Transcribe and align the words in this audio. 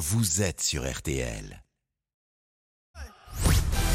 vous 0.00 0.40
êtes 0.40 0.62
sur 0.62 0.90
RTL. 0.90 1.62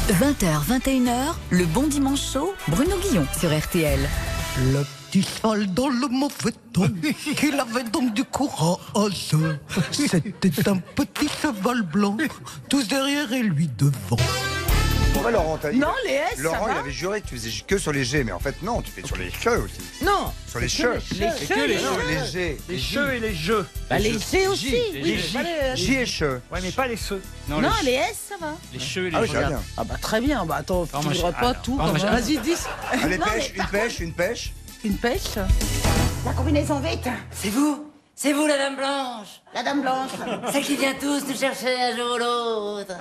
20h, 0.08 0.64
21h, 0.68 1.34
le 1.50 1.64
bon 1.66 1.88
dimanche 1.88 2.32
chaud, 2.32 2.54
Bruno 2.68 2.96
Guillon 2.98 3.26
sur 3.36 3.50
RTL. 3.50 3.98
Le 4.72 4.84
petit 5.10 5.24
cheval 5.24 5.66
dans 5.74 5.88
le 5.88 6.06
mauvais 6.06 6.52
temps, 6.72 6.86
qu'il 7.36 7.58
avait 7.58 7.90
donc 7.90 8.14
du 8.14 8.22
courage. 8.22 9.34
C'était 9.90 10.68
un 10.68 10.76
petit 10.76 11.28
cheval 11.42 11.82
blanc, 11.82 12.16
tous 12.70 12.86
derrière 12.86 13.32
et 13.32 13.42
lui 13.42 13.68
devant. 13.76 14.16
Laurent, 15.30 15.58
t'as- 15.60 15.72
Non, 15.72 15.88
les 16.06 16.12
S, 16.12 16.36
ça 16.36 16.42
Laurent, 16.42 16.68
il 16.68 16.74
va 16.74 16.80
avait 16.80 16.90
juré 16.92 17.20
que 17.20 17.26
tu 17.28 17.34
faisais 17.36 17.50
que 17.66 17.78
sur 17.78 17.92
les 17.92 18.04
G, 18.04 18.22
mais 18.24 18.32
en 18.32 18.38
fait, 18.38 18.62
non, 18.62 18.80
tu 18.82 18.90
fais 18.92 19.04
sur 19.04 19.16
les 19.16 19.30
che 19.30 19.48
aussi. 19.48 19.80
Non, 20.04 20.32
Sur 20.48 20.60
les 20.60 20.68
che. 20.68 20.82
les 21.12 21.46
que 21.46 21.54
les 21.54 21.66
les 21.68 21.74
Non, 21.82 21.94
cheux. 21.94 22.06
les 22.08 22.26
G. 22.30 22.58
Les 22.68 22.78
jeux 22.78 23.14
et 23.14 23.20
les 23.20 23.34
jeux. 23.34 23.66
Bah, 23.90 23.98
les 23.98 24.18
G 24.18 24.46
aussi. 24.46 24.70
Les 24.92 25.18
J. 25.18 25.38
J 25.74 25.94
et 25.94 26.06
che. 26.06 26.40
Ouais, 26.50 26.60
mais 26.62 26.70
pas 26.70 26.86
les 26.86 26.96
ceux. 26.96 27.20
Non, 27.48 27.60
les 27.82 27.92
S, 27.92 28.16
ça 28.28 28.36
va. 28.40 28.54
Les 28.72 28.78
cheux 28.78 29.06
et 29.08 29.10
les 29.10 29.16
Ah 29.16 29.24
jeux. 29.26 29.32
j'aime 29.32 29.48
bien. 29.48 29.62
Ah 29.76 29.84
bah 29.84 29.96
très 30.00 30.20
bien, 30.20 30.44
bah 30.46 30.56
attends, 30.60 30.86
tu 30.86 31.08
je- 31.08 31.12
diras 31.14 31.32
pas 31.32 31.48
alors, 31.50 31.62
tout. 31.62 31.76
Vas-y, 31.76 32.38
dis. 32.38 32.54
Allez, 32.92 33.18
pêche, 33.18 33.52
une 33.56 33.64
pêche, 33.66 34.00
une 34.00 34.12
pêche. 34.12 34.52
Une 34.84 34.96
pêche 34.98 35.34
La 36.24 36.32
combinaison 36.32 36.78
vite 36.78 37.08
C'est 37.32 37.48
vous 37.48 37.86
C'est 38.14 38.32
vous 38.32 38.46
la 38.46 38.56
dame 38.56 38.76
blanche 38.76 39.40
La 39.54 39.62
dame 39.64 39.80
blanche 39.80 40.10
Celle 40.52 40.62
qui 40.62 40.76
vient 40.76 40.94
tous 40.94 41.26
nous 41.26 41.36
chercher 41.36 41.74
un 41.74 41.96
jour 41.96 42.14
ou 42.14 42.18
l'autre 42.18 42.94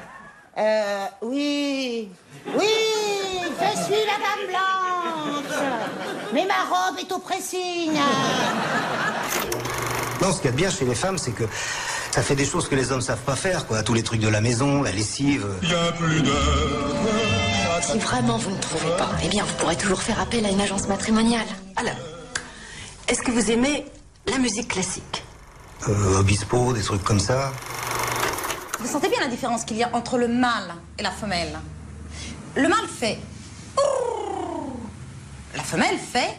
Euh, 0.58 1.06
oui. 1.22 2.10
Oui, 2.58 2.66
je 3.60 3.84
suis 3.84 4.06
la 4.06 4.18
dame 4.24 4.48
blanche. 4.48 5.60
Mais 6.34 6.46
ma 6.46 6.64
robe 6.64 6.98
est 7.00 7.12
au 7.12 7.20
pressing. 7.20 7.92
Non, 10.22 10.32
ce 10.32 10.38
qu'il 10.38 10.46
y 10.46 10.48
a 10.48 10.52
de 10.52 10.58
bien 10.58 10.70
chez 10.70 10.86
les 10.86 10.96
femmes, 10.96 11.18
c'est 11.18 11.32
que 11.32 11.44
ça 12.12 12.22
fait 12.22 12.36
des 12.36 12.46
choses 12.46 12.70
que 12.70 12.76
les 12.76 12.92
hommes 12.92 13.02
savent 13.02 13.24
pas 13.26 13.36
faire, 13.36 13.68
quoi. 13.68 13.84
Tous 13.84 13.94
les 13.94 14.04
trucs 14.04 14.22
de 14.22 14.30
la 14.30 14.40
maison, 14.42 14.82
la 14.82 14.92
lessive. 14.92 15.46
Si 17.82 18.00
vraiment 18.00 18.38
vous 18.38 18.52
ne 18.52 18.60
trouvez 18.60 18.96
pas, 18.98 19.10
eh 19.24 19.28
bien 19.28 19.44
vous 19.44 19.54
pourrez 19.56 19.76
toujours 19.76 20.02
faire 20.02 20.20
appel 20.20 20.46
à 20.46 20.50
une 20.50 20.62
agence 20.62 20.88
matrimoniale. 20.88 21.46
Alors, 21.76 21.94
est-ce 23.08 23.22
que 23.22 23.32
vous 23.32 23.52
aimez 23.52 23.86
la 24.28 24.38
musique 24.38 24.70
classique? 24.70 25.24
Euh, 25.88 26.20
Obispo, 26.20 26.74
des 26.74 26.82
trucs 26.82 27.04
comme 27.04 27.20
ça. 27.20 27.52
Vous 28.86 28.92
sentez 28.92 29.10
bien 29.10 29.20
la 29.20 29.28
différence 29.28 29.66
qu'il 29.66 29.78
y 29.78 29.84
a 29.84 29.90
entre 29.94 30.20
le 30.20 30.28
mâle 30.28 30.76
et 31.00 31.02
la 31.02 31.10
femelle? 31.10 31.58
Le 32.56 32.68
mâle 32.68 32.88
fait. 32.88 33.18
La 35.56 35.64
femelle 35.64 35.98
fait. 35.98 36.38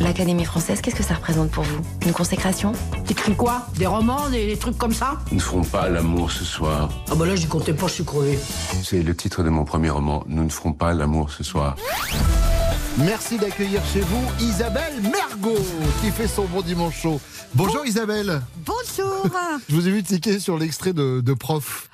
L'Académie 0.00 0.44
française, 0.44 0.80
qu'est-ce 0.80 0.94
que 0.94 1.02
ça 1.02 1.14
représente 1.14 1.50
pour 1.50 1.64
vous? 1.64 1.80
Une 2.02 2.12
consécration? 2.12 2.70
T'écris 3.04 3.34
quoi? 3.34 3.66
Des 3.74 3.86
romans, 3.86 4.28
des, 4.28 4.46
des 4.46 4.56
trucs 4.56 4.78
comme 4.78 4.94
ça? 4.94 5.18
Nous 5.32 5.38
ne 5.38 5.42
ferons 5.42 5.64
pas 5.64 5.88
l'amour 5.88 6.30
ce 6.30 6.44
soir. 6.44 6.88
Ah 7.10 7.16
bah 7.16 7.26
là, 7.26 7.34
j'y 7.34 7.48
comptais 7.48 7.74
pas, 7.74 7.88
je 7.88 7.94
suis 7.94 8.04
crevé. 8.04 8.38
C'est 8.84 9.02
le 9.02 9.16
titre 9.16 9.42
de 9.42 9.48
mon 9.48 9.64
premier 9.64 9.90
roman. 9.90 10.22
Nous 10.28 10.44
ne 10.44 10.50
ferons 10.50 10.72
pas 10.72 10.94
l'amour 10.94 11.32
ce 11.32 11.42
soir. 11.42 11.74
Merci 12.98 13.38
d'accueillir 13.38 13.80
chez 13.86 14.00
vous 14.00 14.22
Isabelle 14.38 15.00
Mergot 15.00 15.64
qui 16.02 16.10
fait 16.10 16.26
son 16.26 16.44
bon 16.44 16.60
dimanche 16.60 17.00
chaud. 17.00 17.20
Bonjour 17.54 17.86
Isabelle. 17.86 18.42
Bonjour. 18.66 19.26
Je 19.68 19.74
vous 19.74 19.88
ai 19.88 19.90
vu 19.90 20.02
tiquer 20.02 20.38
sur 20.38 20.58
l'extrait 20.58 20.92
de, 20.92 21.22
de 21.22 21.32
prof. 21.32 21.88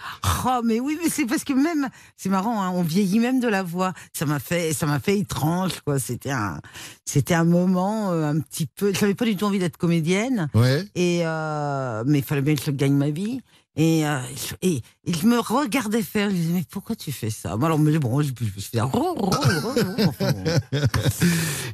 Oh 0.45 0.61
mais 0.65 0.81
oui, 0.81 0.99
mais 1.01 1.09
c'est 1.09 1.25
parce 1.25 1.45
que 1.45 1.53
même 1.53 1.89
c'est 2.17 2.29
marrant, 2.29 2.61
hein, 2.63 2.73
on 2.75 2.83
vieillit 2.83 3.21
même 3.21 3.39
de 3.39 3.47
la 3.47 3.63
voix. 3.63 3.93
Ça 4.13 4.27
m'a 4.27 4.41
fait, 4.41 4.73
ça 4.73 4.87
m'a 4.87 4.99
fait 4.99 5.19
étrange 5.19 5.81
quoi. 5.85 6.01
C'était 6.01 6.33
un, 6.33 6.61
c'était 7.05 7.35
un 7.35 7.45
moment 7.45 8.11
euh, 8.11 8.31
un 8.31 8.41
petit 8.41 8.67
peu. 8.67 8.93
J'avais 8.93 9.15
pas 9.15 9.25
du 9.25 9.37
tout 9.37 9.45
envie 9.45 9.61
d'être 9.61 9.77
comédienne. 9.77 10.49
Ouais. 10.55 10.85
Et 10.97 11.21
euh, 11.23 12.03
mais 12.07 12.19
il 12.19 12.25
fallait 12.25 12.43
bien 12.43 12.57
que 12.57 12.63
je 12.65 12.73
gagne 12.73 12.95
ma 12.95 13.11
vie. 13.11 13.41
Et, 13.81 14.05
euh, 14.05 14.19
et, 14.61 14.83
et 15.05 15.13
je 15.13 15.25
me 15.25 15.39
regardais 15.39 16.03
faire. 16.03 16.31
Je 16.31 16.35
me 16.35 16.41
disais 16.41 16.53
mais 16.53 16.65
pourquoi 16.69 16.97
tu 16.97 17.13
fais 17.13 17.31
ça? 17.31 17.57
Moi, 17.57 17.67
Alors 17.67 17.79
mais 17.79 17.97
bon, 18.01 18.21
je, 18.23 18.31
je, 18.41 18.45
je 18.57 18.61
fais 18.61 18.81
un. 18.81 18.91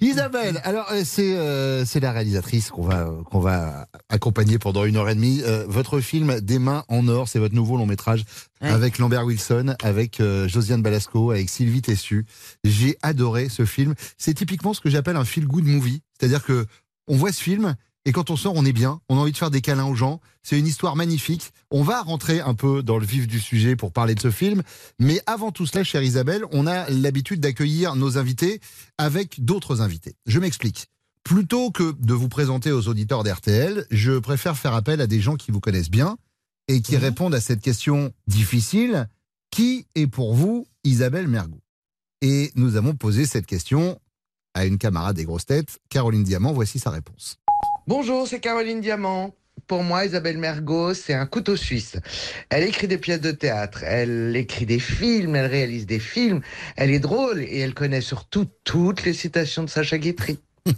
Isabelle, 0.00 0.60
alors 0.64 0.86
euh, 0.92 1.02
c'est 1.04 1.34
euh, 1.36 1.84
la 2.00 2.12
réalisatrice 2.12 2.70
qu'on 2.70 2.82
va 2.82 3.10
qu'on 3.30 3.40
va 3.40 3.88
accompagner 4.10 4.58
pendant 4.58 4.84
une 4.84 4.96
heure 4.96 5.08
et 5.08 5.14
demie. 5.14 5.40
Euh, 5.44 5.64
votre 5.68 6.00
film 6.00 6.40
Des 6.40 6.58
mains 6.58 6.84
en 6.88 7.08
or, 7.08 7.28
c'est 7.28 7.38
votre 7.38 7.54
nouveau 7.54 7.76
long 7.76 7.86
métrage 7.86 8.24
Ouais. 8.60 8.70
avec 8.70 8.98
Lambert 8.98 9.24
Wilson, 9.26 9.74
avec 9.82 10.20
euh, 10.20 10.48
Josiane 10.48 10.80
Balasco, 10.80 11.32
avec 11.32 11.50
Sylvie 11.50 11.82
Tessu. 11.82 12.24
J'ai 12.62 12.96
adoré 13.02 13.48
ce 13.48 13.66
film. 13.66 13.94
C'est 14.16 14.32
typiquement 14.32 14.72
ce 14.72 14.80
que 14.80 14.88
j'appelle 14.88 15.16
un 15.16 15.24
feel 15.24 15.46
good 15.46 15.64
movie, 15.64 16.00
c'est-à-dire 16.18 16.42
que 16.42 16.64
on 17.08 17.16
voit 17.16 17.32
ce 17.32 17.42
film 17.42 17.74
et 18.06 18.12
quand 18.12 18.30
on 18.30 18.36
sort, 18.36 18.52
on 18.54 18.64
est 18.66 18.72
bien, 18.72 19.00
on 19.08 19.16
a 19.16 19.20
envie 19.20 19.32
de 19.32 19.36
faire 19.36 19.50
des 19.50 19.62
câlins 19.62 19.86
aux 19.86 19.94
gens. 19.94 20.20
C'est 20.42 20.58
une 20.58 20.66
histoire 20.66 20.94
magnifique. 20.94 21.52
On 21.70 21.82
va 21.82 22.02
rentrer 22.02 22.40
un 22.40 22.54
peu 22.54 22.82
dans 22.82 22.98
le 22.98 23.06
vif 23.06 23.26
du 23.26 23.40
sujet 23.40 23.76
pour 23.76 23.92
parler 23.92 24.14
de 24.14 24.20
ce 24.20 24.30
film. 24.30 24.62
Mais 24.98 25.22
avant 25.24 25.52
tout 25.52 25.64
cela, 25.66 25.84
chère 25.84 26.02
Isabelle, 26.02 26.44
on 26.52 26.66
a 26.66 26.88
l'habitude 26.90 27.40
d'accueillir 27.40 27.96
nos 27.96 28.18
invités 28.18 28.60
avec 28.98 29.42
d'autres 29.42 29.80
invités. 29.80 30.16
Je 30.26 30.38
m'explique. 30.38 30.88
Plutôt 31.22 31.70
que 31.70 31.94
de 31.98 32.12
vous 32.12 32.28
présenter 32.28 32.72
aux 32.72 32.88
auditeurs 32.88 33.24
d'RTL, 33.24 33.86
je 33.90 34.18
préfère 34.18 34.58
faire 34.58 34.74
appel 34.74 35.00
à 35.00 35.06
des 35.06 35.20
gens 35.20 35.36
qui 35.36 35.50
vous 35.50 35.60
connaissent 35.60 35.90
bien 35.90 36.18
et 36.68 36.82
qui 36.82 36.98
répondent 36.98 37.34
à 37.34 37.40
cette 37.40 37.62
question 37.62 38.12
difficile. 38.26 39.08
Qui 39.50 39.86
est 39.94 40.06
pour 40.06 40.34
vous 40.34 40.66
Isabelle 40.82 41.28
Mergot? 41.28 41.62
Et 42.20 42.52
nous 42.54 42.76
avons 42.76 42.94
posé 42.94 43.24
cette 43.24 43.46
question 43.46 43.98
à 44.52 44.66
une 44.66 44.76
camarade 44.76 45.16
des 45.16 45.24
grosses 45.24 45.46
têtes, 45.46 45.78
Caroline 45.88 46.24
Diamant. 46.24 46.52
Voici 46.52 46.78
sa 46.78 46.90
réponse. 46.90 47.38
Bonjour, 47.86 48.26
c'est 48.26 48.40
Caroline 48.40 48.80
Diamant. 48.80 49.34
Pour 49.66 49.82
moi, 49.82 50.04
Isabelle 50.04 50.36
Mergot, 50.38 50.92
c'est 50.94 51.14
un 51.14 51.26
couteau 51.26 51.56
suisse. 51.56 51.96
Elle 52.50 52.64
écrit 52.64 52.86
des 52.88 52.98
pièces 52.98 53.20
de 53.20 53.30
théâtre, 53.30 53.82
elle 53.84 54.34
écrit 54.36 54.66
des 54.66 54.78
films, 54.78 55.36
elle 55.36 55.46
réalise 55.50 55.86
des 55.86 55.98
films, 56.00 56.40
elle 56.76 56.90
est 56.90 56.98
drôle 56.98 57.40
et 57.42 57.58
elle 57.60 57.72
connaît 57.72 58.02
surtout 58.02 58.46
toutes 58.64 59.04
les 59.04 59.14
citations 59.14 59.62
de 59.64 59.70
Sacha 59.70 59.96
Guitry. 59.96 60.38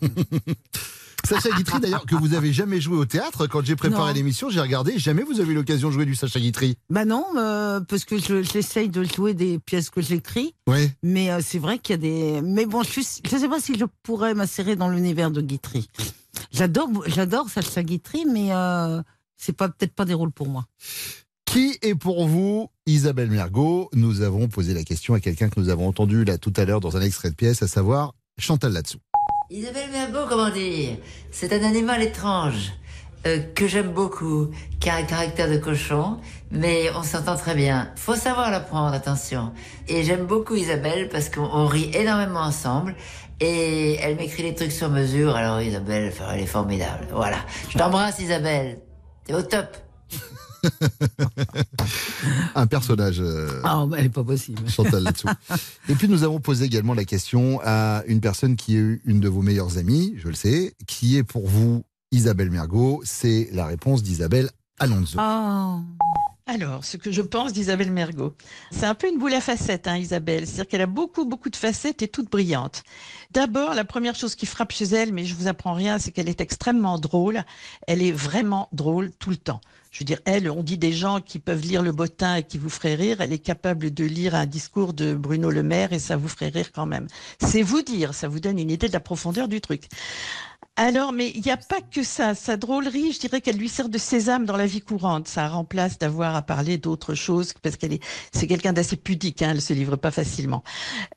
Sacha 1.25 1.49
Guitry, 1.57 1.81
d'ailleurs, 1.81 2.07
que 2.07 2.15
vous 2.15 2.35
avez 2.35 2.53
jamais 2.53 2.81
joué 2.81 2.97
au 2.97 3.05
théâtre. 3.05 3.49
Quand 3.49 3.65
j'ai 3.65 3.75
préparé 3.75 4.15
l'émission, 4.15 4.49
j'ai 4.51 4.61
regardé. 4.61 4.97
Jamais 4.99 5.23
vous 5.25 5.41
avez 5.41 5.51
eu 5.51 5.55
l'occasion 5.57 5.89
de 5.89 5.93
jouer 5.95 6.05
du 6.07 6.15
Sacha 6.15 6.39
Guitry. 6.39 6.77
Bah 6.89 7.05
non, 7.05 7.25
euh, 7.37 7.81
parce 7.81 8.05
que 8.05 8.17
je- 8.19 8.43
j'essaye 8.45 8.89
de 8.89 9.03
jouer 9.03 9.35
des 9.35 9.59
pièces 9.59 9.91
que 9.91 10.01
j'écris. 10.01 10.55
Oui. 10.69 10.89
Mais 11.03 11.33
euh, 11.33 11.41
c'est 11.43 11.59
vrai 11.59 11.81
qu'il 11.81 11.95
y 11.95 11.99
a 11.99 11.99
des. 11.99 12.41
Mais 12.43 12.65
bon, 12.67 12.85
je 12.85 13.01
ne 13.01 13.41
sais 13.41 13.49
pas 13.49 13.59
si 13.59 13.77
je 13.77 13.87
pourrais 14.05 14.35
m'insérer 14.35 14.77
dans 14.77 14.89
l'univers 14.89 15.33
de 15.33 15.41
Guitry. 15.41 15.89
J'adore, 16.53 16.89
j'adore 17.07 17.49
Sacha 17.49 17.83
Guitry, 17.83 18.25
mais 18.27 18.53
euh, 18.53 19.03
c'est 19.37 19.57
pas 19.57 19.69
peut-être 19.69 19.95
pas 19.95 20.05
des 20.05 20.15
rôles 20.15 20.33
pour 20.33 20.49
moi. 20.49 20.67
Qui 21.45 21.79
est 21.83 21.95
pour 21.95 22.27
vous 22.27 22.69
Isabelle 22.87 23.31
Mergot? 23.31 23.89
Nous 23.93 24.23
avons 24.23 24.49
posé 24.49 24.75
la 24.75 24.83
question 24.85 25.15
à 25.15 25.21
quelqu'un 25.21 25.49
que 25.49 25.61
nous 25.61 25.69
avons 25.69 25.89
entendu 25.89 26.25
là 26.25 26.39
tout 26.39 26.53
à 26.57 26.65
l'heure 26.65 26.81
dans 26.81 26.97
un 26.97 27.01
extrait 27.01 27.31
de 27.31 27.35
pièce, 27.35 27.63
à 27.63 27.69
savoir 27.69 28.15
Chantal 28.39 28.73
Latsou. 28.73 28.99
Isabelle 29.49 29.91
Mergo, 29.91 30.27
comment 30.29 30.51
dire? 30.51 30.99
C'est 31.31 31.53
un 31.53 31.65
animal 31.65 32.03
étrange 32.03 32.73
euh, 33.27 33.39
que 33.55 33.67
j'aime 33.69 33.93
beaucoup, 33.93 34.51
qui 34.81 34.89
a 34.91 34.97
un 34.97 35.03
caractère 35.05 35.49
de 35.51 35.57
cochon, 35.59 36.19
mais 36.51 36.91
on 36.97 37.03
s'entend 37.03 37.37
très 37.37 37.55
bien. 37.55 37.91
Faut 37.97 38.15
savoir 38.17 38.51
la 38.51 38.61
prendre, 38.61 38.93
attention. 38.95 39.53
Et 39.89 40.03
j'aime 40.05 40.27
beaucoup 40.27 40.55
Isabelle 40.55 41.09
parce 41.09 41.29
qu'on 41.29 41.43
on 41.45 41.67
rit 41.67 41.91
énormément 41.95 42.41
ensemble. 42.41 42.95
Et 43.41 43.97
elle 43.97 44.17
m'écrit 44.17 44.43
des 44.45 44.55
trucs 44.55 44.73
sur 44.73 44.89
mesure, 44.91 45.37
alors 45.37 45.61
Isabelle, 45.61 46.13
elle 46.33 46.41
est 46.41 46.47
formidable. 46.47 47.07
Voilà. 47.13 47.37
Je 47.71 47.77
t'embrasse 47.79 48.19
Isabelle. 48.19 48.79
T'es 49.25 49.35
au 49.35 49.43
top. 49.43 49.77
Un 52.55 52.67
personnage. 52.67 53.21
euh, 53.21 53.61
Ah, 53.65 53.85
bah, 53.87 53.97
elle 53.99 54.07
est 54.07 54.09
pas 54.09 54.25
possible. 54.25 54.69
Chantal 54.71 55.03
Latsou. 55.03 55.29
Et 55.89 55.95
puis 55.95 56.09
nous 56.09 56.23
avons 56.25 56.41
posé 56.41 56.65
également 56.65 56.95
la 56.95 57.05
question 57.05 57.61
à 57.63 58.03
une 58.07 58.21
personne 58.21 58.57
qui 58.57 58.77
est 58.77 59.01
une 59.05 59.21
de 59.21 59.29
vos 59.29 59.43
meilleures 59.43 59.79
amies, 59.79 60.15
je 60.19 60.29
le 60.29 60.35
sais, 60.35 60.75
qui 60.87 61.17
est 61.17 61.23
pour 61.23 61.47
vous 61.47 61.85
Isabelle 62.13 62.51
Mergot. 62.51 63.03
C'est 63.05 63.49
la 63.53 63.67
réponse 63.67 64.03
d'Isabelle 64.03 64.51
Alonso. 64.79 65.19
Oh. 65.21 65.81
Alors, 66.49 66.85
ce 66.85 66.97
que 66.97 67.11
je 67.11 67.23
pense 67.23 67.53
d'Isabelle 67.53 67.91
Mergot, 67.91 68.37
c'est 68.71 68.87
un 68.87 68.95
peu 68.95 69.09
une 69.09 69.19
boule 69.19 69.35
à 69.35 69.41
facettes, 69.41 69.89
hein, 69.89 69.97
Isabelle. 69.97 70.47
C'est-à-dire 70.47 70.69
qu'elle 70.69 70.81
a 70.83 70.87
beaucoup, 70.87 71.25
beaucoup 71.25 71.51
de 71.51 71.57
facettes 71.57 72.03
et 72.03 72.09
toutes 72.09 72.31
brillantes. 72.31 72.85
D'abord, 73.33 73.75
la 73.75 73.85
première 73.85 74.15
chose 74.15 74.37
qui 74.37 74.47
frappe 74.47 74.71
chez 74.71 74.85
elle, 74.85 75.13
mais 75.13 75.25
je 75.25 75.35
vous 75.35 75.49
apprends 75.49 75.75
rien, 75.75 75.99
c'est 75.99 76.13
qu'elle 76.13 76.29
est 76.29 76.41
extrêmement 76.41 77.01
drôle. 77.01 77.43
Elle 77.89 78.01
est 78.01 78.13
vraiment 78.13 78.69
drôle 78.71 79.11
tout 79.19 79.31
le 79.31 79.37
temps. 79.37 79.61
Je 79.91 80.01
veux 80.01 80.05
dire, 80.05 80.21
elle, 80.25 80.49
on 80.49 80.63
dit 80.63 80.79
des 80.79 80.93
gens 80.93 81.21
qui 81.21 81.41
peuvent 81.41 81.63
lire 81.63 81.83
le 81.83 81.91
bottin 81.91 82.37
et 82.37 82.43
qui 82.45 82.59
vous 82.59 82.71
feraient 82.71 82.95
rire. 82.95 83.21
Elle 83.21 83.33
est 83.33 83.41
capable 83.41 83.93
de 83.93 84.05
lire 84.05 84.37
un 84.37 84.47
discours 84.47 84.93
de 84.93 85.15
Bruno 85.15 85.51
Le 85.51 85.65
Maire 85.65 85.93
et 85.93 85.99
ça 85.99 86.17
vous 86.17 86.29
ferait 86.29 86.51
rire 86.51 86.71
quand 86.71 86.87
même. 86.87 87.09
C'est 87.41 87.63
vous 87.63 87.83
dire, 87.83 88.15
ça 88.15 88.29
vous 88.29 88.39
donne 88.39 88.61
une 88.61 88.71
idée 88.71 88.87
de 88.87 88.93
la 88.93 89.01
profondeur 89.01 89.49
du 89.49 89.61
truc. 89.61 89.89
Alors, 90.79 91.13
mais 91.13 91.31
il 91.35 91.41
n'y 91.41 91.51
a 91.51 91.57
pas 91.57 91.81
que 91.81 92.03
ça. 92.03 92.35
Sa 92.35 92.59
drôlerie, 92.59 93.13
je 93.13 93.21
dirais 93.21 93.41
qu'elle 93.41 93.57
lui 93.57 93.69
sert 93.69 93.89
de 93.89 93.97
sésame 93.97 94.45
dans 94.45 94.59
la 94.59 94.67
vie 94.67 94.83
courante. 94.83 95.27
Ça 95.27 95.49
remplace 95.49 95.99
d'avoir 95.99 96.37
à 96.37 96.43
parler 96.43 96.77
d'autres 96.77 97.15
choses 97.15 97.55
parce 97.63 97.77
qu'elle 97.77 97.95
est, 97.95 98.03
c'est 98.33 98.47
quelqu'un 98.47 98.75
d'assez 98.75 98.97
pudique. 98.97 99.41
Hein, 99.41 99.53
elle 99.53 99.63
se 99.63 99.73
livre 99.73 99.97
pas 99.97 100.11
facilement. 100.11 100.63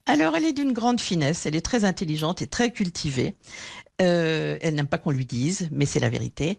Alors, 0.06 0.38
elle 0.38 0.46
est 0.46 0.54
d'une 0.54 0.72
grande 0.72 1.02
finesse. 1.02 1.46
Elle 1.46 1.58
est 1.58 1.62
très 1.62 1.84
intelligente 1.84 2.42
et 2.42 2.48
très 2.48 2.72
cultivée. 2.72 3.36
Euh, 4.01 4.57
elle 4.62 4.75
n'aime 4.75 4.88
pas 4.88 4.98
qu'on 4.98 5.12
lui 5.12 5.25
dise, 5.25 5.68
mais 5.72 5.86
c'est 5.86 6.00
la 6.00 6.10
vérité. 6.10 6.57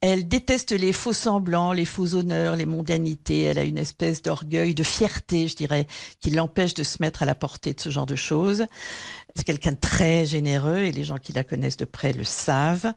Elle 0.00 0.28
déteste 0.28 0.72
les 0.72 0.92
faux 0.92 1.14
semblants, 1.14 1.72
les 1.72 1.86
faux 1.86 2.14
honneurs, 2.14 2.56
les 2.56 2.66
mondanités. 2.66 3.42
Elle 3.42 3.58
a 3.58 3.64
une 3.64 3.78
espèce 3.78 4.20
d'orgueil, 4.20 4.74
de 4.74 4.82
fierté, 4.82 5.48
je 5.48 5.56
dirais, 5.56 5.86
qui 6.20 6.30
l'empêche 6.30 6.74
de 6.74 6.82
se 6.82 6.98
mettre 7.00 7.22
à 7.22 7.26
la 7.26 7.34
portée 7.34 7.72
de 7.72 7.80
ce 7.80 7.88
genre 7.88 8.06
de 8.06 8.16
choses. 8.16 8.66
C'est 9.34 9.44
quelqu'un 9.44 9.72
de 9.72 9.80
très 9.80 10.26
généreux 10.26 10.78
et 10.78 10.92
les 10.92 11.04
gens 11.04 11.18
qui 11.18 11.32
la 11.32 11.44
connaissent 11.44 11.78
de 11.78 11.86
près 11.86 12.12
le 12.12 12.24
savent. 12.24 12.92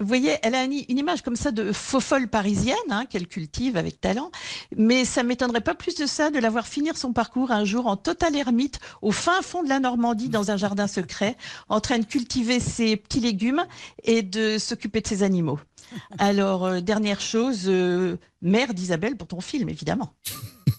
Vous 0.00 0.06
voyez, 0.06 0.36
elle 0.42 0.54
a 0.54 0.64
une, 0.64 0.72
une 0.88 0.98
image 0.98 1.22
comme 1.22 1.36
ça 1.36 1.52
de 1.52 1.72
faux 1.72 2.00
folle 2.00 2.28
parisienne 2.28 2.76
hein, 2.90 3.06
qu'elle 3.06 3.28
cultive 3.28 3.76
avec 3.76 4.00
talent, 4.00 4.30
mais 4.76 5.04
ça 5.04 5.22
m'étonnerait 5.22 5.60
pas 5.60 5.74
plus 5.74 5.94
de 5.94 6.06
ça 6.06 6.30
de 6.30 6.38
la 6.38 6.50
voir 6.50 6.66
finir 6.66 6.96
son 6.96 7.12
parcours 7.12 7.52
un 7.52 7.64
jour 7.64 7.86
en 7.86 7.96
total 7.96 8.34
ermite 8.34 8.80
au 9.02 9.12
fin 9.12 9.40
fond 9.42 9.62
de 9.62 9.68
la 9.68 9.80
Normandie 9.80 10.28
dans 10.28 10.50
un 10.50 10.56
jardin 10.56 10.86
secret, 10.86 11.36
en 11.68 11.80
train 11.80 11.98
de 11.98 12.04
cultiver 12.04 12.60
ses 12.60 12.96
petits 12.96 13.20
légumes 13.20 13.64
et 14.02 14.22
de 14.22 14.58
s'occuper 14.58 15.00
de 15.00 15.06
ses 15.06 15.22
animaux. 15.22 15.60
Alors, 16.18 16.64
euh, 16.64 16.80
dernière 16.80 17.20
chose, 17.20 17.64
euh, 17.66 18.16
mère 18.42 18.74
d'Isabelle 18.74 19.16
pour 19.16 19.28
ton 19.28 19.40
film, 19.40 19.68
évidemment. 19.68 20.12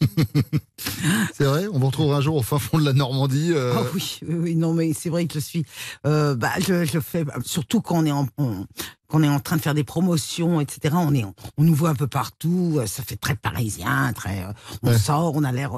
C'est 1.34 1.44
vrai, 1.46 1.68
on 1.72 1.80
vous 1.80 1.88
retrouvera 1.88 2.18
un 2.18 2.22
jour 2.22 2.36
au 2.36 2.42
fin 2.42 2.60
fond 2.60 2.78
de 2.80 2.86
la 2.86 2.94
Normandie. 2.94 3.52
euh, 3.54 3.74
Oh 3.78 3.86
oui, 3.94 4.20
oui, 4.28 4.36
oui, 4.36 4.56
non, 4.56 4.74
mais 4.74 4.94
c'est 4.94 5.10
vrai 5.10 5.26
que 5.26 5.34
je 5.34 5.40
suis. 5.40 5.66
euh, 6.06 6.36
bah, 6.36 6.52
je, 6.60 6.86
je 6.86 7.00
fais 7.00 7.26
surtout 7.44 7.82
quand 7.82 7.98
on 8.00 8.06
est 8.06 8.12
en. 8.12 8.28
on- 8.38 8.66
quand 9.08 9.20
on 9.20 9.24
est 9.24 9.30
en 9.30 9.40
train 9.40 9.56
de 9.58 9.62
faire 9.62 9.76
des 9.76 9.84
promotions, 9.84 10.60
etc. 10.60 10.96
On 10.98 11.14
est, 11.14 11.24
on 11.24 11.64
nous 11.64 11.76
voit 11.76 11.90
un 11.90 11.96
peu 11.96 12.08
partout. 12.08 12.78
euh, 12.80 12.88
Ça 12.88 13.04
fait 13.04 13.16
très 13.18 13.36
parisien, 13.36 14.12
très. 14.14 14.44
euh, 14.44 14.52
on 14.82 14.90
Ouais. 14.90 14.98
sort, 14.98 15.34
on 15.36 15.44
a 15.44 15.52
l'air. 15.52 15.74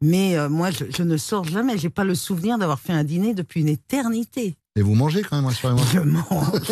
mais 0.00 0.36
moi, 0.48 0.70
je, 0.70 0.84
je 0.96 1.02
ne 1.02 1.16
sors 1.16 1.44
jamais. 1.44 1.76
J'ai 1.76 1.90
pas 1.90 2.04
le 2.04 2.14
souvenir 2.14 2.56
d'avoir 2.56 2.78
fait 2.78 2.92
un 2.92 3.02
dîner 3.02 3.34
depuis 3.34 3.62
une 3.62 3.68
éternité. 3.68 4.56
Et 4.78 4.82
vous 4.82 4.94
mangez 4.94 5.22
quand 5.22 5.34
même, 5.34 5.46
rassurez-moi. 5.46 5.82
Je 5.92 5.98
mange, 5.98 6.70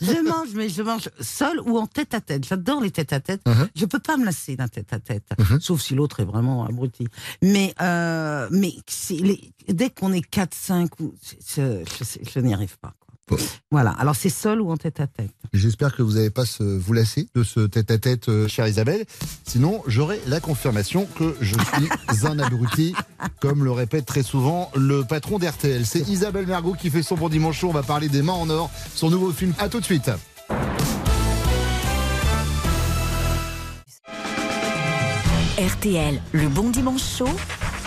je 0.00 0.26
mange, 0.26 0.48
mais 0.54 0.70
je 0.70 0.80
mange 0.82 1.10
seul 1.20 1.60
ou 1.60 1.76
en 1.78 1.86
tête 1.86 2.14
à 2.14 2.22
tête. 2.22 2.46
J'adore 2.48 2.80
les 2.80 2.90
têtes 2.90 3.12
à 3.12 3.20
tête. 3.20 3.42
Uh-huh. 3.44 3.68
Je 3.76 3.84
peux 3.84 3.98
pas 3.98 4.16
me 4.16 4.24
lasser 4.24 4.56
d'un 4.56 4.68
tête 4.68 4.90
à 4.94 4.98
tête, 5.00 5.24
sauf 5.60 5.82
si 5.82 5.94
l'autre 5.94 6.20
est 6.20 6.24
vraiment 6.24 6.64
abruti. 6.64 7.06
Mais 7.42 7.74
euh, 7.82 8.48
mais 8.50 8.72
les- 9.10 9.52
dès 9.68 9.90
qu'on 9.90 10.14
est 10.14 10.26
4-5, 10.26 10.88
ou- 11.00 11.12
c'est- 11.20 11.84
je, 11.98 12.04
je- 12.04 12.30
je 12.30 12.40
n'y 12.40 12.54
arrive 12.54 12.78
pas. 12.78 12.94
quoi. 13.00 13.11
Voilà. 13.70 13.90
Alors 13.90 14.16
c'est 14.16 14.28
seul 14.28 14.60
ou 14.60 14.70
en 14.70 14.76
tête 14.76 15.00
à 15.00 15.06
tête? 15.06 15.30
J'espère 15.52 15.94
que 15.94 16.02
vous 16.02 16.12
n'allez 16.12 16.30
pas 16.30 16.46
se 16.46 16.62
vous 16.62 16.92
lasser 16.92 17.28
de 17.34 17.42
ce 17.42 17.60
tête-à-tête, 17.60 18.28
euh, 18.28 18.48
chère 18.48 18.66
Isabelle. 18.66 19.04
Sinon, 19.44 19.82
j'aurai 19.86 20.20
la 20.26 20.40
confirmation 20.40 21.06
que 21.18 21.36
je 21.40 21.54
suis 21.54 22.26
un 22.26 22.38
abruti, 22.38 22.94
comme 23.40 23.64
le 23.64 23.70
répète 23.70 24.06
très 24.06 24.22
souvent 24.22 24.70
le 24.74 25.04
patron 25.04 25.38
d'RTL. 25.38 25.84
C'est 25.84 26.08
Isabelle 26.08 26.46
Mergot 26.46 26.74
qui 26.74 26.90
fait 26.90 27.02
son 27.02 27.16
bon 27.16 27.28
dimanche 27.28 27.58
chaud. 27.58 27.68
On 27.68 27.72
va 27.72 27.82
parler 27.82 28.08
des 28.08 28.22
mains 28.22 28.32
en 28.32 28.48
or, 28.48 28.70
son 28.94 29.10
nouveau 29.10 29.32
film. 29.32 29.52
À 29.58 29.68
tout 29.68 29.80
de 29.80 29.84
suite. 29.84 30.10
RTL, 35.58 36.20
le 36.32 36.48
bon 36.48 36.70
dimanche 36.70 37.02
chaud, 37.18 37.28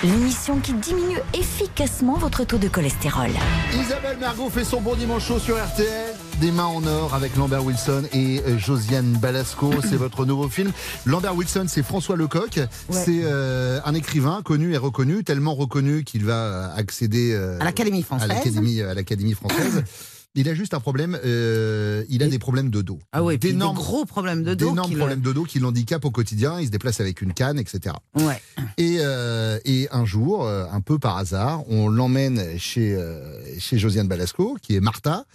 l'émission 0.05 0.59
qui 0.59 0.73
diminue 0.73 1.17
efficacement 1.33 2.13
votre 2.13 2.43
taux 2.43 2.57
de 2.57 2.67
cholestérol. 2.67 3.29
Isabelle 3.73 4.17
Mergot 4.19 4.49
fait 4.49 4.63
son 4.63 4.79
bon 4.79 4.95
dimanche 4.95 5.27
chaud 5.27 5.39
sur 5.39 5.55
RTL. 5.57 6.13
Des 6.39 6.51
mains 6.51 6.65
en 6.65 6.85
or 6.85 7.15
avec 7.15 7.35
Lambert 7.35 7.65
Wilson 7.65 8.03
et 8.13 8.41
euh, 8.45 8.57
Josiane 8.57 9.13
Balasco. 9.17 9.71
C'est 9.81 9.95
votre 9.95 10.25
nouveau 10.25 10.47
film. 10.47 10.71
Lambert 11.05 11.35
Wilson, 11.35 11.65
c'est 11.67 11.83
François 11.83 12.15
Lecoq. 12.17 12.59
C'est 12.89 13.21
euh, 13.23 13.79
un 13.85 13.93
écrivain 13.93 14.41
connu 14.43 14.73
et 14.73 14.77
reconnu, 14.77 15.23
tellement 15.23 15.55
reconnu 15.55 16.03
qu'il 16.03 16.25
va 16.25 16.33
euh, 16.33 16.75
accéder 16.75 17.33
euh, 17.33 17.57
À 17.59 17.63
l'Académie 17.63 18.03
française. 18.03 18.29
À 18.29 18.33
l'Académie, 18.33 18.81
à 18.81 18.93
l'Académie 18.93 19.33
française. 19.33 19.83
Il 20.35 20.49
a 20.49 20.53
juste 20.53 20.73
un 20.73 20.79
problème. 20.79 21.17
euh, 21.23 22.03
il 22.09 22.21
a 22.23 22.27
des 22.27 22.39
problèmes 22.39 22.69
de 22.69 22.81
dos. 22.81 22.99
Ah 23.11 23.23
oui, 23.23 23.37
des 23.37 23.51
d'énormes 23.51 23.75
gros 23.77 24.05
problèmes 24.05 24.43
de 24.43 24.53
dos. 24.53 24.69
d'énormes 24.69 24.95
problèmes 24.95 25.21
de 25.21 25.31
dos 25.33 25.43
qui 25.43 25.59
l'handicapent 25.59 26.05
au 26.05 26.11
quotidien. 26.11 26.59
Il 26.59 26.65
se 26.67 26.71
déplace 26.71 26.99
avec 26.99 27.21
une 27.21 27.33
canne, 27.33 27.57
etc. 27.59 27.95
Ouais. 28.15 28.41
Et, 28.77 28.97
euh, 28.99 29.59
et 29.65 29.87
un 29.91 30.05
jour, 30.05 30.45
euh, 30.45 30.65
un 30.71 30.81
peu 30.81 30.99
par 30.99 31.17
hasard, 31.17 31.63
on 31.69 31.87
l'emmène 31.87 32.57
chez, 32.57 32.95
euh, 32.95 33.41
chez 33.59 33.77
Josiane 33.77 34.07
Balasco, 34.07 34.57
qui 34.61 34.75
est 34.75 34.79
Martha, 34.81 35.25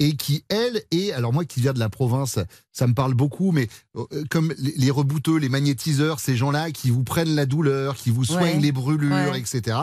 et 0.00 0.14
qui, 0.16 0.44
elle, 0.48 0.82
est, 0.92 1.10
alors 1.12 1.32
moi 1.32 1.44
qui 1.44 1.60
viens 1.60 1.72
de 1.72 1.80
la 1.80 1.88
province, 1.88 2.38
ça 2.72 2.86
me 2.86 2.94
parle 2.94 3.14
beaucoup, 3.14 3.50
mais 3.50 3.68
comme 4.30 4.54
les, 4.56 4.72
les 4.76 4.90
rebouteux, 4.92 5.38
les 5.38 5.48
magnétiseurs, 5.48 6.20
ces 6.20 6.36
gens-là 6.36 6.70
qui 6.70 6.90
vous 6.90 7.02
prennent 7.02 7.34
la 7.34 7.46
douleur, 7.46 7.96
qui 7.96 8.10
vous 8.10 8.24
soignent 8.24 8.56
Ouais. 8.56 8.60
les 8.60 8.70
brûlures, 8.72 9.32
Ouais. 9.32 9.40
etc. 9.40 9.76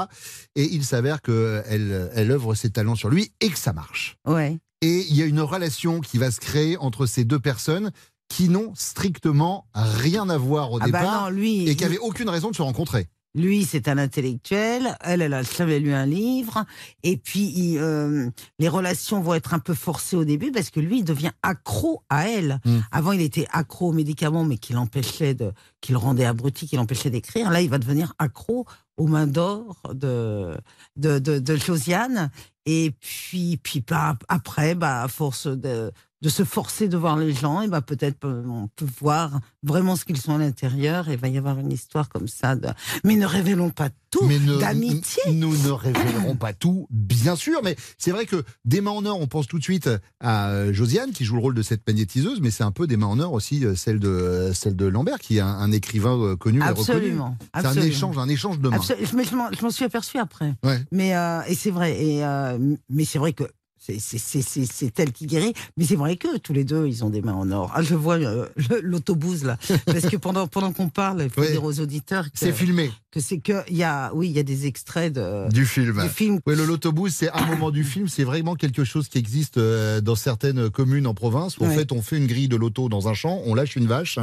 Et 0.56 0.69
il 0.74 0.86
s'avère 0.86 1.21
qu'elle 1.21 2.10
elle 2.13 2.31
œuvre 2.31 2.56
ses 2.56 2.69
talents 2.69 2.95
sur 2.95 3.10
lui 3.10 3.33
et 3.42 3.50
que 3.50 3.57
ça 3.57 3.74
marche. 3.74 4.16
Ouais. 4.25 4.57
Et 4.85 5.03
il 5.09 5.15
y 5.15 5.23
a 5.23 5.25
une 5.25 5.41
relation 5.41 5.99
qui 5.99 6.19
va 6.19 6.29
se 6.29 6.39
créer 6.39 6.77
entre 6.77 7.07
ces 7.07 7.25
deux 7.25 7.39
personnes 7.39 7.89
qui 8.29 8.49
n'ont 8.49 8.71
strictement 8.75 9.65
rien 9.73 10.29
à 10.29 10.37
voir 10.37 10.71
au 10.71 10.77
Ah 10.79 10.87
bah 10.87 10.99
départ 10.99 11.23
non, 11.23 11.29
lui, 11.35 11.67
et 11.67 11.75
qui 11.75 11.81
n'avaient 11.81 11.97
aucune 11.97 12.29
raison 12.29 12.51
de 12.51 12.55
se 12.55 12.61
rencontrer. 12.61 13.07
Lui, 13.33 13.65
c'est 13.65 13.87
un 13.87 13.97
intellectuel. 13.97 14.95
Elle, 15.01 15.23
elle 15.23 15.33
a 15.33 15.41
jamais 15.41 15.79
lu 15.79 15.91
un 15.91 16.05
livre. 16.05 16.65
Et 17.01 17.17
puis, 17.17 17.51
il, 17.55 17.79
euh, 17.79 18.29
les 18.59 18.69
relations 18.69 19.21
vont 19.21 19.33
être 19.33 19.55
un 19.55 19.59
peu 19.59 19.73
forcées 19.73 20.15
au 20.15 20.23
début 20.23 20.51
parce 20.51 20.69
que 20.69 20.79
lui, 20.79 20.99
il 20.99 21.03
devient 21.03 21.31
accro 21.41 22.03
à 22.09 22.29
elle. 22.29 22.59
Mm. 22.63 22.77
Avant, 22.91 23.11
il 23.11 23.21
était 23.21 23.47
accro 23.51 23.89
aux 23.89 23.93
médicaments, 23.93 24.45
mais 24.45 24.57
qui 24.57 24.73
l'empêchait 24.73 25.33
de, 25.33 25.51
qui 25.81 25.93
le 25.93 25.97
rendait 25.97 26.25
abruti, 26.25 26.67
qui 26.67 26.75
l'empêchait 26.75 27.09
d'écrire. 27.09 27.49
Là, 27.49 27.61
il 27.61 27.69
va 27.71 27.79
devenir 27.79 28.13
accro 28.19 28.67
aux 28.97 29.07
mains 29.07 29.27
d'or 29.27 29.81
de, 29.93 30.55
de, 30.95 31.17
de, 31.17 31.39
de 31.39 31.55
Josiane. 31.55 32.29
Et 32.65 32.91
puis, 33.00 33.57
puis 33.57 33.81
bah, 33.81 34.17
après, 34.27 34.75
bah, 34.75 35.03
à 35.03 35.07
force 35.07 35.47
de, 35.47 35.91
de 36.21 36.29
se 36.29 36.44
forcer 36.44 36.88
de 36.88 36.97
voir 36.97 37.17
les 37.17 37.33
gens, 37.33 37.62
et 37.62 37.67
bah, 37.67 37.81
peut-être 37.81 38.25
euh, 38.25 38.44
on 38.47 38.67
peut 38.75 38.88
voir 39.01 39.39
vraiment 39.63 39.95
ce 39.95 40.06
qu'ils 40.06 40.17
sont 40.19 40.33
à 40.35 40.38
l'intérieur. 40.38 41.09
Et 41.09 41.13
il 41.13 41.19
va 41.19 41.27
y 41.27 41.38
avoir 41.38 41.59
une 41.59 41.71
histoire 41.71 42.09
comme 42.09 42.27
ça. 42.27 42.56
De... 42.56 42.67
Mais 43.03 43.15
ne 43.15 43.25
révélons 43.25 43.69
pas 43.69 43.89
tout 44.12 44.27
d'amitié. 44.59 45.21
Nous 45.33 45.56
ne 45.63 45.69
révélerons 45.71 46.35
pas 46.35 46.53
tout, 46.53 46.88
bien 46.89 47.35
sûr, 47.35 47.62
mais 47.63 47.75
c'est 47.97 48.12
vrai 48.12 48.25
que 48.25 48.44
des 48.63 48.81
mains 48.81 48.91
en 48.91 49.06
or, 49.06 49.19
on 49.19 49.27
pense 49.27 49.45
tout 49.47 49.59
de 49.59 49.63
suite 49.63 49.89
à 50.21 50.50
euh, 50.50 50.73
Josiane 50.73 51.12
qui 51.12 51.25
joue 51.25 51.35
le 51.35 51.41
rôle 51.41 51.53
de 51.56 51.62
cette 51.62 51.85
magnétiseuse, 51.85 52.39
mais 52.41 52.50
c'est 52.50 52.63
un 52.63 52.71
peu 52.71 52.88
des 52.88 52.97
mains 52.97 53.07
en 53.07 53.19
or 53.19 53.33
aussi 53.33 53.65
euh, 53.65 53.75
celle 53.75 54.00
de 54.00 54.51
celle 54.53 54.75
de 54.75 54.85
Lambert 54.85 55.19
qui 55.19 55.38
est 55.38 55.41
un, 55.41 55.47
un 55.47 55.71
écrivain 55.71 56.35
connu 56.38 56.59
et 56.59 56.63
reconnu. 56.63 56.79
Absolument, 56.79 57.38
C'est 57.56 57.65
un 57.65 57.73
échange, 57.81 58.18
un 58.18 58.29
échange 58.29 58.59
de 58.59 58.69
mains. 58.69 58.77
Absol- 58.77 58.95
Mais 59.15 59.25
je 59.25 59.35
m'en- 59.35 59.51
je 59.51 59.61
m'en 59.61 59.69
suis 59.71 59.85
aperçu 59.85 60.18
après. 60.18 60.53
Ouais. 60.63 60.79
Mais 60.91 61.15
euh, 61.15 61.41
et 61.47 61.56
c'est 61.56 61.71
vrai. 61.71 62.01
Et 62.01 62.23
euh, 62.25 62.57
mais 62.89 63.03
c'est 63.06 63.19
vrai 63.19 63.33
que 63.33 63.44
c'est 63.87 64.99
elle 64.99 65.11
qui 65.11 65.25
guérit. 65.25 65.53
Mais 65.77 65.85
c'est 65.85 65.95
vrai 65.95 66.15
que 66.17 66.37
tous 66.37 66.53
les 66.53 66.63
deux, 66.63 66.87
ils 66.87 67.03
ont 67.03 67.09
des 67.09 67.21
mains 67.21 67.33
en 67.33 67.51
or. 67.51 67.71
Ah, 67.75 67.81
je 67.81 67.95
vois 67.95 68.15
euh, 68.15 68.47
l'autobus 68.81 69.43
là, 69.43 69.57
parce 69.85 70.07
que 70.07 70.17
pendant 70.17 70.47
pendant 70.47 70.71
qu'on 70.71 70.89
parle, 70.89 71.23
il 71.23 71.30
faut 71.30 71.42
Oui. 71.42 71.51
dire 71.51 71.63
aux 71.63 71.80
auditeurs 71.80 72.25
que 72.25 72.31
C'est 72.37 72.51
filmé. 72.54 72.92
que 73.11 73.19
c'est 73.19 73.39
que 73.39 73.69
y 73.71 73.83
a 73.83 74.11
oui, 74.13 74.27
il 74.30 74.33
y 74.35 74.39
a 74.39 74.44
des 74.44 74.65
extraits 74.65 75.13
de 75.13 75.49
Du 75.51 75.65
film. 75.65 76.01
Du 76.01 76.09
film. 76.09 76.39
Ouais, 76.45 76.56
le 76.56 76.65
l'autobus, 76.65 77.13
c'est 77.15 77.30
un 77.31 77.45
moment 77.45 77.71
du 77.71 77.83
film. 77.83 78.07
C'est 78.07 78.23
vraiment 78.23 78.56
quelque 78.56 78.83
chose 78.83 79.07
qui 79.07 79.18
existe 79.18 79.57
euh, 79.57 80.01
dans 80.01 80.15
certaines 80.15 80.69
communes 80.69 81.07
en 81.07 81.13
province. 81.13 81.57
Où, 81.57 81.65
En 81.65 81.69
fait, 81.69 81.92
on 81.92 82.01
fait 82.01 82.18
une 82.18 82.27
grille 82.27 82.47
de 82.47 82.56
l'auto 82.56 82.89
dans 82.89 83.07
un 83.07 83.13
champ, 83.13 83.42
on 83.45 83.56
lâche 83.56 83.75
une 83.75 83.87
vache. 83.87 84.19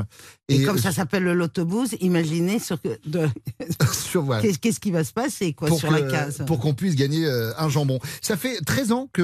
Et, 0.48 0.62
comme 0.64 0.78
ça 0.78 0.92
s'appelle 0.92 1.22
le 1.24 1.34
l'autobus, 1.34 1.94
imaginez 2.00 2.58
sur 2.58 2.76
de 3.06 3.28
sur 3.92 4.22
voilà. 4.22 4.42
qu'est-ce 4.42 4.80
qui 4.80 4.90
va 4.90 5.04
se 5.04 5.12
passer 5.12 5.52
quoi 5.54 5.68
pour 5.68 5.78
sur 5.78 5.88
que- 5.88 5.94
la 5.94 6.02
case? 6.02 6.42
Pour 6.46 6.58
qu'on 6.58 6.74
puisse 6.74 6.94
gagner 6.94 7.24
euh, 7.26 7.52
un 7.58 7.68
jambon. 7.68 7.98
Ça 8.20 8.36
fait 8.36 8.58
13 8.64 8.92
ans 8.92 9.08
que 9.12 9.22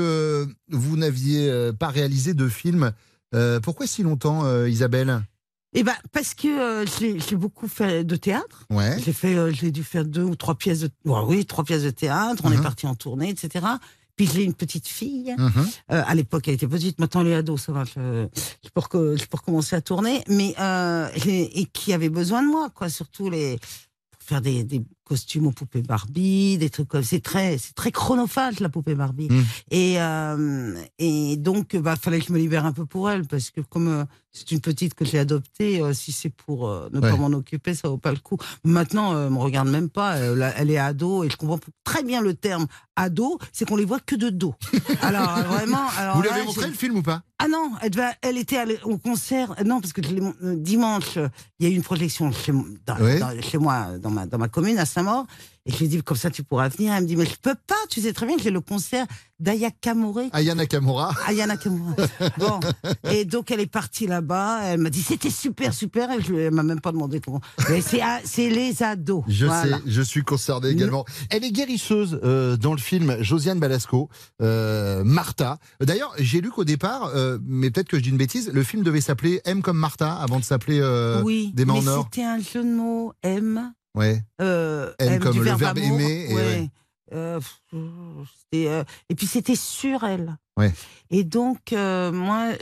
vous 0.70 0.96
n'aviez 0.96 1.48
euh, 1.48 1.72
pas 1.72 1.88
réalisé 1.88 2.34
de 2.34 2.48
film. 2.48 2.92
Euh, 3.34 3.60
pourquoi 3.60 3.86
si 3.86 4.02
longtemps, 4.02 4.44
euh, 4.44 4.68
Isabelle? 4.68 5.22
Eh 5.74 5.82
ben 5.82 5.94
parce 6.12 6.32
que 6.34 6.48
euh, 6.48 6.86
j'ai 7.28 7.36
beaucoup 7.36 7.68
fait 7.68 8.02
de 8.02 8.16
théâtre. 8.16 8.64
Ouais. 8.70 8.96
J'ai 9.04 9.12
fait, 9.12 9.34
euh, 9.34 9.52
j'ai 9.52 9.70
dû 9.70 9.84
faire 9.84 10.04
deux 10.06 10.22
ou 10.22 10.34
trois 10.34 10.54
pièces 10.54 10.80
de, 10.80 10.90
oui, 11.04 11.44
trois 11.44 11.64
pièces 11.64 11.82
de 11.82 11.90
théâtre. 11.90 12.42
On 12.44 12.52
est 12.52 12.62
parti 12.62 12.86
en 12.86 12.94
tournée, 12.94 13.28
etc. 13.28 13.66
Puis 14.16 14.26
j'ai 14.32 14.42
une 14.44 14.54
petite 14.54 14.88
fille. 14.88 15.36
Euh, 15.38 16.02
à 16.06 16.14
l'époque, 16.14 16.48
elle 16.48 16.54
était 16.54 16.66
petite. 16.66 16.98
Maintenant, 16.98 17.20
elle 17.20 17.28
est 17.28 17.34
ado, 17.34 17.56
ça 17.58 17.72
va. 17.72 17.84
Je, 17.84 18.26
je 18.64 18.68
peux, 18.74 19.16
je 19.16 19.26
peux 19.26 19.36
recommencer 19.36 19.76
à 19.76 19.80
tourner, 19.82 20.24
mais 20.26 20.54
euh, 20.58 21.08
et, 21.26 21.60
et 21.60 21.66
qui 21.66 21.92
avait 21.92 22.08
besoin 22.08 22.42
de 22.42 22.48
moi, 22.48 22.70
quoi. 22.74 22.88
Surtout 22.88 23.28
les 23.28 23.58
pour 24.10 24.22
faire 24.22 24.40
des, 24.40 24.64
des 24.64 24.82
costumes 25.08 25.46
aux 25.46 25.52
poupées 25.52 25.82
Barbie, 25.82 26.58
des 26.58 26.70
trucs 26.70 26.88
comme. 26.88 27.02
C'est 27.02 27.20
très, 27.22 27.56
c'est 27.58 27.74
très 27.74 27.90
chronophage 27.92 28.60
la 28.60 28.68
poupée 28.68 28.94
Barbie. 28.94 29.28
Mhm. 29.30 29.44
Et 29.70 30.00
euh, 30.00 30.74
et 30.98 31.36
donc, 31.36 31.74
bah, 31.76 31.96
fallait 31.96 32.20
que 32.20 32.26
je 32.26 32.32
me 32.32 32.38
libère 32.38 32.66
un 32.66 32.72
peu 32.72 32.84
pour 32.86 33.10
elle, 33.10 33.26
parce 33.26 33.50
que 33.50 33.60
comme 33.62 33.88
euh, 33.88 34.04
c'est 34.32 34.50
une 34.52 34.60
petite 34.60 34.94
que 34.94 35.04
j'ai 35.04 35.18
adoptée, 35.18 35.80
euh, 35.80 35.92
si 35.94 36.12
c'est 36.12 36.28
pour 36.30 36.68
ne 36.92 37.00
Ouais. 37.00 37.10
pas 37.10 37.16
m'en 37.16 37.28
occuper, 37.28 37.74
ça 37.74 37.88
vaut 37.88 37.96
pas 37.98 38.12
le 38.12 38.18
coup. 38.18 38.36
Maintenant, 38.64 39.20
elle 39.24 39.30
me 39.30 39.38
regarde 39.38 39.68
même 39.68 39.88
pas. 39.88 40.16
Elle, 40.18 40.52
elle 40.56 40.70
est 40.70 40.78
ado 40.78 41.24
et 41.24 41.30
je 41.30 41.36
comprends 41.36 41.58
très 41.84 42.02
bien 42.02 42.20
le 42.20 42.34
terme 42.34 42.66
ado, 42.96 43.38
c'est 43.52 43.66
qu'on 43.68 43.76
les 43.76 43.84
voit 43.84 44.00
que 44.00 44.14
de 44.16 44.28
dos. 44.30 44.54
Alors 45.02 45.38
vraiment. 45.44 45.78
Alors 45.98 46.16
Vous 46.16 46.22
l'avez 46.22 46.44
montré 46.44 46.66
le 46.68 46.74
film 46.74 46.96
ou 46.98 47.02
pas? 47.02 47.22
Ah 47.40 47.46
non, 47.48 47.70
elle, 47.82 47.90
devait- 47.90 48.16
elle 48.22 48.36
était 48.36 48.56
allée 48.56 48.78
au 48.82 48.98
concert. 48.98 49.54
Non, 49.64 49.80
parce 49.80 49.92
que 49.92 50.00
dimanche, 50.56 51.16
il 51.60 51.66
y 51.66 51.70
a 51.70 51.72
eu 51.72 51.76
une 51.76 51.82
projection 51.84 52.32
chez, 52.32 52.50
dans- 52.52 52.96
dans- 52.98 53.40
chez 53.40 53.58
moi, 53.58 53.96
dans 54.02 54.10
ma, 54.10 54.26
dans 54.26 54.38
ma 54.38 54.48
commune, 54.48 54.76
à 54.78 54.84
Et 55.66 55.72
je 55.72 55.78
lui 55.80 55.88
dis, 55.88 56.02
comme 56.02 56.16
ça, 56.16 56.30
tu 56.30 56.42
pourras 56.42 56.68
venir. 56.68 56.94
Elle 56.94 57.02
me 57.02 57.06
dit, 57.08 57.14
mais 57.16 57.26
je 57.26 57.34
peux 57.42 57.54
pas, 57.66 57.74
tu 57.90 58.00
sais 58.00 58.14
très 58.14 58.24
bien 58.26 58.36
que 58.38 58.42
j'ai 58.42 58.50
le 58.50 58.62
concert 58.62 59.06
d'Aya 59.38 59.70
Kamore. 59.70 60.20
Aya 60.32 60.54
Nakamura. 60.54 61.12
Aya 61.26 61.46
Nakamura. 61.46 61.94
Bon. 62.38 62.58
Et 63.10 63.26
donc, 63.26 63.50
elle 63.50 63.60
est 63.60 63.66
partie 63.66 64.06
là-bas. 64.06 64.60
Elle 64.64 64.80
m'a 64.80 64.88
dit, 64.88 65.02
c'était 65.02 65.28
super, 65.30 65.74
super. 65.74 66.10
Et 66.10 66.22
je, 66.22 66.32
elle 66.34 66.54
m'a 66.54 66.62
même 66.62 66.80
pas 66.80 66.90
demandé 66.90 67.20
comment. 67.20 67.40
Mais 67.68 67.82
c'est, 67.82 68.00
c'est 68.24 68.48
les 68.48 68.82
ados. 68.82 69.24
Je 69.28 69.44
Voilà. 69.44 69.76
sais, 69.76 69.82
je 69.86 70.00
suis 70.02 70.22
concerné 70.22 70.68
également. 70.70 71.04
Elle 71.28 71.44
est 71.44 71.52
guérisseuse 71.52 72.18
euh, 72.24 72.56
dans 72.56 72.72
le 72.72 72.78
film 72.80 73.22
Josiane 73.22 73.60
Balasco, 73.60 74.08
euh, 74.40 75.04
Martha. 75.04 75.58
D'ailleurs, 75.80 76.14
j'ai 76.18 76.40
lu 76.40 76.50
qu'au 76.50 76.64
départ, 76.64 77.10
euh, 77.14 77.38
mais 77.44 77.70
peut-être 77.70 77.88
que 77.88 77.98
je 77.98 78.02
dis 78.04 78.08
une 78.10 78.16
bêtise, 78.16 78.50
le 78.54 78.62
film 78.62 78.82
devait 78.82 79.02
s'appeler 79.02 79.42
M 79.44 79.60
comme 79.60 79.76
Martha 79.78 80.14
avant 80.14 80.38
de 80.40 80.44
s'appeler 80.44 80.80
oui. 81.24 81.52
Des 81.54 81.66
mais 81.66 81.72
en 81.72 81.86
or. 81.86 82.08
c'était 82.10 82.24
un 82.24 82.40
jeu 82.40 82.64
de 82.64 82.70
mots. 82.74 83.12
M. 83.22 83.72
Ouais. 83.98 84.22
Euh, 84.40 84.92
comme 85.20 85.32
du 85.32 85.38
le 85.38 85.44
verbe, 85.44 85.60
verbe 85.60 85.78
amour, 85.78 86.00
aimer 86.00 86.26
et 86.30 86.34
ouais. 86.34 86.42
ouais. 86.42 86.70
Euh, 87.14 87.40
euh, 88.54 88.84
et 89.08 89.14
puis 89.14 89.26
c'était 89.26 89.56
sur 89.56 90.04
elle. 90.04 90.36
Ouais. 90.56 90.72
Et 91.10 91.24
donc 91.24 91.72
moi, 91.72 92.52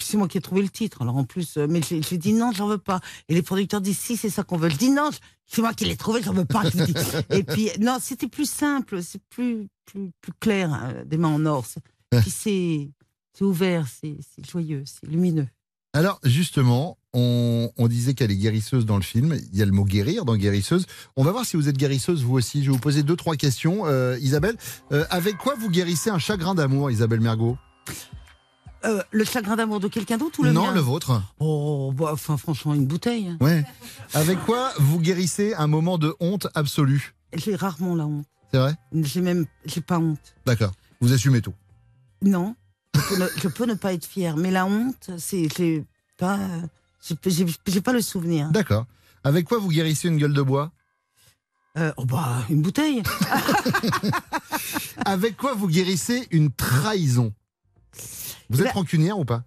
c'est 0.00 0.16
moi 0.16 0.26
qui 0.26 0.38
ai 0.38 0.40
trouvé 0.40 0.62
le 0.62 0.68
titre. 0.68 1.02
Alors 1.02 1.16
en 1.16 1.24
plus, 1.24 1.58
mais 1.58 1.80
j'ai 1.80 2.02
j'ai 2.02 2.18
dit 2.18 2.32
non, 2.32 2.50
j'en 2.50 2.66
veux 2.66 2.78
pas. 2.78 3.00
Et 3.28 3.34
les 3.34 3.42
producteurs 3.42 3.80
disent 3.80 3.98
si, 3.98 4.16
c'est 4.16 4.30
ça 4.30 4.42
qu'on 4.42 4.56
veut. 4.56 4.68
Je 4.68 4.76
dis 4.76 4.90
non, 4.90 5.10
c'est 5.46 5.62
moi 5.62 5.74
qui 5.74 5.84
l'ai 5.84 5.96
trouvé, 5.96 6.22
j'en 6.22 6.32
veux 6.32 6.44
pas. 6.44 6.62
je 6.64 6.84
dis. 6.84 6.94
et 7.30 7.44
puis 7.44 7.70
non, 7.78 7.98
c'était 8.00 8.28
plus 8.28 8.50
simple, 8.50 9.02
c'est 9.02 9.22
plus 9.28 9.68
plus 9.84 10.10
plus 10.20 10.32
clair, 10.40 10.72
hein, 10.72 10.94
des 11.06 11.18
mains 11.18 11.28
en 11.28 11.46
or. 11.46 11.64
Puis 12.10 12.30
c'est 12.30 13.44
ouvert, 13.44 13.86
c'est 13.86 14.16
joyeux, 14.44 14.82
c'est 14.86 15.06
lumineux. 15.06 15.46
Alors 15.92 16.20
justement, 16.22 16.98
on, 17.12 17.70
on 17.76 17.88
disait 17.88 18.14
qu'elle 18.14 18.30
est 18.30 18.36
guérisseuse 18.36 18.86
dans 18.86 18.96
le 18.96 19.02
film. 19.02 19.36
Il 19.52 19.58
y 19.58 19.62
a 19.62 19.66
le 19.66 19.72
mot 19.72 19.84
guérir 19.84 20.24
dans 20.24 20.36
guérisseuse. 20.36 20.86
On 21.16 21.24
va 21.24 21.32
voir 21.32 21.44
si 21.44 21.56
vous 21.56 21.68
êtes 21.68 21.76
guérisseuse 21.76 22.22
vous 22.22 22.34
aussi. 22.34 22.60
Je 22.62 22.66
vais 22.70 22.72
vous 22.76 22.78
poser 22.80 23.02
deux 23.02 23.16
trois 23.16 23.34
questions. 23.36 23.86
Euh, 23.86 24.16
Isabelle, 24.20 24.56
euh, 24.92 25.04
avec 25.10 25.36
quoi 25.36 25.56
vous 25.56 25.68
guérissez 25.68 26.10
un 26.10 26.18
chagrin 26.20 26.54
d'amour, 26.54 26.90
Isabelle 26.90 27.20
Mergot? 27.20 27.58
Euh, 28.84 29.02
le 29.10 29.24
chagrin 29.24 29.56
d'amour 29.56 29.80
de 29.80 29.88
quelqu'un 29.88 30.16
d'autre 30.16 30.38
ou 30.40 30.42
le 30.44 30.52
Non, 30.52 30.68
mien? 30.68 30.72
le 30.74 30.80
vôtre. 30.80 31.20
Oh, 31.40 31.92
bah, 31.94 32.10
enfin 32.12 32.36
franchement, 32.36 32.72
une 32.72 32.86
bouteille. 32.86 33.36
Ouais. 33.40 33.64
Avec 34.14 34.38
quoi 34.46 34.72
vous 34.78 35.00
guérissez 35.00 35.54
un 35.54 35.66
moment 35.66 35.98
de 35.98 36.14
honte 36.20 36.46
absolue? 36.54 37.14
J'ai 37.34 37.56
rarement 37.56 37.94
la 37.96 38.06
honte. 38.06 38.24
C'est 38.52 38.58
vrai? 38.58 38.74
J'ai 39.02 39.20
même, 39.20 39.44
j'ai 39.66 39.80
pas 39.80 39.98
honte. 39.98 40.34
D'accord. 40.46 40.72
Vous 41.00 41.12
assumez 41.12 41.40
tout? 41.42 41.52
Non, 42.22 42.54
je 42.94 43.00
peux, 43.08 43.16
ne, 43.16 43.28
je 43.36 43.48
peux 43.48 43.66
ne 43.66 43.74
pas 43.74 43.92
être 43.92 44.04
fière, 44.06 44.36
mais 44.36 44.50
la 44.50 44.66
honte, 44.66 45.10
c'est, 45.18 45.48
j'ai 45.56 45.84
pas, 46.18 46.38
j'ai, 47.66 47.80
pas 47.80 47.92
le 47.92 48.00
souvenir. 48.02 48.50
D'accord. 48.50 48.86
Avec 49.24 49.46
quoi 49.46 49.58
vous 49.58 49.68
guérissez 49.68 50.08
une 50.08 50.16
gueule 50.18 50.32
de 50.34 50.42
bois? 50.42 50.72
Euh, 51.78 51.92
oh 51.96 52.04
bah, 52.04 52.44
une 52.50 52.62
bouteille. 52.62 53.02
Avec 55.04 55.36
quoi 55.36 55.54
vous 55.54 55.68
guérissez 55.68 56.26
une 56.30 56.50
trahison? 56.50 57.32
Vous 58.48 58.60
êtes 58.60 58.66
Bah- 58.66 58.72
rancunière 58.72 59.18
ou 59.18 59.24
pas? 59.24 59.44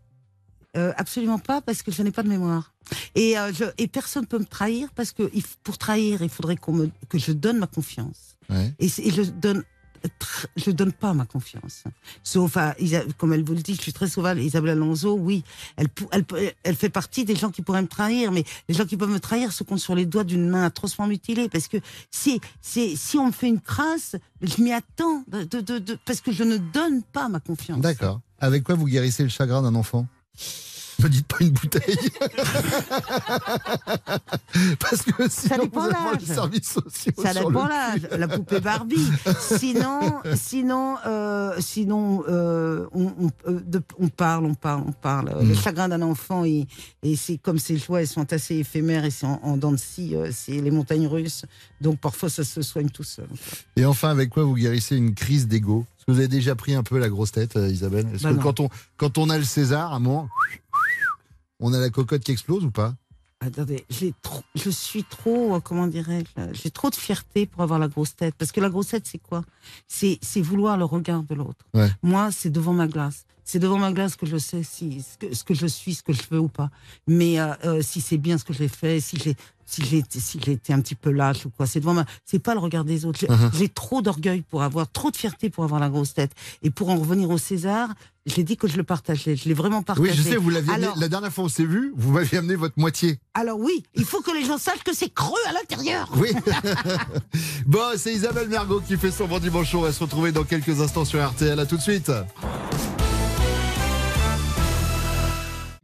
Euh, 0.76 0.92
absolument 0.98 1.38
pas, 1.38 1.62
parce 1.62 1.84
que 1.84 1.92
je 1.92 2.02
n'ai 2.02 2.12
pas 2.12 2.24
de 2.24 2.30
mémoire. 2.30 2.74
Et, 3.14 3.38
euh, 3.38 3.52
je, 3.54 3.66
et 3.78 3.88
personne 3.88 4.26
peut 4.26 4.40
me 4.40 4.46
trahir, 4.46 4.90
parce 4.96 5.12
que 5.12 5.30
pour 5.64 5.78
trahir, 5.78 6.22
il 6.24 6.30
faudrait 6.30 6.56
qu'on 6.56 6.74
me, 6.74 6.90
que 7.10 7.20
je 7.20 7.32
donne 7.32 7.60
ma 7.60 7.68
confiance. 7.68 8.38
Ouais. 8.50 8.74
Et, 8.80 8.86
et 8.86 9.12
je 9.12 9.22
donne, 9.24 9.64
je 10.56 10.72
donne 10.72 10.92
pas 10.92 11.14
ma 11.14 11.26
confiance. 11.26 11.84
Sauf 12.24 12.58
à, 12.58 12.76
comme 13.18 13.34
elle 13.34 13.44
vous 13.44 13.54
le 13.54 13.62
dit, 13.62 13.76
je 13.76 13.82
suis 13.82 13.94
très 13.94 14.08
sauvage. 14.08 14.38
Isabelle 14.40 14.72
Alonso, 14.72 15.14
oui, 15.18 15.44
elle, 15.78 15.88
elle, 16.12 16.26
elle 16.64 16.76
fait 16.76 16.90
partie 16.90 17.26
des 17.26 17.36
gens 17.36 17.52
qui 17.52 17.62
pourraient 17.62 17.82
me 17.82 17.88
trahir, 17.88 18.32
mais 18.32 18.44
les 18.68 18.76
gens 18.76 18.86
qui 18.86 18.98
peuvent 18.98 19.10
me 19.10 19.20
trahir 19.20 19.52
se 19.52 19.64
comptent 19.64 19.80
sur 19.80 19.96
les 19.96 20.06
doigts 20.06 20.24
d'une 20.24 20.50
main 20.50 20.64
atrocement 20.66 21.08
mutilée, 21.08 21.50
parce 21.50 21.68
que 21.68 21.78
si, 22.12 22.40
si, 22.62 22.98
si 22.98 23.18
on 23.18 23.28
me 23.28 23.32
fait 23.32 23.48
une 23.48 23.62
crasse, 23.62 24.16
je 24.42 24.62
m'y 24.62 24.72
attends, 24.74 25.24
de, 25.28 25.44
de- 25.44 25.80
de- 25.80 25.98
parce 26.06 26.22
que 26.22 26.32
je 26.32 26.44
ne 26.44 26.58
donne 26.58 27.04
pas 27.04 27.30
ma 27.30 27.40
confiance. 27.40 27.80
D'accord. 27.82 28.20
Avec 28.40 28.64
quoi 28.64 28.76
vous 28.76 28.86
guérissez 28.88 29.24
le 29.24 29.30
chagrin 29.30 29.62
d'un 29.62 29.76
enfant? 29.76 30.06
Ne 31.04 31.08
dites 31.10 31.28
pas 31.28 31.38
une 31.42 31.50
bouteille. 31.52 31.94
Parce 34.80 35.02
que 35.04 35.30
sinon 35.30 35.64
dépend 35.64 35.82
vous 35.88 36.18
les 36.20 36.26
services 36.26 36.72
sociaux. 36.74 37.14
Ça 37.22 37.34
dépend 37.34 37.68
l'âge, 37.68 38.08
la 38.12 38.28
poupée 38.28 38.60
Barbie. 38.62 39.10
Sinon, 39.40 40.22
sinon, 40.36 40.96
euh, 41.06 41.54
sinon, 41.60 42.24
euh, 42.30 42.86
on, 42.94 43.14
on, 43.20 43.30
euh, 43.50 43.60
de- 43.66 43.82
on 44.00 44.08
parle, 44.08 44.46
on 44.46 44.54
parle, 44.56 44.84
on 44.88 44.92
parle. 44.92 45.44
Mm. 45.44 45.50
Le 45.50 45.56
chagrin 45.56 45.90
d'un 45.90 46.02
enfant, 46.02 46.46
et 46.46 46.66
c'est 47.18 47.38
comme 47.38 47.60
ces 47.60 47.78
joies, 47.78 48.02
elles 48.02 48.08
sont 48.08 48.32
assez 48.32 48.56
éphémères 48.56 49.06
et 49.06 49.12
c'est 49.12 49.26
en, 49.26 49.40
en 49.44 49.58
dents 49.58 49.72
de 49.72 49.78
scie, 49.78 50.16
c'est 50.32 50.62
les 50.62 50.72
montagnes 50.72 51.08
russes. 51.08 51.46
Donc 51.82 52.00
parfois, 52.00 52.30
ça 52.30 52.44
se 52.44 52.62
soigne 52.62 52.90
tout 52.90 53.04
seul. 53.04 53.28
Et 53.76 53.86
enfin, 53.86 54.10
avec 54.10 54.30
quoi 54.30 54.44
vous 54.44 54.56
guérissez 54.56 54.96
une 54.96 55.14
crise 55.14 55.48
d'ego? 55.48 55.86
Vous 56.08 56.18
avez 56.18 56.28
déjà 56.28 56.54
pris 56.56 56.76
un 56.76 56.84
peu 56.84 57.00
la 57.00 57.10
grosse 57.10 57.32
tête, 57.32 57.56
Isabelle 57.56 58.08
Est-ce 58.14 58.24
Bah 58.24 58.30
que 58.32 58.36
non. 58.36 58.42
quand 58.42 58.60
on, 58.60 58.70
quand 58.98 59.18
on 59.18 59.30
a 59.30 59.38
le 59.38 59.44
César, 59.46 59.94
à 59.94 59.96
un 59.96 60.00
moment, 60.00 60.28
on 61.60 61.74
a 61.74 61.80
la 61.80 61.90
cocotte 61.90 62.24
qui 62.24 62.32
explose 62.32 62.66
ou 62.66 62.72
pas? 62.72 62.96
Attendez, 63.40 63.86
j'ai 63.90 64.14
trop, 64.22 64.42
je 64.56 64.70
suis 64.70 65.04
trop, 65.04 65.56
euh, 65.56 65.60
comment 65.60 65.88
dirais-je, 65.88 66.42
euh, 66.42 66.48
j'ai 66.54 66.72
trop 66.72 66.90
de 66.90 66.96
fierté 66.96 67.46
pour 67.46 67.62
avoir 67.62 67.78
la 67.78 67.90
grosse 67.90 68.16
tête. 68.16 68.36
Parce 68.38 68.54
que 68.54 68.62
la 68.62 68.70
grosse 68.70 68.88
tête, 68.88 69.06
c'est 69.06 69.18
quoi? 69.18 69.44
C'est 69.86 70.18
c'est 70.22 70.42
vouloir 70.42 70.78
le 70.78 70.86
regard 70.86 71.24
de 71.24 71.36
l'autre. 71.36 71.66
Ouais. 71.74 71.90
Moi, 72.04 72.32
c'est 72.32 72.50
devant 72.50 72.72
ma 72.72 72.88
glace. 72.88 73.26
C'est 73.46 73.60
devant 73.60 73.78
ma 73.78 73.92
glace 73.92 74.16
que 74.16 74.26
je 74.26 74.38
sais 74.38 74.64
si 74.64 75.02
ce 75.04 75.18
que, 75.18 75.36
ce 75.36 75.44
que 75.44 75.54
je 75.54 75.68
suis, 75.68 75.96
ce 75.96 76.04
que 76.04 76.14
je 76.14 76.22
veux 76.32 76.40
ou 76.40 76.48
pas. 76.48 76.70
Mais 77.08 77.40
euh, 77.40 77.54
euh, 77.66 77.82
si 77.82 78.00
c'est 78.02 78.18
bien 78.18 78.38
ce 78.38 78.44
que 78.46 78.54
j'ai 78.54 78.68
fait, 78.68 79.00
si 79.00 79.18
j'ai 79.20 79.36
si 79.66 79.96
été- 79.98 80.20
si 80.20 80.40
un 80.74 80.82
petit 80.82 80.94
peu 80.96 81.10
lâche 81.10 81.46
ou 81.46 81.50
quoi, 81.50 81.66
c'est 81.66 81.80
devant 81.80 81.94
ma. 81.94 82.06
C'est 82.26 82.38
pas 82.40 82.54
le 82.54 82.60
regard 82.60 82.84
des 82.84 83.06
autres. 83.06 83.20
J'ai 83.20 83.30
Mhm. 83.30 83.50
j'ai 83.58 83.70
trop 83.70 84.02
d'orgueil 84.02 84.42
pour 84.50 84.62
avoir, 84.62 84.92
trop 84.92 85.10
de 85.10 85.18
fierté 85.18 85.50
pour 85.50 85.64
avoir 85.64 85.80
la 85.80 85.90
grosse 85.90 86.14
tête. 86.14 86.32
Et 86.62 86.70
pour 86.70 86.90
en 86.90 86.96
revenir 86.98 87.30
au 87.30 87.38
César, 87.38 87.90
j'ai 88.26 88.44
dit 88.44 88.56
que 88.56 88.68
je 88.68 88.78
le 88.78 88.84
partageais. 88.84 89.36
Je 89.36 89.46
l'ai 89.48 89.54
vraiment 89.54 89.82
partagé. 89.82 90.10
Oui, 90.12 90.16
je 90.16 90.22
sais, 90.22 90.36
vous 90.36 90.50
l'aviez 90.50 90.74
la 90.98 91.08
dernière 91.08 91.32
fois 91.34 91.46
on 91.46 91.50
s'est 91.50 91.66
vu, 91.66 91.92
vous 91.96 92.12
m'aviez 92.12 92.38
amené 92.40 92.56
votre 92.56 92.78
moitié. 92.78 93.20
alors 93.34 93.58
oui, 93.60 93.84
il 93.96 94.06
faut 94.06 94.22
que 94.22 94.32
les 94.32 94.46
gens 94.46 94.58
sachent 94.58 94.84
que 94.84 94.94
c'est 94.96 95.14
creux 95.14 95.40
à 95.50 95.54
l'intérieur. 95.54 96.12
Oui. 96.18 96.30
bon, 97.66 97.80
c'est 97.98 98.14
Isabelle 98.14 98.50
Mergot 98.50 98.82
qui 98.82 98.96
fait 98.98 99.12
son 99.12 99.28
bon 99.28 99.40
dimanche. 99.40 99.74
On 99.76 99.82
va 99.82 99.92
se 99.92 100.00
retrouver 100.04 100.32
dans 100.32 100.44
quelques 100.44 100.82
instants 100.82 101.06
sur 101.06 101.26
RTL. 101.26 101.60
À 101.60 101.66
tout 101.66 101.78
de 101.78 101.82
suite. 101.82 102.12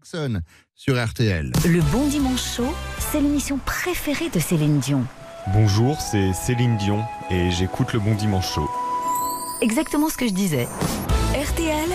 Jackson 0.09 0.41
sur 0.75 1.03
RTL. 1.03 1.51
Le 1.65 1.81
Bon 1.91 2.07
Dimanche 2.07 2.55
Chaud, 2.55 2.73
c'est 3.11 3.21
l'émission 3.21 3.59
préférée 3.65 4.29
de 4.29 4.39
Céline 4.39 4.79
Dion. 4.79 5.05
Bonjour, 5.53 5.99
c'est 5.99 6.33
Céline 6.33 6.77
Dion 6.77 7.03
et 7.29 7.51
j'écoute 7.51 7.93
le 7.93 7.99
Bon 7.99 8.15
Dimanche 8.15 8.53
Show. 8.53 8.69
Exactement 9.61 10.09
ce 10.09 10.17
que 10.17 10.27
je 10.27 10.33
disais. 10.33 10.67
RTL, 11.33 11.89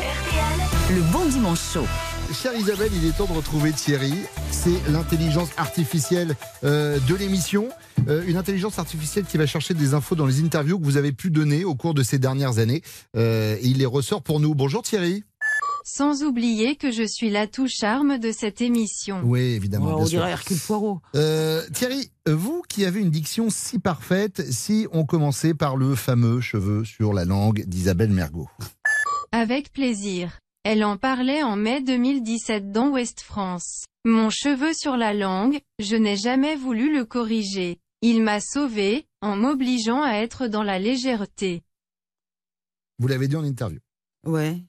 le 0.90 1.12
Bon 1.12 1.25
Dimanche 1.26 1.73
Chaud. 1.73 1.87
Chère 2.33 2.54
Isabelle, 2.54 2.90
il 2.94 3.06
est 3.06 3.16
temps 3.16 3.26
de 3.26 3.33
retrouver 3.33 3.73
Thierry. 3.73 4.14
C'est 4.50 4.90
l'intelligence 4.90 5.50
artificielle 5.56 6.35
euh, 6.64 6.99
de 7.09 7.14
l'émission. 7.14 7.68
Euh, 8.09 8.25
une 8.26 8.37
intelligence 8.37 8.78
artificielle 8.78 9.25
qui 9.25 9.37
va 9.38 9.47
chercher 9.47 9.75
des 9.75 9.94
infos 9.94 10.14
dans 10.14 10.26
les 10.26 10.40
interviews 10.40 10.78
que 10.78 10.85
vous 10.85 10.97
avez 10.97 11.12
pu 11.12 11.30
donner 11.30 11.64
au 11.64 11.75
cours 11.75 11.94
de 11.94 12.02
ces 12.02 12.18
dernières 12.18 12.59
années. 12.59 12.83
Euh, 13.16 13.56
et 13.61 13.66
il 13.66 13.78
les 13.78 13.87
ressort 13.87 14.23
pour 14.23 14.40
nous. 14.40 14.54
Bonjour 14.54 14.83
Thierry. 14.83 15.23
Sans 15.87 16.23
oublier 16.23 16.76
que 16.76 16.91
je 16.91 17.03
suis 17.03 17.29
l'atout 17.29 17.69
charme 17.69 18.17
de 18.17 18.33
cette 18.33 18.62
émission. 18.62 19.21
Oui, 19.23 19.41
évidemment. 19.41 19.99
on 19.99 20.05
dirait 20.05 20.31
Hercule 20.31 20.57
Poirot. 20.59 21.03
Euh, 21.14 21.62
Thierry, 21.75 22.11
vous 22.26 22.62
qui 22.71 22.87
avez 22.87 23.00
une 23.00 23.11
diction 23.11 23.50
si 23.50 23.79
parfaite, 23.79 24.50
si 24.50 24.88
on 24.93 25.05
commençait 25.05 25.53
par 25.53 25.76
le 25.76 25.95
fameux 25.95 26.41
cheveu 26.41 26.87
sur 26.87 27.12
la 27.12 27.26
langue 27.26 27.64
d'Isabelle 27.67 28.12
Mergot. 28.12 28.49
Avec 29.31 29.73
plaisir. 29.73 30.38
Elle 30.64 30.85
en 30.85 30.97
parlait 30.97 31.43
en 31.43 31.57
mai 31.57 31.83
2017 31.83 32.73
dans 32.73 32.88
Ouest 32.88 33.21
France. 33.21 33.85
Mon 34.07 34.31
cheveu 34.31 34.73
sur 34.73 34.97
la 34.97 35.12
langue, 35.12 35.61
je 35.79 35.97
n'ai 35.97 36.17
jamais 36.17 36.57
voulu 36.57 36.97
le 36.97 37.05
corriger. 37.05 37.79
Il 38.00 38.23
m'a 38.23 38.41
sauvé, 38.41 39.07
en 39.21 39.37
m'obligeant 39.37 40.03
à 40.03 40.14
être 40.14 40.47
dans 40.47 40.62
la 40.62 40.79
légèreté. 40.79 41.62
Vous 42.99 43.09
l'avez 43.09 43.29
dit 43.29 43.37
en 43.37 43.45
interview. 43.45 43.81
Ouais. 44.26 44.62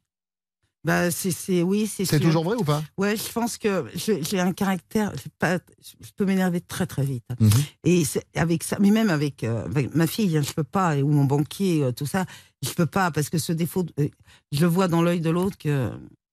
Bah, 0.85 1.09
c'est, 1.09 1.31
c'est, 1.31 1.63
oui, 1.63 1.87
c'est 1.87 2.05
C'est 2.05 2.19
toujours 2.19 2.43
vrai 2.43 2.55
ou 2.55 2.63
pas? 2.63 2.83
Ouais, 2.95 3.15
je 3.17 3.31
pense 3.31 3.57
que 3.57 3.85
j'ai 3.95 4.39
un 4.39 4.53
caractère, 4.53 5.11
pas, 5.39 5.57
je 5.81 6.11
peux 6.15 6.25
m'énerver 6.25 6.61
très 6.61 6.85
très 6.85 7.03
vite. 7.03 7.25
Mhm. 7.39 7.49
Et 7.85 8.03
avec 8.35 8.63
ça, 8.63 8.77
mais 8.79 8.91
même 8.91 9.09
avec, 9.09 9.43
euh, 9.43 9.65
avec 9.65 9.95
ma 9.95 10.05
fille, 10.05 10.37
hein, 10.37 10.43
je 10.47 10.53
peux 10.53 10.63
pas, 10.63 10.95
ou 10.97 11.07
mon 11.07 11.25
banquier, 11.25 11.83
euh, 11.83 11.91
tout 11.91 12.05
ça, 12.05 12.25
je 12.61 12.69
peux 12.69 12.85
pas 12.85 13.09
parce 13.09 13.31
que 13.31 13.39
ce 13.39 13.51
défaut, 13.51 13.83
euh, 13.99 14.09
je 14.51 14.67
vois 14.67 14.87
dans 14.87 15.01
l'œil 15.01 15.21
de 15.21 15.31
l'autre 15.31 15.57
que 15.57 15.89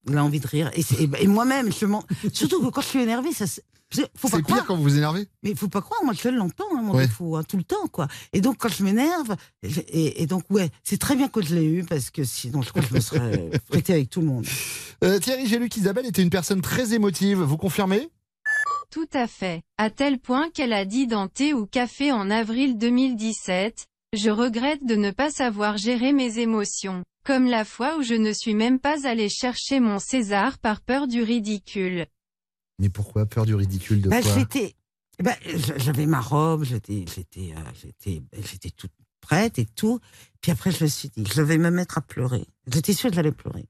il 0.08 0.16
a 0.16 0.24
envie 0.24 0.40
de 0.40 0.46
rire. 0.46 0.70
Et, 0.74 0.82
et 1.20 1.26
moi-même, 1.26 1.72
je 1.72 1.86
m'en, 1.86 2.04
surtout 2.32 2.60
que 2.62 2.70
quand 2.70 2.80
je 2.80 2.86
suis 2.88 3.00
énervée, 3.00 3.32
ça, 3.32 3.46
se- 3.46 3.60
c'est- 3.90 4.10
faut 4.16 4.28
pas 4.28 4.38
C'est 4.38 4.42
pire 4.42 4.54
croire. 4.56 4.66
quand 4.66 4.76
vous 4.76 4.82
vous 4.82 4.96
énervez 4.96 5.26
Mais 5.42 5.50
il 5.50 5.56
faut 5.56 5.68
pas 5.68 5.80
croire, 5.82 6.02
moi 6.04 6.14
je 6.14 6.28
l'entends, 6.28 6.64
hein, 6.76 6.82
mon 6.82 6.94
Ouais. 6.94 7.06
défaut, 7.06 7.36
hein, 7.36 7.42
tout 7.44 7.56
le 7.56 7.64
temps, 7.64 7.86
quoi. 7.90 8.08
Et 8.32 8.40
donc 8.40 8.56
quand 8.58 8.68
je 8.70 8.82
m'énerve, 8.82 9.36
et 9.62 10.26
donc 10.26 10.44
ouais, 10.50 10.70
c'est 10.82 10.98
très 10.98 11.14
bien 11.14 11.28
que 11.28 11.42
je 11.42 11.54
l'ai 11.54 11.64
eu 11.64 11.84
parce 11.84 12.10
que 12.10 12.24
sinon 12.24 12.62
je 12.62 12.70
crois 12.70 12.82
que 12.82 12.88
je 12.88 12.94
me 12.94 13.00
serais 13.00 13.50
prêté 13.68 13.92
avec 13.92 14.10
tout 14.10 14.20
le 14.20 14.26
monde. 14.26 14.46
Euh, 15.04 15.18
Thierry, 15.18 15.46
j'ai 15.46 15.58
lu 15.58 15.68
qu'Isabelle 15.68 16.06
était 16.06 16.22
une 16.22 16.30
personne 16.30 16.60
très 16.62 16.94
émotive. 16.94 17.38
Vous 17.40 17.56
confirmez? 17.56 18.08
Tout 18.90 19.08
à 19.14 19.26
fait. 19.26 19.62
À 19.78 19.88
tel 19.90 20.18
point 20.18 20.50
qu'elle 20.50 20.72
a 20.74 20.84
dit 20.84 21.06
dans 21.06 21.28
Thé 21.28 21.54
ou 21.54 21.64
Café 21.66 22.12
en 22.12 22.28
avril 22.30 22.76
2017, 22.76 23.86
je 24.14 24.28
regrette 24.30 24.84
de 24.84 24.94
ne 24.96 25.10
pas 25.10 25.30
savoir 25.30 25.78
gérer 25.78 26.12
mes 26.12 26.38
émotions. 26.38 27.02
Comme 27.24 27.46
la 27.46 27.64
fois 27.64 27.98
où 27.98 28.02
je 28.02 28.14
ne 28.14 28.32
suis 28.32 28.54
même 28.54 28.80
pas 28.80 29.06
allé 29.06 29.28
chercher 29.28 29.78
mon 29.80 29.98
César 29.98 30.58
par 30.58 30.80
peur 30.80 31.06
du 31.06 31.22
ridicule. 31.22 32.06
Mais 32.78 32.88
pourquoi 32.88 33.26
peur 33.26 33.46
du 33.46 33.54
ridicule 33.54 34.00
de 34.02 34.08
Bah, 34.10 34.22
quoi? 34.22 34.34
j'étais, 34.34 34.74
bah, 35.22 35.36
j'avais 35.76 36.06
ma 36.06 36.20
robe, 36.20 36.64
j'étais, 36.64 37.04
j'étais, 37.14 37.54
euh, 37.56 37.60
j'étais, 37.80 38.22
j'étais 38.38 38.70
toute 38.70 38.90
prête 39.20 39.58
et 39.60 39.66
tout. 39.66 40.00
Puis 40.40 40.50
après, 40.50 40.72
je 40.72 40.82
me 40.82 40.88
suis 40.88 41.10
dit, 41.10 41.24
je 41.32 41.42
vais 41.42 41.58
me 41.58 41.70
mettre 41.70 41.98
à 41.98 42.00
pleurer. 42.00 42.44
J'étais 42.66 42.92
sûre 42.92 43.10
que 43.10 43.14
j'allais 43.16 43.30
pleurer. 43.30 43.66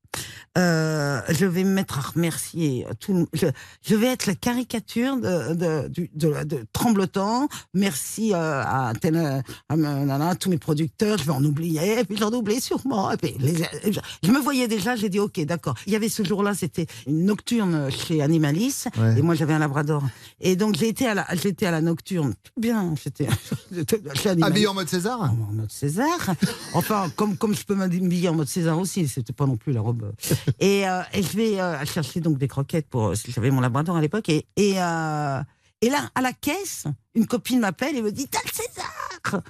Euh, 0.59 1.21
je 1.31 1.47
vais 1.47 1.65
me 1.65 1.71
mettre 1.71 1.99
à 1.99 2.03
remercier 2.03 2.87
tout. 3.01 3.15
le- 3.15 3.53
Je, 3.83 3.95
vais 3.95 4.09
être 4.09 4.27
la 4.27 4.35
caricature 4.35 5.17
de, 5.17 5.55
de, 5.89 6.67
Tremblotant. 6.73 7.49
Merci 7.75 8.33
euh, 8.35 8.63
à, 8.63 8.93
tel, 9.01 9.17
euh, 9.17 9.41
à, 9.71 10.35
tous 10.37 10.51
mes 10.51 10.59
producteurs. 10.59 11.19
Je 11.19 11.25
vais 11.25 11.33
en 11.33 11.45
oublier, 11.45 12.01
et 12.01 12.05
puis 12.05 12.17
j'en 12.19 12.31
oublie 12.33 12.61
sûrement. 12.61 13.11
Et 13.11 13.17
puis 13.17 13.35
les- 13.39 13.57
je, 13.93 14.01
je 14.23 14.31
me 14.31 14.41
voyais 14.41 14.69
déjà. 14.69 14.95
J'ai 14.97 15.09
dit, 15.09 15.19
ok, 15.21 15.41
d'accord. 15.47 15.75
Il 15.87 15.93
y 15.93 15.97
avait 15.97 16.09
ce 16.09 16.23
jour-là, 16.25 16.55
c'était 16.55 16.87
une 17.07 17.25
nocturne 17.25 17.91
chez 17.91 18.23
Animalis, 18.23 18.85
Ouais. 18.99 19.19
et 19.19 19.23
moi 19.23 19.35
j'avais 19.35 19.55
un 19.55 19.59
Labrador. 19.59 20.03
Et 20.41 20.57
donc 20.57 20.77
j'ai 20.77 20.89
été 20.89 21.07
à 21.07 21.15
la, 21.15 21.27
j'étais 21.33 21.67
à 21.67 21.71
la 21.71 21.81
nocturne. 21.81 22.35
Tout 22.43 22.53
Bien, 22.61 22.95
j'étais 23.03 23.27
j'étais 23.73 24.01
chez 24.15 24.31
Animalis. 24.31 24.51
Habillé 24.53 24.67
en 24.67 24.75
mode 24.75 24.89
César? 24.89 25.21
En 25.23 25.53
mode 25.53 25.73
César. 25.73 26.19
Enfin, 26.75 27.11
comme, 27.17 27.37
comme 27.37 27.55
je 27.55 27.65
peux 27.65 27.75
m'habiller 27.75 28.29
en 28.29 28.35
mode 28.35 28.49
César 28.49 28.79
aussi, 28.79 29.09
c'était 29.09 29.33
pas 29.33 29.47
non 29.47 29.57
plus 29.57 29.73
la 29.73 29.81
robe. 29.81 30.12
Et, 30.61 30.89
euh, 30.89 31.03
et 31.13 31.23
je 31.23 31.37
vais 31.37 31.61
euh, 31.61 31.85
chercher 31.85 32.21
donc 32.21 32.39
des 32.39 32.49
croquettes 32.49 32.89
pour. 32.89 33.15
J'avais 33.15 33.51
mon 33.51 33.61
labrador 33.61 33.97
à 33.97 34.01
l'époque. 34.01 34.29
Et, 34.29 34.47
et, 34.57 34.75
euh, 34.79 34.81
là, 34.81 36.11
à 36.15 36.21
la 36.21 36.33
caisse, 36.33 36.85
une 37.15 37.27
copine 37.27 37.61
m'appelle 37.61 37.97
et 37.97 38.03
me 38.03 38.13
dit 38.13 38.29
T'as 38.29 38.41
le 38.45 38.51
César 38.53 39.43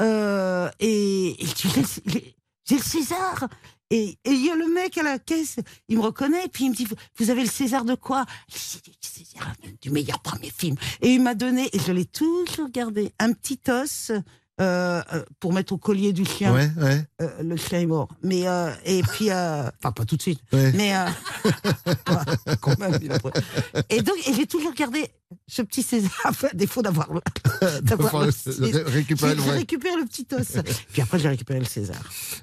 euh, 0.00 0.70
Et, 0.80 1.36
J'ai 1.56 2.76
le- 2.76 2.82
César 2.82 3.48
et 3.92 4.16
il 4.24 4.46
y 4.46 4.50
a 4.50 4.54
le 4.54 4.68
mec 4.72 4.96
à 4.98 5.02
la 5.02 5.18
caisse, 5.18 5.56
il 5.88 5.96
me 5.98 6.02
reconnaît, 6.02 6.44
et 6.44 6.48
puis 6.48 6.66
il 6.66 6.70
me 6.70 6.74
dit 6.76 6.86
Vous 7.18 7.30
avez 7.30 7.42
le 7.42 7.48
César 7.48 7.84
de 7.84 7.96
quoi? 7.96 8.24
Dis, 8.48 8.80
Le 8.86 8.92
César 9.00 9.52
du 9.82 9.90
meilleur 9.90 10.20
premier 10.20 10.50
film. 10.50 10.76
Et 11.02 11.12
il 11.14 11.20
m'a 11.20 11.34
donné, 11.34 11.68
et 11.72 11.78
je 11.80 11.90
l'ai 11.90 12.04
toujours 12.04 12.70
gardé, 12.70 13.12
un 13.18 13.32
petit 13.32 13.58
os 13.68 14.12
euh, 14.60 15.02
euh, 15.12 15.24
pour 15.40 15.52
mettre 15.52 15.72
au 15.72 15.78
collier 15.78 16.12
du 16.12 16.24
chien. 16.24 16.52
Ouais, 16.52 16.70
ouais. 16.76 17.04
Euh, 17.22 17.42
le 17.42 17.56
chien 17.56 17.80
est 17.80 17.86
mort. 17.86 18.08
Mais, 18.22 18.46
euh, 18.46 18.70
et 18.84 19.02
puis, 19.02 19.30
euh, 19.30 19.62
enfin, 19.78 19.92
pas 19.92 20.04
tout 20.04 20.16
de 20.16 20.22
suite. 20.22 20.40
Ouais. 20.52 20.72
Mais, 20.74 20.94
euh, 20.94 21.06
quand 22.60 22.78
même, 22.78 22.98
il 23.02 23.10
a 23.12 23.18
pris- 23.18 23.32
Et 23.88 24.02
donc, 24.02 24.16
et 24.26 24.34
j'ai 24.34 24.46
toujours 24.46 24.74
gardé 24.74 25.10
ce 25.46 25.62
petit 25.62 25.82
César, 25.82 26.10
enfin, 26.26 26.48
défaut 26.54 26.82
d'avoir 26.82 27.12
le, 27.12 27.20
d'avoir 27.82 28.24
récupérer 28.86 29.34
le 29.34 29.42
récupéré 29.42 29.96
le 29.96 30.04
petit 30.06 30.26
os. 30.32 30.58
Puis 30.92 31.02
après, 31.02 31.18
j'ai 31.18 31.28
récupéré 31.28 31.58
le 31.60 31.64
César. 31.64 31.96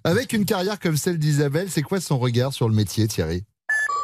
Avec 0.03 0.33
une 0.33 0.45
carrière 0.45 0.79
comme 0.79 0.97
celle 0.97 1.17
d'Isabelle, 1.19 1.69
c'est 1.69 1.81
quoi 1.83 1.99
son 2.01 2.17
regard 2.19 2.53
sur 2.53 2.67
le 2.67 2.75
métier, 2.75 3.07
Thierry? 3.07 3.43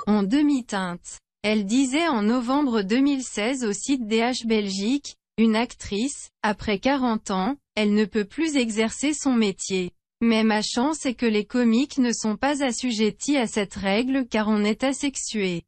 En 0.08 0.24
demi-teinte. 0.24 1.18
Elle 1.44 1.66
disait 1.66 2.08
en 2.08 2.22
novembre 2.22 2.84
2016 2.84 3.66
au 3.66 3.74
site 3.74 4.08
DH 4.08 4.46
Belgique, 4.48 5.18
une 5.38 5.56
actrice, 5.58 6.30
après 6.42 6.80
40 6.80 7.32
ans, 7.32 7.56
elle 7.76 7.94
ne 7.94 8.06
peut 8.06 8.26
plus 8.26 8.56
exercer 8.56 9.14
son 9.14 9.34
métier. 9.34 9.92
Mais 10.22 10.44
ma 10.44 10.62
chance 10.62 11.06
est 11.06 11.16
que 11.16 11.26
les 11.26 11.46
comiques 11.46 11.98
ne 11.98 12.14
sont 12.14 12.38
pas 12.38 12.64
assujettis 12.64 13.38
à 13.38 13.48
cette 13.48 13.74
règle 13.74 14.26
car 14.30 14.48
on 14.48 14.64
est 14.64 14.84
asexué. 14.84 15.64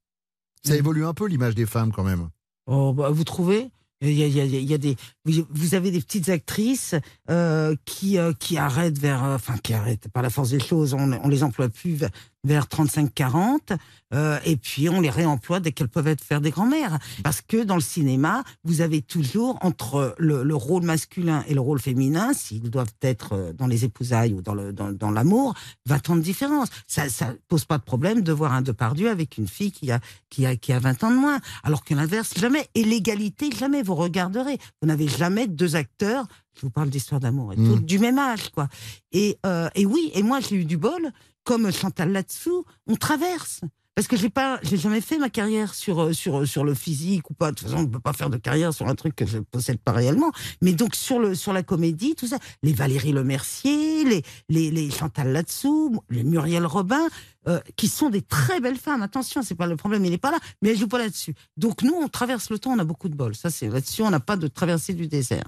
Ça 0.63 0.75
évolue 0.75 1.05
un 1.05 1.13
peu 1.13 1.27
l'image 1.27 1.55
des 1.55 1.65
femmes 1.65 1.91
quand 1.91 2.03
même. 2.03 2.29
Oh, 2.67 2.93
bah, 2.93 3.09
vous 3.09 3.23
trouvez? 3.23 3.69
Il 4.01 4.11
y, 4.11 4.23
a, 4.23 4.27
il 4.27 4.35
y 4.35 4.41
a- 4.41 4.45
il 4.45 4.69
y 4.69 4.73
a 4.73 4.77
des, 4.77 4.95
vous- 5.23 5.73
avez 5.73 5.89
des 5.89 6.01
petites 6.01 6.29
actrices 6.29 6.95
euh, 7.29 7.75
qui 7.85 8.17
euh, 8.17 8.33
qui 8.33 8.57
arrêtent 8.57 8.99
vers, 8.99 9.23
euh, 9.23 9.35
enfin 9.35 9.57
qui 9.57 9.73
arrêtent 9.73 10.09
par 10.09 10.21
la 10.21 10.29
force 10.29 10.49
des 10.49 10.59
choses, 10.59 10.93
on, 10.93 11.11
on 11.13 11.27
les 11.29 11.43
emploie 11.43 11.69
plus 11.69 11.93
vers, 11.93 12.09
vers 12.45 12.65
35-40, 12.67 13.77
euh, 14.13 14.39
et 14.45 14.55
puis 14.55 14.87
on 14.87 15.01
les 15.01 15.09
réemploie 15.09 15.59
dès 15.59 15.71
qu'elles 15.71 15.89
peuvent 15.89 16.07
être 16.07 16.23
faire 16.23 16.39
des 16.39 16.51
grands-mères. 16.51 16.99
Parce 17.23 17.41
que 17.41 17.63
dans 17.63 17.75
le 17.75 17.81
cinéma, 17.81 18.43
vous 18.63 18.81
avez 18.81 19.01
toujours 19.01 19.57
entre 19.61 20.15
le, 20.17 20.43
le 20.43 20.55
rôle 20.55 20.83
masculin 20.83 21.43
et 21.47 21.53
le 21.53 21.59
rôle 21.59 21.79
féminin, 21.81 22.31
s'ils 22.33 22.69
doivent 22.69 22.93
être 23.01 23.33
euh, 23.33 23.51
dans 23.53 23.67
les 23.67 23.83
épousailles 23.83 24.33
ou 24.33 24.41
dans 24.41 24.53
le 24.53 24.71
dans, 24.71 24.91
dans 24.91 25.11
l'amour, 25.11 25.53
20 25.87 26.09
ans 26.11 26.15
de 26.15 26.21
différence. 26.21 26.69
Ça 26.87 27.09
ça 27.09 27.33
pose 27.47 27.65
pas 27.65 27.77
de 27.77 27.83
problème 27.83 28.21
de 28.21 28.31
voir 28.31 28.53
un 28.53 28.61
Depardieu 28.61 29.09
avec 29.09 29.37
une 29.37 29.47
fille 29.47 29.71
qui 29.71 29.91
a 29.91 29.99
qui 30.29 30.45
a 30.45 30.55
qui 30.55 30.71
a 30.71 30.79
20 30.79 31.03
ans 31.03 31.11
de 31.11 31.17
moins, 31.17 31.39
alors 31.63 31.83
que 31.83 31.93
l'inverse 31.93 32.33
jamais. 32.39 32.67
Et 32.75 32.83
l'égalité 32.83 33.49
jamais. 33.51 33.81
Vous 33.81 33.95
regarderez, 33.95 34.57
vous 34.81 34.87
n'avez 34.87 35.07
jamais 35.07 35.47
deux 35.47 35.75
acteurs. 35.75 36.25
Je 36.55 36.61
vous 36.61 36.69
parle 36.69 36.89
d'histoire 36.89 37.19
d'amour 37.19 37.51
et 37.51 37.57
tout, 37.57 37.75
Mm. 37.75 37.81
du 37.81 37.99
même 37.99 38.17
âge, 38.17 38.49
quoi. 38.51 38.69
Et 39.11 39.37
euh, 39.45 39.67
et 39.75 39.85
oui, 39.85 40.11
et 40.13 40.23
moi 40.23 40.39
j'ai 40.39 40.55
eu 40.55 40.63
du 40.65 40.77
bol, 40.77 41.11
comme 41.45 41.71
Chantal 41.71 42.11
là-dessous, 42.11 42.65
on 42.87 42.95
traverse. 42.95 43.61
Parce 43.95 44.09
que 44.09 44.17
j'ai 44.17 44.29
pas, 44.29 44.59
j'ai 44.61 44.75
jamais 44.75 44.99
fait 44.99 45.17
ma 45.17 45.29
carrière 45.29 45.73
sur 45.73 46.01
euh, 46.01 46.11
sur 46.11 46.45
sur 46.45 46.65
le 46.65 46.73
physique 46.73 47.29
ou 47.29 47.33
pas. 47.33 47.51
De 47.51 47.55
toute 47.55 47.69
façon, 47.69 47.83
on 47.83 47.87
peut 47.87 48.01
pas 48.01 48.11
faire 48.11 48.29
de 48.29 48.35
carrière 48.35 48.73
sur 48.73 48.89
un 48.89 48.95
truc 48.95 49.15
que 49.15 49.25
je 49.25 49.37
possède 49.37 49.77
pas 49.77 49.93
réellement. 49.93 50.31
Mais 50.61 50.73
donc 50.73 50.95
sur 50.95 51.17
le 51.17 51.33
sur 51.33 51.53
la 51.53 51.63
comédie, 51.63 52.13
tout 52.13 52.27
ça, 52.27 52.37
les 52.61 52.73
Valérie 52.73 53.13
Lemercier, 53.13 54.03
les 54.03 54.21
les 54.49 54.69
les 54.69 54.91
Chantal 54.91 55.31
là-dessous, 55.31 56.03
les 56.09 56.25
Muriel 56.25 56.65
Robin, 56.65 57.07
euh, 57.47 57.61
qui 57.77 57.87
sont 57.87 58.09
des 58.09 58.21
très 58.21 58.59
belles 58.59 58.75
femmes. 58.75 59.01
Attention, 59.01 59.43
c'est 59.43 59.55
pas 59.55 59.67
le 59.67 59.77
problème, 59.77 60.03
il 60.03 60.11
est 60.11 60.17
pas 60.17 60.31
là, 60.31 60.39
mais 60.61 60.71
elles 60.71 60.77
jouent 60.77 60.89
pas 60.89 60.97
là-dessus. 60.97 61.33
Donc 61.55 61.81
nous, 61.81 61.93
on 61.93 62.09
traverse 62.09 62.49
le 62.49 62.59
temps, 62.59 62.71
on 62.71 62.79
a 62.79 62.83
beaucoup 62.83 63.07
de 63.07 63.15
bol. 63.15 63.33
Ça, 63.33 63.49
c'est 63.49 63.69
là-dessus, 63.69 64.01
on 64.01 64.09
n'a 64.09 64.19
pas 64.19 64.35
de 64.35 64.47
traversée 64.47 64.93
du 64.93 65.07
désert. 65.07 65.45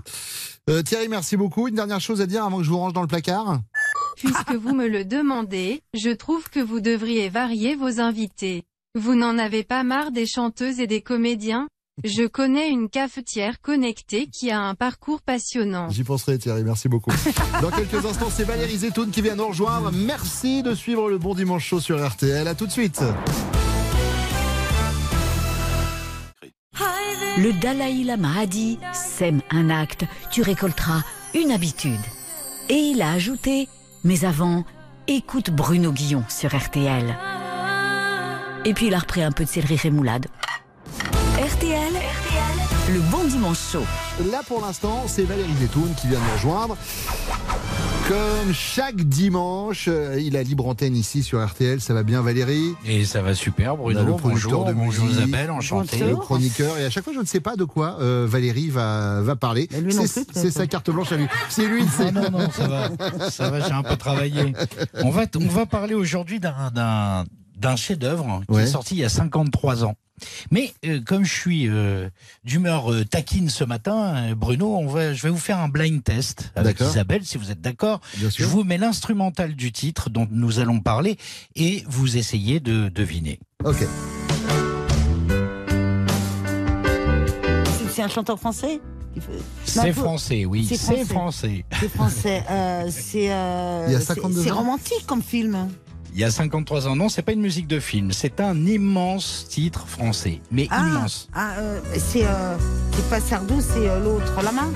Euh, 0.69 0.83
Thierry, 0.83 1.09
merci 1.09 1.35
beaucoup. 1.35 1.67
Une 1.67 1.75
dernière 1.75 1.99
chose 1.99 2.21
à 2.21 2.27
dire 2.27 2.45
avant 2.45 2.59
que 2.59 2.63
je 2.63 2.69
vous 2.69 2.77
range 2.77 2.93
dans 2.93 3.01
le 3.01 3.07
placard? 3.07 3.59
Puisque 4.17 4.55
vous 4.55 4.73
me 4.73 4.87
le 4.87 5.05
demandez, 5.05 5.83
je 5.93 6.09
trouve 6.09 6.49
que 6.49 6.59
vous 6.59 6.79
devriez 6.79 7.29
varier 7.29 7.75
vos 7.75 7.99
invités. 7.99 8.63
Vous 8.95 9.13
n'en 9.13 9.37
avez 9.37 9.63
pas 9.63 9.83
marre 9.83 10.11
des 10.11 10.25
chanteuses 10.25 10.79
et 10.79 10.87
des 10.87 11.01
comédiens? 11.01 11.67
Je 12.03 12.25
connais 12.25 12.69
une 12.69 12.89
cafetière 12.89 13.61
connectée 13.61 14.27
qui 14.27 14.49
a 14.49 14.59
un 14.59 14.73
parcours 14.73 15.21
passionnant. 15.21 15.89
J'y 15.89 16.03
penserai, 16.03 16.39
Thierry. 16.39 16.63
Merci 16.63 16.89
beaucoup. 16.89 17.11
Dans 17.61 17.69
quelques 17.69 18.05
instants, 18.05 18.29
c'est 18.31 18.43
Valérie 18.43 18.77
Zetoun 18.77 19.11
qui 19.11 19.21
vient 19.21 19.35
nous 19.35 19.47
rejoindre. 19.47 19.91
Merci 19.91 20.63
de 20.63 20.73
suivre 20.73 21.09
le 21.09 21.19
Bon 21.19 21.35
Dimanche 21.35 21.65
Show 21.65 21.79
sur 21.79 22.03
RTL. 22.03 22.47
À 22.47 22.55
tout 22.55 22.65
de 22.65 22.71
suite. 22.71 23.03
Le 27.37 27.53
Dalai 27.53 28.03
Lama 28.03 28.39
a 28.39 28.45
dit 28.47 28.79
Sème 28.93 29.41
un 29.51 29.69
acte, 29.69 30.05
tu 30.31 30.41
récolteras 30.41 31.03
une 31.35 31.51
habitude. 31.51 31.99
Et 32.69 32.75
il 32.75 33.01
a 33.03 33.11
ajouté 33.11 33.67
Mais 34.07 34.23
avant, 34.23 34.63
écoute 35.09 35.49
Bruno 35.49 35.91
Guillon 35.91 36.23
sur 36.29 36.57
RTL. 36.57 37.13
Et 38.63 38.73
puis 38.73 38.87
il 38.87 38.93
a 38.93 38.99
repris 38.99 39.21
un 39.21 39.33
peu 39.33 39.43
de 39.43 39.49
céleri 39.49 39.75
rémoulade. 39.75 40.27
RTL, 41.37 41.93
le 42.93 42.99
bon 43.11 43.23
dimanche 43.25 43.57
chaud. 43.71 43.83
Là, 44.31 44.41
pour 44.47 44.61
l'instant, 44.61 45.03
c'est 45.07 45.23
Valérie 45.23 45.53
Zetoun 45.59 45.93
qui 45.99 46.07
vient 46.07 46.19
de 46.19 46.23
nous 46.23 46.33
rejoindre. 46.35 46.77
Comme 48.07 48.53
chaque 48.53 48.95
dimanche, 49.01 49.89
euh, 49.89 50.17
il 50.21 50.37
a 50.37 50.43
libre 50.43 50.65
antenne 50.67 50.95
ici 50.95 51.23
sur 51.23 51.45
RTL. 51.45 51.81
Ça 51.81 51.93
va 51.93 52.03
bien, 52.03 52.21
Valérie? 52.21 52.73
Et 52.85 53.03
ça 53.03 53.21
va 53.21 53.33
super, 53.35 53.81
On 53.81 53.89
a 53.89 53.93
le 53.93 53.99
Bruno. 54.03 54.15
producteur 54.15 54.51
Bonjour, 54.51 54.65
de 54.65 54.73
bonjour 54.73 55.05
musique, 55.05 55.19
Isabelle, 55.27 55.51
enchanté. 55.51 55.99
le 55.99 56.15
chroniqueur. 56.15 56.77
Et 56.77 56.85
à 56.85 56.89
chaque 56.89 57.03
fois, 57.03 57.11
je 57.13 57.19
ne 57.19 57.25
sais 57.25 57.41
pas 57.41 57.57
de 57.57 57.65
quoi 57.65 57.97
euh, 57.99 58.25
Valérie 58.29 58.69
va, 58.69 59.21
va 59.21 59.35
parler. 59.35 59.67
lui 59.81 59.93
non 59.93 60.03
C'est 60.07 60.51
sa 60.51 60.67
carte 60.67 60.89
blanche 60.89 61.11
à 61.11 61.17
lui. 61.17 61.27
C'est 61.49 61.67
lui, 61.67 61.83
Ah 61.85 61.91
c'est. 61.97 62.11
non, 62.13 62.29
non, 62.31 62.49
ça 62.51 62.67
va, 62.69 63.29
ça 63.29 63.49
va, 63.49 63.59
j'ai 63.59 63.73
un 63.73 63.83
peu 63.83 63.97
travaillé. 63.97 64.53
On 65.03 65.09
va, 65.09 65.23
on 65.35 65.47
va 65.47 65.65
parler 65.65 65.93
aujourd'hui 65.93 66.39
d'un, 66.39 67.75
chef-d'œuvre 67.75 68.41
qui 68.47 68.55
Ouais. 68.55 68.63
est 68.63 68.67
sorti 68.67 68.95
il 68.95 68.99
y 68.99 69.03
a 69.05 69.09
53 69.09 69.83
ans. 69.83 69.95
Mais 70.51 70.73
euh, 70.85 70.99
comme 71.05 71.23
je 71.23 71.33
suis 71.33 71.67
euh, 71.67 72.09
d'humeur 72.43 72.91
euh, 72.91 73.05
taquine 73.05 73.49
ce 73.49 73.63
matin, 73.63 74.15
euh, 74.31 74.35
Bruno, 74.35 74.75
on 74.75 74.87
va, 74.87 75.13
je 75.13 75.21
vais 75.23 75.29
vous 75.29 75.37
faire 75.37 75.59
un 75.59 75.69
blind 75.69 76.03
test 76.03 76.51
avec. 76.55 76.79
Isabelle, 76.79 77.23
si 77.25 77.37
vous 77.37 77.51
êtes 77.51 77.61
d'accord. 77.61 78.01
Je 78.17 78.43
vous 78.45 78.63
mets 78.63 78.77
l'instrumental 78.77 79.55
du 79.55 79.71
titre 79.71 80.09
dont 80.09 80.27
nous 80.31 80.59
allons 80.59 80.79
parler 80.79 81.17
et 81.55 81.83
vous 81.87 82.17
essayez 82.17 82.59
de 82.59 82.89
deviner. 82.89 83.39
Ok. 83.63 83.85
C'est- 87.93 88.01
un 88.03 88.07
chanteur 88.07 88.39
français 88.39 88.79
C'est 89.65 89.91
français, 89.91 90.45
oui, 90.45 90.67
c'est 90.69 90.77
français. 91.05 91.65
C'est 91.79 91.89
français. 91.89 92.43
c'est 92.91 93.31
euh, 93.31 93.85
Il 93.87 93.93
y 93.93 93.95
a 93.95 93.99
c'est- 93.99 94.05
52 94.05 94.43
C'est 94.43 94.51
ans. 94.51 94.57
romantique 94.57 95.03
comme 95.07 95.23
film. 95.23 95.69
Il 96.17 96.21
y 96.21 96.23
a 96.23 96.31
53 96.31 96.87
ans, 96.87 96.95
non, 96.95 97.09
c'est 97.09 97.21
pas 97.21 97.33
une 97.33 97.41
musique 97.41 97.67
de 97.67 97.79
film, 97.79 98.11
c'est 98.11 98.39
un 98.39 98.65
immense 98.65 99.45
titre 99.49 99.85
français, 99.87 100.41
mais 100.49 100.67
Ah, 100.71 100.79
immense. 100.79 101.27
ah, 101.31 101.51
euh, 101.59 101.79
c'est 101.95 102.25
euh, 102.25 102.57
c'est 102.91 103.07
pas 103.07 103.19
Sardou, 103.19 103.61
c'est 103.61 103.87
euh, 103.87 103.99
l'autre, 104.03 104.33
la 104.43 104.51
main? 104.51 104.71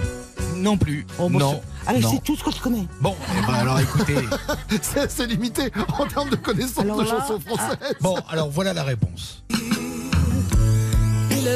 Non 0.57 0.77
plus. 0.77 1.03
Oh, 1.17 1.29
bon, 1.29 1.39
non. 1.39 1.59
c'est- 1.83 1.89
Allez, 1.89 2.03
c'est 2.03 2.23
tout 2.23 2.35
ce 2.35 2.43
que 2.43 2.51
je 2.51 2.61
connais. 2.61 2.85
Bon, 2.99 3.15
eh 3.35 3.47
ben, 3.47 3.53
alors 3.55 3.79
écoutez. 3.79 4.17
C'est 5.09 5.25
limité 5.25 5.71
en 5.97 6.05
termes 6.05 6.29
de 6.29 6.35
connaissances 6.35 6.83
Alors 6.83 6.97
de 6.97 7.05
là, 7.05 7.09
chansons 7.09 7.39
françaises. 7.39 7.95
Bon, 8.01 8.17
alors 8.29 8.51
voilà 8.51 8.71
la 8.75 8.83
réponse. 8.83 9.43
Il. 9.49 11.47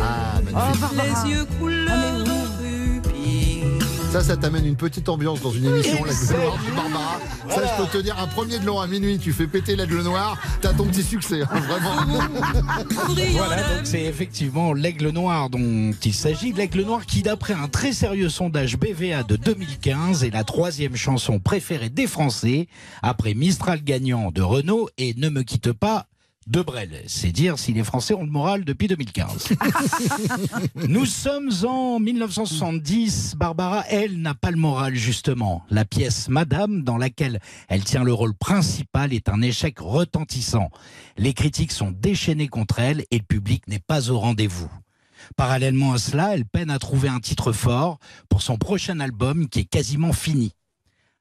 Ah, 0.00 0.40
magnifique. 0.42 0.84
les 1.24 1.30
yeux 1.32 1.44
couleur 1.60 1.94
rubis. 1.94 2.07
Ça, 4.10 4.22
ça 4.22 4.36
t'amène 4.38 4.64
une 4.64 4.76
petite 4.76 5.08
ambiance 5.10 5.42
dans 5.42 5.50
une 5.50 5.66
émission, 5.66 6.02
l'aigle 6.02 6.42
noir 6.42 6.58
de 6.64 6.74
Barbara. 6.74 7.20
Ça, 7.50 7.62
je 7.66 7.82
peux 7.82 7.98
te 7.98 8.02
dire, 8.02 8.18
un 8.18 8.26
premier 8.26 8.58
de 8.58 8.64
l'an 8.64 8.80
à 8.80 8.86
minuit, 8.86 9.18
tu 9.18 9.32
fais 9.32 9.46
péter 9.46 9.76
l'aigle 9.76 10.02
noir, 10.02 10.38
t'as 10.62 10.72
ton 10.72 10.86
petit 10.86 11.02
succès, 11.02 11.42
hein, 11.42 11.60
vraiment. 11.60 11.94
Voilà, 13.36 13.56
donc 13.56 13.84
c'est 13.84 14.02
effectivement 14.02 14.72
l'aigle 14.72 15.10
noir 15.10 15.50
dont 15.50 15.92
il 16.04 16.14
s'agit. 16.14 16.52
L'aigle 16.52 16.82
noir 16.82 17.04
qui, 17.06 17.22
d'après 17.22 17.52
un 17.54 17.68
très 17.68 17.92
sérieux 17.92 18.28
sondage 18.28 18.78
BVA 18.78 19.22
de 19.22 19.36
2015, 19.36 20.24
est 20.24 20.30
la 20.30 20.44
troisième 20.44 20.96
chanson 20.96 21.38
préférée 21.38 21.90
des 21.90 22.06
Français, 22.06 22.66
après 23.02 23.34
Mistral 23.34 23.82
gagnant 23.84 24.30
de 24.30 24.42
Renault 24.42 24.88
et 24.96 25.14
Ne 25.14 25.28
me 25.28 25.42
quitte 25.42 25.72
pas 25.72 26.07
de 26.48 26.62
Brel. 26.62 27.02
C'est 27.06 27.30
dire 27.30 27.58
si 27.58 27.72
les 27.72 27.84
Français 27.84 28.14
ont 28.14 28.24
le 28.24 28.30
moral 28.30 28.64
depuis 28.64 28.88
2015. 28.88 29.48
Nous 30.88 31.04
sommes 31.04 31.50
en 31.64 32.00
1970. 32.00 33.34
Barbara, 33.36 33.84
elle, 33.88 34.20
n'a 34.20 34.34
pas 34.34 34.50
le 34.50 34.56
moral, 34.56 34.94
justement. 34.94 35.62
La 35.70 35.84
pièce 35.84 36.28
Madame, 36.28 36.82
dans 36.82 36.96
laquelle 36.96 37.40
elle 37.68 37.84
tient 37.84 38.02
le 38.02 38.14
rôle 38.14 38.34
principal, 38.34 39.12
est 39.12 39.28
un 39.28 39.42
échec 39.42 39.78
retentissant. 39.78 40.70
Les 41.18 41.34
critiques 41.34 41.72
sont 41.72 41.90
déchaînées 41.90 42.48
contre 42.48 42.78
elle 42.78 43.04
et 43.10 43.18
le 43.18 43.24
public 43.24 43.68
n'est 43.68 43.78
pas 43.78 44.10
au 44.10 44.18
rendez-vous. 44.18 44.70
Parallèlement 45.36 45.92
à 45.92 45.98
cela, 45.98 46.34
elle 46.34 46.46
peine 46.46 46.70
à 46.70 46.78
trouver 46.78 47.08
un 47.08 47.20
titre 47.20 47.52
fort 47.52 47.98
pour 48.28 48.40
son 48.40 48.56
prochain 48.56 49.00
album 49.00 49.48
qui 49.48 49.60
est 49.60 49.64
quasiment 49.64 50.14
fini. 50.14 50.52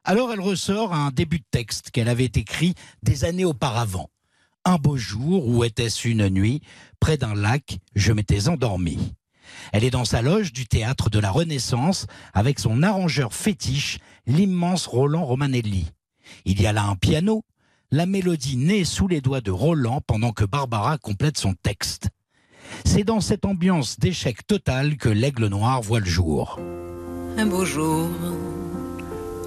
Alors 0.06 0.32
elle 0.32 0.40
ressort 0.40 0.94
un 0.94 1.12
début 1.12 1.40
de 1.40 1.46
texte 1.52 1.92
qu'elle 1.92 2.08
avait 2.08 2.26
écrit 2.26 2.76
des 3.04 3.26
années 3.26 3.44
auparavant. 3.44 4.10
Un 4.68 4.76
beau 4.76 4.98
jour, 4.98 5.48
où 5.48 5.64
était-ce 5.64 6.10
une 6.10 6.28
nuit, 6.28 6.62
près 7.00 7.16
d'un 7.16 7.34
lac, 7.34 7.80
je 7.96 8.12
m'étais 8.12 8.50
endormi. 8.50 9.14
Elle 9.72 9.86
est 9.86 9.92
dans 9.92 10.04
sa 10.04 10.22
loge 10.22 10.52
du 10.52 10.66
théâtre 10.66 11.10
de 11.10 11.20
la 11.20 11.32
Renaissance 11.32 12.06
avec 12.34 12.60
son 12.60 12.84
arrangeur 12.84 13.34
fétiche, 13.34 14.00
l'immense 14.26 14.86
Roland 14.86 15.24
Romanelli. 15.24 15.86
Il 16.44 16.62
y 16.62 16.68
a 16.68 16.74
là 16.74 16.84
un 16.84 16.98
piano, 16.98 17.46
la 17.92 18.06
mélodie 18.06 18.58
naît 18.58 18.84
sous 18.84 19.08
les 19.08 19.22
doigts 19.22 19.40
de 19.40 19.52
Roland 19.52 20.02
pendant 20.06 20.34
que 20.34 20.44
Barbara 20.44 20.98
complète 20.98 21.38
son 21.38 21.54
texte. 21.54 22.10
C'est 22.84 23.06
dans 23.06 23.22
cette 23.22 23.46
ambiance 23.46 23.98
d'échec 23.98 24.46
total 24.48 24.98
que 24.98 25.08
l'aigle 25.08 25.48
noir 25.48 25.82
voit 25.82 26.02
le 26.02 26.06
jour. 26.08 26.60
Un 27.38 27.46
beau 27.46 27.64
jour, 27.64 28.10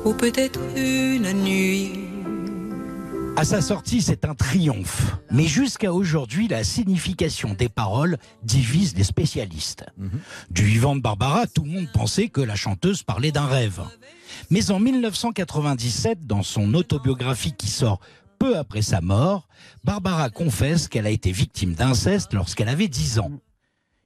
ou 0.06 0.14
peut-être 0.14 0.60
une 0.78 1.30
nuit. 1.42 2.09
À 3.36 3.44
sa 3.44 3.62
sortie, 3.62 4.02
c'est 4.02 4.24
un 4.24 4.34
triomphe. 4.34 5.16
Mais 5.30 5.46
jusqu'à 5.46 5.92
aujourd'hui, 5.92 6.48
la 6.48 6.64
signification 6.64 7.54
des 7.54 7.68
paroles 7.68 8.18
divise 8.42 8.94
les 8.96 9.04
spécialistes. 9.04 9.86
Du 10.50 10.64
vivant 10.64 10.94
de 10.96 11.00
Barbara, 11.00 11.46
tout 11.46 11.64
le 11.64 11.70
monde 11.70 11.88
pensait 11.92 12.28
que 12.28 12.40
la 12.40 12.56
chanteuse 12.56 13.02
parlait 13.02 13.32
d'un 13.32 13.46
rêve. 13.46 13.80
Mais 14.50 14.70
en 14.70 14.78
1997, 14.78 16.26
dans 16.26 16.42
son 16.42 16.74
autobiographie 16.74 17.54
qui 17.56 17.68
sort 17.68 18.00
peu 18.38 18.58
après 18.58 18.82
sa 18.82 19.00
mort, 19.00 19.48
Barbara 19.84 20.30
confesse 20.30 20.88
qu'elle 20.88 21.06
a 21.06 21.10
été 21.10 21.30
victime 21.32 21.74
d'inceste 21.74 22.34
lorsqu'elle 22.34 22.68
avait 22.68 22.88
10 22.88 23.20
ans. 23.20 23.32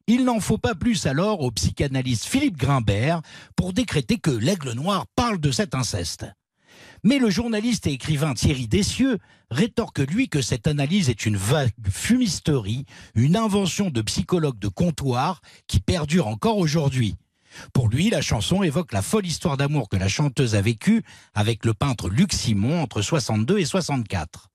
Il 0.06 0.24
n'en 0.24 0.38
faut 0.38 0.58
pas 0.58 0.74
plus 0.74 1.06
alors 1.06 1.40
au 1.40 1.50
psychanalyste 1.50 2.26
Philippe 2.26 2.58
Grimbert 2.58 3.22
pour 3.56 3.72
décréter 3.72 4.18
que 4.18 4.30
l'aigle 4.30 4.72
noir 4.72 5.06
parle 5.16 5.38
de 5.38 5.50
cet 5.50 5.74
inceste. 5.74 6.26
Mais 7.06 7.18
le 7.18 7.28
journaliste 7.28 7.86
et 7.86 7.92
écrivain 7.92 8.32
Thierry 8.32 8.66
Dessieux 8.66 9.18
rétorque 9.50 9.98
lui 9.98 10.30
que 10.30 10.40
cette 10.40 10.66
analyse 10.66 11.10
est 11.10 11.26
une 11.26 11.36
vague 11.36 11.70
fumisterie, 11.86 12.86
une 13.14 13.36
invention 13.36 13.90
de 13.90 14.00
psychologue 14.00 14.58
de 14.58 14.68
comptoir 14.68 15.42
qui 15.66 15.80
perdure 15.80 16.28
encore 16.28 16.56
aujourd'hui. 16.56 17.16
Pour 17.74 17.90
lui, 17.90 18.08
la 18.08 18.22
chanson 18.22 18.62
évoque 18.62 18.92
la 18.92 19.02
folle 19.02 19.26
histoire 19.26 19.58
d'amour 19.58 19.90
que 19.90 19.98
la 19.98 20.08
chanteuse 20.08 20.54
a 20.54 20.62
vécue 20.62 21.02
avec 21.34 21.66
le 21.66 21.74
peintre 21.74 22.08
Luc 22.08 22.32
Simon 22.32 22.80
entre 22.80 23.02
62 23.02 23.58
et 23.58 23.66
64. 23.66 24.48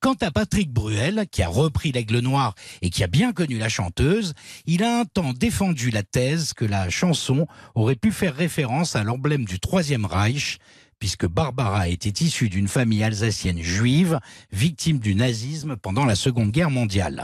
Quant 0.00 0.16
à 0.20 0.30
Patrick 0.30 0.72
Bruel, 0.72 1.26
qui 1.30 1.42
a 1.42 1.48
repris 1.48 1.92
l'aigle 1.92 2.20
noir 2.20 2.54
et 2.82 2.90
qui 2.90 3.04
a 3.04 3.08
bien 3.08 3.32
connu 3.32 3.58
la 3.58 3.68
chanteuse, 3.68 4.34
il 4.66 4.82
a 4.84 5.00
un 5.00 5.04
temps 5.04 5.32
défendu 5.32 5.90
la 5.90 6.02
thèse 6.02 6.52
que 6.54 6.64
la 6.64 6.88
chanson 6.88 7.46
aurait 7.74 7.96
pu 7.96 8.12
faire 8.12 8.34
référence 8.34 8.96
à 8.96 9.04
l'emblème 9.04 9.44
du 9.44 9.60
Troisième 9.60 10.06
Reich, 10.06 10.58
puisque 11.00 11.26
Barbara 11.26 11.88
était 11.88 12.24
issue 12.24 12.50
d'une 12.50 12.68
famille 12.68 13.02
alsacienne 13.02 13.60
juive, 13.60 14.20
victime 14.52 14.98
du 14.98 15.14
nazisme 15.14 15.76
pendant 15.76 16.04
la 16.04 16.14
Seconde 16.14 16.50
Guerre 16.52 16.70
mondiale. 16.70 17.22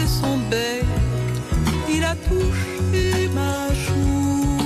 De 0.00 0.06
son 0.06 0.38
bec, 0.48 0.82
il 1.94 2.02
a 2.02 2.16
touché 2.16 3.28
ma 3.34 3.68
joue 3.74 4.56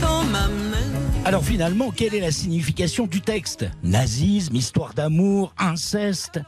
dans 0.00 0.24
ma 0.24 0.48
main. 0.48 0.90
Alors 1.26 1.44
finalement, 1.44 1.90
quelle 1.90 2.14
est 2.14 2.20
la 2.20 2.32
signification 2.32 3.06
du 3.06 3.20
texte? 3.20 3.66
Nazisme, 3.82 4.56
histoire 4.56 4.94
d'amour, 4.94 5.54
inceste 5.58 6.40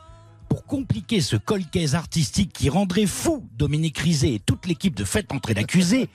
pour 0.48 0.64
compliquer 0.64 1.20
ce 1.20 1.36
colcaise 1.36 1.94
artistique 1.94 2.52
qui 2.54 2.70
rendrait 2.70 3.06
fou 3.06 3.46
Dominique 3.58 3.98
Rizet 3.98 4.34
et 4.34 4.38
toute 4.38 4.66
l'équipe 4.66 4.96
de 4.96 5.04
Faites 5.04 5.32
entrer 5.32 5.52
l'accusé, 5.52 6.08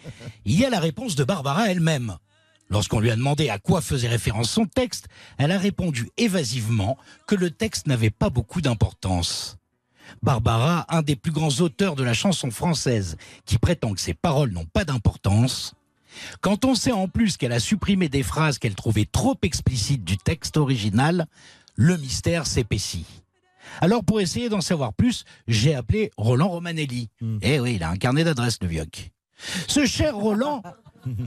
il 0.45 0.59
y 0.59 0.65
a 0.65 0.71
la 0.71 0.79
réponse 0.79 1.15
de 1.15 1.23
Barbara 1.23 1.69
elle-même. 1.69 2.15
Lorsqu'on 2.71 3.01
lui 3.01 3.11
a 3.11 3.15
demandé 3.15 3.49
à 3.49 3.59
quoi 3.59 3.81
faisait 3.81 4.07
référence 4.07 4.49
son 4.49 4.65
texte, 4.65 5.07
elle 5.37 5.51
a 5.51 5.59
répondu 5.59 6.09
évasivement 6.17 6.97
que 7.27 7.35
le 7.35 7.51
texte 7.51 7.85
n'avait 7.85 8.09
pas 8.09 8.29
beaucoup 8.29 8.61
d'importance. 8.61 9.57
Barbara, 10.23 10.85
un 10.89 11.01
des 11.01 11.17
plus 11.17 11.31
grands 11.31 11.59
auteurs 11.59 11.95
de 11.95 12.03
la 12.03 12.13
chanson 12.13 12.49
française, 12.49 13.17
qui 13.45 13.57
prétend 13.57 13.93
que 13.93 13.99
ses 13.99 14.13
paroles 14.13 14.51
n'ont 14.51 14.65
pas 14.65 14.85
d'importance, 14.85 15.73
quand 16.41 16.65
on 16.65 16.75
sait 16.75 16.91
en 16.91 17.07
plus 17.07 17.37
qu'elle 17.37 17.53
a 17.53 17.59
supprimé 17.59 18.09
des 18.09 18.23
phrases 18.23 18.57
qu'elle 18.57 18.75
trouvait 18.75 19.07
trop 19.09 19.37
explicites 19.41 20.03
du 20.03 20.17
texte 20.17 20.57
original, 20.57 21.25
le 21.75 21.97
mystère 21.97 22.47
s'épaissit. 22.47 23.05
Alors 23.79 24.03
pour 24.03 24.19
essayer 24.19 24.49
d'en 24.49 24.61
savoir 24.61 24.93
plus, 24.93 25.23
j'ai 25.47 25.75
appelé 25.75 26.11
Roland 26.17 26.49
Romanelli. 26.49 27.09
Eh 27.41 27.59
oui, 27.59 27.75
il 27.75 27.83
a 27.83 27.89
un 27.89 27.95
carnet 27.95 28.23
d'adresses, 28.23 28.59
le 28.61 28.67
vioc. 28.67 29.11
Ce 29.67 29.85
cher 29.85 30.15
Roland, 30.15 30.61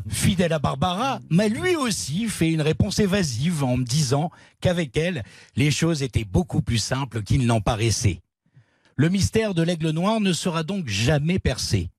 fidèle 0.09 0.53
à 0.53 0.59
Barbara, 0.59 1.21
m'a 1.31 1.49
lui 1.49 1.77
aussi 1.77 2.29
fait 2.29 2.51
une 2.51 2.63
réponse 2.63 2.99
évasive 2.99 3.65
en 3.65 3.77
me 3.77 3.85
disant 3.85 4.31
qu'avec 4.61 4.97
elle, 4.97 5.23
les 5.57 5.71
choses 5.71 6.03
étaient 6.03 6.25
beaucoup 6.25 6.63
plus 6.63 6.79
simples 6.79 7.23
qu'il 7.23 7.47
n'en 7.47 7.61
paraissait. 7.61 8.21
Le 8.97 9.09
mystère 9.09 9.55
de 9.55 9.63
l'aigle 9.63 9.91
noir 9.91 10.21
ne 10.21 10.33
sera 10.33 10.63
donc 10.63 10.89
jamais 10.89 11.39
percé. 11.39 11.91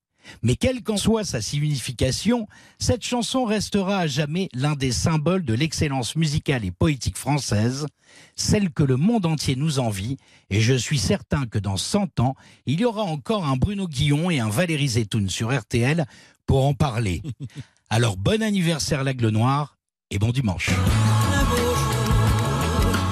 Mais 0.42 0.56
quelle 0.56 0.84
qu'en 0.84 0.98
soit 0.98 1.24
sa 1.24 1.42
signification, 1.42 2.48
cette 2.80 3.04
chanson 3.04 3.46
restera 3.46 4.00
à 4.00 4.08
jamais 4.08 4.50
l'un 4.54 4.76
des 4.76 4.92
symboles 4.92 5.46
de 5.46 5.54
l'excellence 5.54 6.16
musicale 6.16 6.66
et 6.66 6.72
poétique 6.72 7.18
française, 7.18 7.88
celle 8.36 8.72
que 8.72 8.84
le 8.84 8.98
monde 8.98 9.26
entier 9.26 9.56
nous 9.56 9.80
envie, 9.80 10.18
et 10.50 10.62
je 10.62 10.74
suis 10.74 11.00
certain 11.00 11.46
que 11.46 11.60
dans 11.60 11.78
100 11.78 12.20
ans, 12.20 12.36
il 12.66 12.80
y 12.80 12.86
aura 12.86 13.04
encore 13.04 13.46
un 13.46 13.58
Bruno 13.58 13.88
Guillon 13.88 14.30
et 14.30 14.40
un 14.40 14.50
Valérie 14.50 14.90
Zetoun 14.90 15.30
sur 15.30 15.56
RTL 15.56 16.06
pour 16.46 16.66
en 16.66 16.74
parler. 16.74 17.22
Alors 17.90 18.18
bon 18.18 18.42
anniversaire 18.42 19.04
l'aigle 19.04 19.30
noir 19.30 19.78
et 20.10 20.20
bon 20.20 20.32
dimanche. 20.32 20.70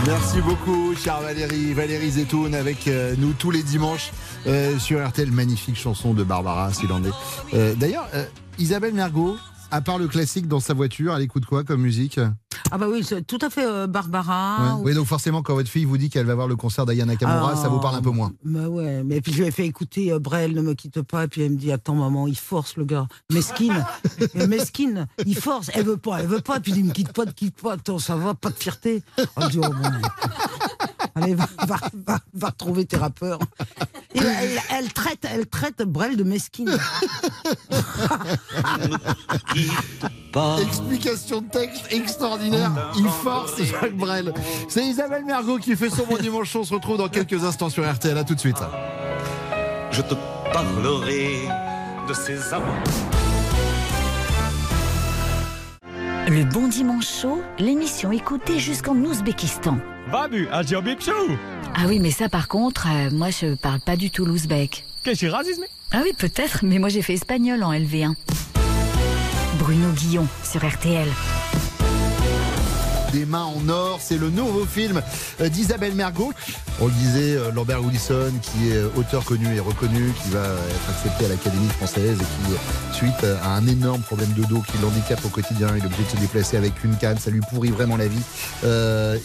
Merci 0.06 0.42
beaucoup, 0.42 0.94
cher 0.96 1.22
Valérie. 1.22 1.74
Valérie 1.74 2.12
Zetoun 2.12 2.54
avec 2.56 2.88
euh, 2.90 3.16
nous 3.18 3.32
tous 3.32 3.52
les 3.52 3.64
dimanches 3.64 4.12
euh, 4.48 4.78
sur 4.78 5.06
RTL. 5.06 5.32
Magnifique 5.32 5.78
chanson 5.78 6.14
de 6.14 6.24
Barbara, 6.24 6.74
s'il. 6.74 6.90
Euh, 7.54 7.74
D'ailleurs, 7.76 8.08
euh, 8.14 8.26
Isabelle 8.60 8.94
Mergot, 8.94 9.38
à 9.72 9.80
part 9.80 9.98
le 9.98 10.08
classique 10.08 10.48
dans 10.48 10.60
sa 10.60 10.74
voiture, 10.74 11.16
elle 11.16 11.22
écoute 11.24 11.46
quoi 11.46 11.64
comme 11.64 11.82
musique? 11.82 12.20
Ah 12.72 12.78
bah 12.78 12.88
oui, 12.90 13.04
c'est 13.04 13.26
tout 13.28 13.38
à 13.42 13.50
fait 13.50 13.66
euh, 13.66 13.88
Barbara. 13.88 14.76
Ouais. 14.78 14.82
Oui, 14.86 14.94
donc 14.96 15.06
forcément, 15.06 15.42
quand 15.44 15.54
votre 15.54 15.70
fille 15.70 15.86
vous 15.86 15.98
dit 15.98 16.10
qu'elle 16.10 16.26
va 16.26 16.34
voir 16.36 16.48
le 16.48 16.56
concert 16.56 16.86
d'Ayana 16.86 17.14
Nakamura, 17.14 17.52
Ah. 17.54 17.56
ça 17.56 17.68
vous 17.68 17.80
parle 17.80 17.96
un 17.96 18.02
peu 18.02 18.10
moins. 18.10 18.32
Bah 18.44 18.68
ouais, 18.70 19.04
mais 19.04 19.22
puis 19.22 19.32
je 19.34 19.42
lui 19.42 19.48
ai 19.48 19.52
fait 19.52 19.66
écouter 19.66 20.12
euh, 20.12 20.20
Brel, 20.20 20.54
ne 20.54 20.62
me 20.62 20.74
quitte 20.74 21.02
pas, 21.02 21.26
et 21.26 21.28
puis 21.28 21.42
elle 21.44 21.52
me 21.52 21.58
dit 21.58 21.72
Attends, 21.72 21.96
maman, 21.96 22.28
il 22.28 22.38
force 22.38 22.76
le 22.78 22.86
gars. 22.86 23.08
Mesquine, 23.32 23.86
mesquine, 24.48 25.08
il 25.26 25.36
force, 25.36 25.70
elle 25.74 25.86
veut 25.86 25.98
pas, 25.98 26.20
elle 26.22 26.28
veut 26.28 26.42
pas, 26.42 26.60
puis 26.60 26.72
il 26.76 26.86
me 26.86 26.92
quitte 26.94 27.12
pas, 27.14 27.26
ne 27.26 27.32
quitte 27.32 27.62
pas, 27.62 27.74
attends, 27.74 28.00
ça 28.00 28.16
va, 28.16 28.34
pas 28.34 28.50
de 28.50 28.56
fierté. 28.56 29.04
Oh 29.20 29.24
bon. 29.54 29.72
Allez, 31.16 31.36
va, 31.36 31.48
va, 31.68 31.78
va, 32.08 32.20
va 32.34 32.48
retrouver 32.48 32.86
tes 32.86 32.98
rappeurs. 32.98 33.40
Elle 34.16 34.92
traite, 34.94 35.26
elle 35.30 35.48
traite 35.48 35.82
Brel 35.84 36.16
de 36.18 36.24
mesquine. 36.24 36.78
Explication 40.62 41.42
de 41.42 41.50
texte 41.50 41.92
extraordinaire. 41.92 42.92
Il 42.98 43.08
force 43.08 43.62
Jacques 43.64 43.96
Brel. 43.96 44.34
C'est 44.68 44.84
Isabelle 44.86 45.26
Mergot 45.26 45.58
qui 45.60 45.76
fait 45.76 45.90
son 45.90 46.06
bon 46.06 46.18
dimanche. 46.18 46.56
On 46.56 46.64
se 46.64 46.74
retrouve 46.74 46.98
dans 46.98 47.10
quelques 47.10 47.44
instants 47.44 47.70
sur 47.70 47.90
RTL. 47.92 48.18
À 48.18 48.24
tout 48.24 48.36
de 48.36 48.40
suite. 48.40 48.58
Je 49.92 50.02
te 50.02 50.16
parlerai 50.52 51.48
de 52.08 52.14
ces 52.14 52.54
amants. 52.54 52.84
Le 56.28 56.44
Bon 56.46 56.68
Dimanche 56.68 57.08
Chaud, 57.22 57.42
l'émission 57.60 58.12
écoutée 58.12 58.60
jusqu'en 58.60 58.96
Ouzbékistan. 58.96 59.78
Babu, 60.12 60.48
Ah 61.76 61.82
oui, 61.88 62.00
mais 62.00 62.12
ça 62.12 62.30
par 62.30 62.48
contre, 62.48 62.88
euh, 62.88 63.10
moi 63.12 63.30
je 63.30 63.56
parle 63.56 63.80
pas 63.80 63.96
du 63.96 64.10
tout 64.10 64.26
l'ouzbek. 64.26 64.86
Qu'est-ce 65.04 65.26
que 65.26 65.32
racisme? 65.32 65.64
Ah 65.92 66.02
oui, 66.04 66.12
peut-être, 66.18 66.60
mais 66.64 66.80
moi 66.80 66.90
j'ai 66.90 67.02
fait 67.02 67.14
espagnol 67.14 67.64
en 67.64 67.74
LV1. 67.74 68.14
Bruno 69.60 69.90
Guillon 69.92 70.28
sur 70.44 70.66
RTL. 70.66 71.08
Des 73.14 73.28
mains 73.28 73.44
en 73.44 73.70
or, 73.70 74.00
c'est 74.02 74.18
le 74.18 74.32
nouveau 74.32 74.66
film 74.66 75.00
euh, 75.40 75.48
d'Isabelle 75.48 75.94
Mergot. 75.94 76.34
On 76.82 76.88
le 76.88 76.94
disait, 76.94 77.36
euh, 77.36 77.52
Lambert 77.52 77.86
Wilson, 77.86 78.34
qui 78.42 78.70
est 78.72 78.78
euh, 78.78 78.90
auteur 78.96 79.24
connu 79.24 79.56
et 79.56 79.60
reconnu, 79.60 80.12
qui 80.24 80.32
va 80.32 80.44
être 80.44 80.90
accepté 80.90 81.26
à 81.26 81.28
l'Académie 81.28 81.70
française 81.70 82.18
et 82.20 82.24
qui, 82.24 82.98
suite 82.98 83.24
à 83.44 83.54
un 83.54 83.68
énorme 83.68 84.02
problème 84.02 84.34
de 84.34 84.44
dos 84.46 84.64
qui 84.68 84.80
l'handicape 84.82 85.24
au 85.26 85.30
quotidien, 85.30 85.68
il 85.78 85.84
est 85.84 85.86
obligé 85.86 86.04
de 86.06 86.10
se 86.10 86.16
déplacer 86.16 86.58
avec 86.58 86.84
une 86.84 86.96
canne, 86.96 87.20
ça 87.20 87.30
lui 87.30 87.42
pourrit 87.52 87.70
vraiment 87.70 87.98
la 87.98 88.08
vie. 88.08 88.22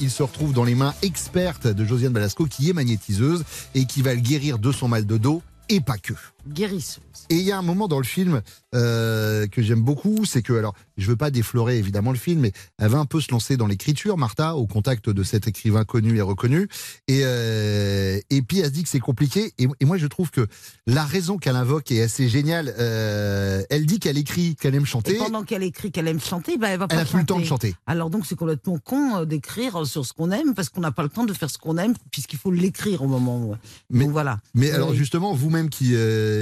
Il 0.00 0.10
se 0.10 0.22
retrouve 0.22 0.52
dans 0.52 0.64
les 0.64 0.74
mains 0.74 0.92
expertes 1.00 1.66
de 1.66 1.84
Josiane 1.84 2.12
Balasco, 2.12 2.44
qui 2.44 2.68
est 2.68 2.74
magnétiseuse 2.74 3.44
et 3.74 3.86
qui 3.86 4.02
va 4.02 4.12
le 4.12 4.20
guérir 4.20 4.58
de 4.58 4.70
son 4.70 4.88
mal 4.88 5.06
de 5.06 5.16
dos 5.16 5.42
et 5.70 5.80
pas 5.80 5.96
que. 5.96 6.14
Guérisseuse. 6.48 7.02
Et 7.30 7.36
il 7.36 7.42
y 7.42 7.52
a 7.52 7.58
un 7.58 7.62
moment 7.62 7.88
dans 7.88 7.98
le 7.98 8.04
film 8.04 8.42
euh, 8.74 9.46
que 9.46 9.62
j'aime 9.62 9.80
beaucoup, 9.80 10.24
c'est 10.24 10.42
que, 10.42 10.52
alors, 10.52 10.74
je 10.96 11.06
veux 11.06 11.16
pas 11.16 11.30
déflorer 11.30 11.78
évidemment 11.78 12.12
le 12.12 12.18
film, 12.18 12.40
mais 12.40 12.52
elle 12.78 12.88
va 12.88 12.98
un 12.98 13.06
peu 13.06 13.20
se 13.20 13.30
lancer 13.30 13.56
dans 13.56 13.66
l'écriture, 13.66 14.18
Martha, 14.18 14.56
au 14.56 14.66
contact 14.66 15.08
de 15.10 15.22
cet 15.22 15.48
écrivain 15.48 15.84
connu 15.84 16.16
et 16.16 16.20
reconnu. 16.20 16.68
Et, 17.06 17.20
euh, 17.24 18.20
et 18.30 18.42
puis 18.42 18.60
elle 18.60 18.66
se 18.66 18.70
dit 18.70 18.82
que 18.82 18.88
c'est 18.88 19.00
compliqué. 19.00 19.52
Et, 19.58 19.68
et 19.80 19.84
moi, 19.84 19.96
je 19.96 20.06
trouve 20.06 20.30
que 20.30 20.46
la 20.86 21.04
raison 21.04 21.38
qu'elle 21.38 21.56
invoque 21.56 21.90
est 21.90 22.02
assez 22.02 22.28
géniale. 22.28 22.74
Euh, 22.78 23.62
elle 23.70 23.86
dit 23.86 24.00
qu'elle 24.00 24.18
écrit, 24.18 24.56
qu'elle 24.56 24.74
aime 24.74 24.86
chanter. 24.86 25.14
Et 25.14 25.18
pendant 25.18 25.44
qu'elle 25.44 25.62
écrit 25.62 25.90
qu'elle 25.90 26.08
aime 26.08 26.20
chanter, 26.20 26.56
bah, 26.58 26.68
elle 26.68 26.78
va 26.78 26.88
pas 26.88 26.96
Elle 26.96 27.02
a 27.02 27.04
plus 27.04 27.20
le 27.20 27.26
temps 27.26 27.38
de 27.38 27.44
chanter. 27.44 27.74
Alors 27.86 28.10
donc 28.10 28.26
c'est 28.26 28.36
complètement 28.36 28.78
con 28.78 29.24
d'écrire 29.24 29.86
sur 29.86 30.04
ce 30.04 30.12
qu'on 30.12 30.30
aime 30.30 30.54
parce 30.54 30.68
qu'on 30.68 30.80
n'a 30.80 30.92
pas 30.92 31.02
le 31.02 31.08
temps 31.08 31.24
de 31.24 31.32
faire 31.32 31.50
ce 31.50 31.58
qu'on 31.58 31.78
aime 31.78 31.94
puisqu'il 32.10 32.38
faut 32.38 32.50
l'écrire 32.50 33.02
au 33.02 33.08
moment 33.08 33.38
où. 33.38 33.54
Mais, 33.90 34.04
Donc 34.04 34.12
voilà. 34.12 34.40
Mais 34.54 34.70
alors 34.70 34.94
justement, 34.94 35.34
vous-même 35.34 35.70
qui, 35.70 35.94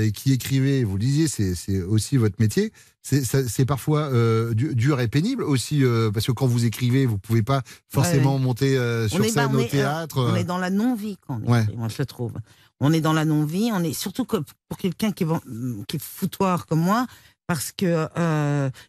euh, 0.07 0.11
qui 0.11 0.33
écrivez, 0.33 0.85
vous 0.85 0.95
le 0.95 1.01
disiez, 1.01 1.29
c'est 1.29 1.83
aussi 1.83 2.17
votre 2.17 2.37
métier. 2.39 2.73
C'est 3.03 3.65
parfois 3.67 4.01
euh, 4.13 4.53
du- 4.55 4.75
dur 4.75 5.01
et 5.01 5.07
pénible 5.09 5.45
aussi, 5.45 5.85
euh, 5.85 6.11
parce 6.11 6.27
que 6.27 6.33
quand 6.33 6.47
vous 6.49 6.65
écrivez, 6.65 7.07
vous 7.07 7.19
pouvez 7.19 7.43
pas 7.43 7.63
forcément 7.89 8.33
Ouais, 8.35 8.39
ouais. 8.41 8.45
monter 8.45 8.75
sur 9.09 9.25
est- 9.25 9.29
scène 9.29 9.51
on 9.53 9.57
au 9.57 9.61
est, 9.61 9.69
théâtre. 9.69 10.19
On 10.33 10.35
est 10.35 10.45
dans 10.45 10.59
la 10.59 10.71
non-vie 10.71 11.17
quand 11.27 11.41
on 11.45 11.53
Ouais. 11.53 11.63
écrit, 11.63 11.77
moi 11.77 11.89
je 11.89 11.97
le 11.99 12.07
trouve. 12.07 12.33
On 12.81 12.93
est 12.93 13.01
dans 13.01 13.13
la 13.13 13.25
non-vie, 13.25 13.71
on 13.73 13.83
est 13.85 13.93
surtout 13.93 14.25
que 14.25 14.37
pour 14.69 14.77
quelqu'un 14.79 15.13
qui, 15.13 15.23
est 15.23 15.27
van- 15.27 15.41
qui 15.89 15.97
est 15.97 16.03
foutoir 16.03 16.67
comme 16.67 16.81
moi, 16.81 17.07
parce 17.47 17.71
que 17.71 18.09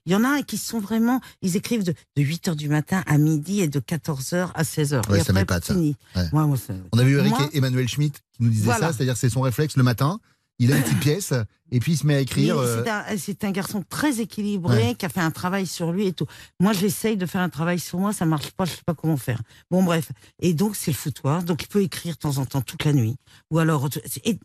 il 0.08 0.12
y 0.12 0.16
en 0.16 0.24
a 0.24 0.42
qui 0.42 0.58
sont 0.58 0.80
vraiment, 0.80 1.22
ils 1.44 1.56
écrivent 1.56 1.84
de, 1.84 1.94
de 2.16 2.22
8 2.24 2.48
heures 2.48 2.56
du 2.56 2.70
matin 2.70 3.04
à 3.06 3.20
midi 3.20 3.62
et 3.62 3.68
de 3.68 3.80
14 3.80 4.34
heures 4.34 4.52
à 4.56 4.64
16 4.64 4.96
heures. 4.96 5.08
Ouais, 5.12 5.18
ça 5.20 5.26
après, 5.30 5.34
m'épate, 5.42 5.64
ça. 5.66 5.74
fini. 5.76 5.96
Ouais. 6.16 6.24
Moi, 6.34 6.48
moi, 6.48 6.58
ça- 6.58 6.74
On 6.92 6.98
a 6.98 7.04
vu 7.04 7.18
Eric 7.20 7.30
Moi- 7.30 7.50
et 7.54 7.58
Emmanuel 7.60 7.88
Schmitt 7.88 8.16
qui 8.34 8.42
nous 8.44 8.50
disait 8.50 8.66
Voilà. 8.66 8.88
ça, 8.88 8.94
c'est-à-dire 8.94 9.16
c'est 9.16 9.30
son 9.30 9.42
réflexe 9.42 9.78
le 9.78 9.84
matin. 9.84 10.20
Il 10.60 10.74
a 10.74 10.78
une 10.78 10.84
petite 10.84 11.00
pièce 11.00 11.34
et 11.72 11.80
puis 11.80 11.94
il 11.94 11.98
se 11.98 12.06
met 12.08 12.16
à 12.16 12.20
écrire. 12.20 12.58
Euh, 12.58 12.84
C'est 13.18 13.44
un, 13.44 13.52
garçon 13.52 13.84
très 13.88 14.20
équilibré 14.20 14.88
Ouais. 14.90 14.96
qui 14.96 15.06
a 15.06 15.10
fait 15.10 15.20
un 15.20 15.32
travail 15.32 15.68
sur 15.68 15.92
lui 15.92 16.08
et 16.08 16.14
tout. 16.14 16.26
Moi, 16.60 16.74
j'essaye 16.74 17.16
de 17.18 17.26
faire 17.26 17.42
un 17.42 17.50
travail 17.50 17.80
sur 17.80 18.00
moi, 18.00 18.12
ça 18.14 18.26
marche 18.26 18.52
pas, 18.52 18.66
je 18.66 18.72
sais 18.72 18.82
pas 18.86 18.96
comment 18.96 19.18
faire. 19.18 19.42
Bon, 19.70 19.84
bref. 19.84 20.12
Et 20.40 20.54
donc, 20.54 20.76
c'est 20.76 20.92
le 20.92 20.98
foutoir. 20.98 21.44
Donc, 21.44 21.64
il 21.64 21.68
peut 21.68 21.82
écrire 21.84 22.16
de 22.16 22.20
temps 22.20 22.38
en 22.38 22.46
temps 22.46 22.62
toute 22.62 22.86
la 22.86 22.94
nuit. 22.94 23.18
Ou 23.52 23.60
alors. 23.60 23.88
Et, 24.24 24.40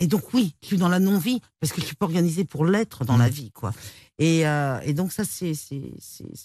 et 0.00 0.06
donc, 0.08 0.34
oui, 0.34 0.54
je 0.62 0.66
suis 0.68 0.76
dans 0.78 0.88
la 0.88 0.98
non-vie 0.98 1.40
parce 1.60 1.72
que 1.72 1.80
je 1.80 1.86
suis 1.86 1.96
pas 1.96 2.06
organisée 2.06 2.44
pour 2.44 2.66
l'être 2.66 3.04
dans 3.04 3.16
la 3.16 3.28
vie, 3.28 3.50
quoi. 3.52 3.72
Et, 4.18 4.46
euh, 4.48 4.80
et 4.82 4.94
donc, 4.94 5.12
ça, 5.12 5.22
c'est 5.24 5.52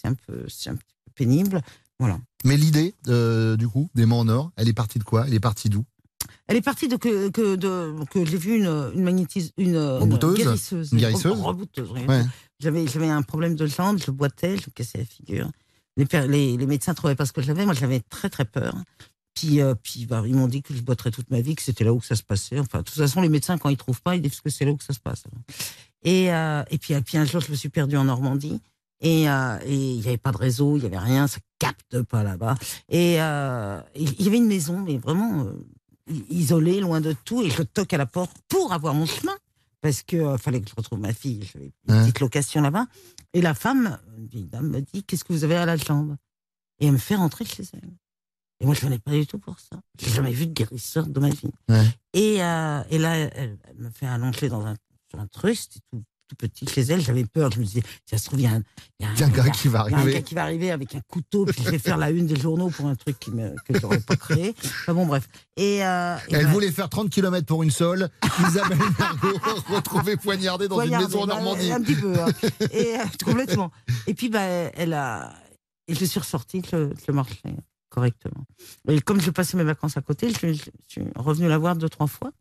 un, 0.04 0.14
peu- 0.14 0.46
un 0.68 0.76
pénible. 1.16 1.62
Voilà. 2.00 2.20
Mais 2.46 2.58
l'idée, 2.58 2.94
euh, 3.08 3.58
du 3.58 3.68
coup, 3.68 3.90
des 3.96 4.06
Mans 4.06 4.20
en 4.20 4.28
or, 4.28 4.52
elle 4.58 4.68
est 4.70 4.74
partie 4.74 5.00
de 5.00 5.04
quoi? 5.04 5.26
Elle 5.28 5.34
est 5.34 5.40
partie 5.40 5.70
d'où? 5.70 5.86
Elle 6.52 6.58
est 6.58 6.62
partie 6.62 6.88
de 6.88 6.98
que, 6.98 7.30
que, 7.30 7.56
de, 7.56 7.94
que 8.12 8.26
j'ai 8.26 8.38
vu 8.38 8.58
une, 8.58 8.92
une 8.94 9.04
magnétise, 9.04 9.52
une, 9.58 9.76
une 10.02 10.10
guérisseuse. 10.36 10.92
Une 10.92 11.00
Ouais. 12.08 12.24
tout. 12.24 12.30
J'avais, 12.60 12.86
j'avais 12.88 13.08
un 13.10 13.22
problème 13.24 13.56
de 13.56 13.66
jambes, 13.66 13.98
je 13.98 14.12
boitais, 14.12 14.58
je 14.58 14.64
me 14.68 14.72
cassais 14.74 15.00
la 15.00 15.06
figure. 15.06 15.50
Les, 15.98 16.06
les, 16.28 16.58
les 16.58 16.66
médecins 16.66 16.94
trouvaient 16.94 17.16
pas 17.16 17.26
ce 17.26 17.32
que 17.34 17.42
j'avais, 17.42 17.66
moi 17.66 17.74
j'avais 17.74 18.02
très 18.02 18.30
très 18.30 18.46
peur. 18.46 18.76
Puis, 19.34 19.62
euh, 19.62 19.74
puis 19.82 20.06
bah, 20.06 20.22
ils 20.26 20.36
m'ont 20.36 20.48
dit 20.48 20.62
que 20.62 20.74
je 20.76 20.82
boiterais 20.82 21.10
toute 21.10 21.32
ma 21.32 21.40
vie, 21.42 21.56
que 21.56 21.62
c'était 21.64 21.86
là 21.86 21.94
où 21.94 22.02
ça 22.02 22.16
se 22.16 22.24
passait. 22.24 22.60
Enfin, 22.60 22.80
de 22.80 22.84
toute 22.84 22.96
façon, 22.98 23.22
les 23.22 23.30
médecins, 23.30 23.58
quand 23.58 23.70
ils 23.70 23.78
trouvent 23.78 24.02
pas, 24.02 24.16
ils 24.16 24.22
disent 24.22 24.42
que 24.42 24.50
c'est 24.50 24.66
là 24.66 24.72
où 24.72 24.78
ça 24.80 24.94
se 24.94 25.00
passe. 25.00 25.24
Et, 26.04 26.32
euh, 26.34 26.64
et 26.70 26.78
puis, 26.78 26.94
et 26.94 27.02
puis 27.02 27.18
un 27.18 27.26
jour, 27.26 27.40
je 27.42 27.50
me 27.50 27.56
suis 27.56 27.70
perdue 27.70 27.96
en 27.98 28.04
Normandie. 28.04 28.60
Et 29.00 29.28
euh, 29.30 29.58
il 29.66 30.00
n'y 30.00 30.08
avait 30.08 30.18
pas 30.18 30.32
de 30.32 30.38
réseau, 30.38 30.76
il 30.78 30.82
n'y 30.82 30.86
avait 30.86 31.00
rien, 31.00 31.26
ça 31.28 31.40
capte 31.58 32.02
pas 32.04 32.24
là-bas. 32.24 32.56
Et 32.90 33.14
il 33.14 34.22
y 34.22 34.28
avait 34.28 34.38
une 34.38 34.48
maison, 34.48 34.80
mais 34.80 34.98
vraiment 34.98 35.48
isolée, 36.30 36.80
loin 36.80 37.02
de 37.02 37.14
tout. 37.26 37.42
Et 37.44 37.50
je 37.50 37.64
toque 37.64 37.94
à 37.94 37.98
la 37.98 38.06
porte 38.06 38.36
pour 38.48 38.74
avoir 38.74 38.94
mon 38.94 39.06
chemin. 39.06 39.36
Parce 39.82 40.04
que 40.04 40.16
euh, 40.16 40.38
fallait 40.38 40.62
que 40.62 40.70
je 40.70 40.76
retrouve 40.76 41.00
ma 41.00 41.14
fille. 41.14 41.50
J'avais 41.52 41.66
une 41.88 41.94
Hein 41.94 42.04
petite 42.04 42.20
location 42.20 42.62
là-bas. 42.62 42.86
Et 43.34 43.42
la 43.42 43.54
femme, 43.54 43.98
une 44.18 44.28
vieille 44.28 44.46
dame, 44.46 44.70
me 44.70 44.82
dit 44.82 45.04
Qu'est-ce 45.04 45.24
que 45.24 45.34
vous 45.34 45.44
avez 45.44 45.56
à 45.56 45.66
la 45.66 45.78
jambe 45.78 46.16
Et 46.80 46.86
elle 46.88 46.94
me 46.94 46.98
fait 46.98 47.16
rentrer 47.16 47.46
chez 47.46 47.64
elle. 47.74 47.90
Et 48.60 48.66
moi, 48.66 48.76
je 48.76 48.82
venais 48.82 49.00
pas 49.00 49.12
du 49.12 49.26
tout 49.26 49.40
pour 49.40 49.60
ça. 49.60 49.82
J'ai 50.00 50.12
jamais 50.12 50.32
vu 50.32 50.46
de 50.46 50.54
guérisseur 50.54 51.08
de 51.08 51.20
ma 51.20 51.30
vie. 51.30 51.50
Ouais. 51.68 51.88
Et, 52.14 52.44
euh, 52.44 52.84
et 52.92 53.00
là, 53.00 53.18
elle, 53.18 53.58
elle 53.68 53.78
me 53.78 53.90
fait 53.90 54.06
allonger 54.06 54.50
dans 54.50 54.64
un, 54.68 54.76
sur 55.10 55.20
un 55.20 55.26
truc, 55.26 55.56
c'était 55.56 55.80
tout, 55.92 56.04
tout 56.32 56.36
petit 56.36 56.65
chez 56.67 56.82
elle. 56.82 57.02
J'avais 57.02 57.26
peur. 57.26 57.52
Je 57.52 57.60
me 57.60 57.65
disais, 57.65 57.84
ça 58.10 58.17
se 58.17 58.26
trouve, 58.26 58.39
il 58.39 58.44
y 58.44 58.48
a 58.48 58.52
un, 58.52 58.63
il 59.00 59.06
y 59.06 59.06
a 59.06 59.10
un- 59.10 59.13
Il 59.15 59.20
y 59.20 59.24
a 59.24 59.28
un 59.28 59.30
gars 59.30 59.50
qui 59.50 59.67
va 59.67 59.86
il 59.88 59.91
y 59.91 59.94
a 59.94 59.98
un 59.98 60.02
arriver. 60.02 60.13
gars 60.13 60.22
qui 60.22 60.36
va 60.36 60.44
arriver 60.44 60.72
avec 60.72 60.96
un 60.96 61.02
couteau, 61.02 61.46
puis 61.46 61.62
je 61.63 61.70
vais 61.72 61.80
faire 61.80 61.98
la 61.98 62.10
une 62.12 62.26
des 62.28 62.39
journaux 62.39 62.70
pour 62.70 62.86
un 62.86 62.96
truc 62.96 63.20
qui 63.20 63.32
me, 63.32 63.54
que 63.67 63.78
j'aurais 63.80 64.00
pas 64.00 64.15
créé. 64.15 64.56
Enfin 64.63 64.94
bon, 64.94 65.06
bref. 65.06 65.28
Et, 65.58 65.84
euh, 65.86 66.15
et 66.30 66.36
Elle 66.36 66.48
voulait 66.48 66.72
faire 66.72 66.89
30 66.89 67.10
km 67.10 67.46
pour 67.46 67.63
une 67.63 67.72
sole. 67.72 68.10
Isabelle 68.48 68.78
Margot 68.98 69.38
retrouvée 69.70 70.15
poignardée 70.17 70.67
dans 70.67 70.82
une 70.82 70.91
maison 70.98 71.24
en 71.24 71.28
bah, 71.28 71.36
Normandie. 71.36 71.72
Un 71.72 71.82
petit 71.82 71.96
peu. 71.96 72.13
hein. 72.20 72.28
Et 72.72 72.96
euh, 72.98 73.04
complètement. 73.26 73.72
Et 74.08 74.13
puis, 74.13 74.30
bah, 74.30 74.41
elle 74.41 74.94
a. 74.94 75.34
Et 75.88 75.96
je 75.96 76.06
suis 76.06 76.20
ressortie, 76.20 76.62
je 76.72 76.78
le 77.08 77.13
marchais 77.13 77.41
correctement. 77.89 78.46
Et 78.88 79.02
comme 79.02 79.20
je 79.20 79.30
passais 79.32 79.58
mes 79.58 79.65
vacances 79.65 79.98
à 79.98 80.02
côté, 80.02 80.30
je, 80.32 80.54
je 80.54 80.62
suis 80.88 81.04
revenue 81.17 81.50
la 81.50 81.58
voir 81.58 81.76
deux, 81.76 81.89
trois 81.89 82.08
fois. 82.08 82.32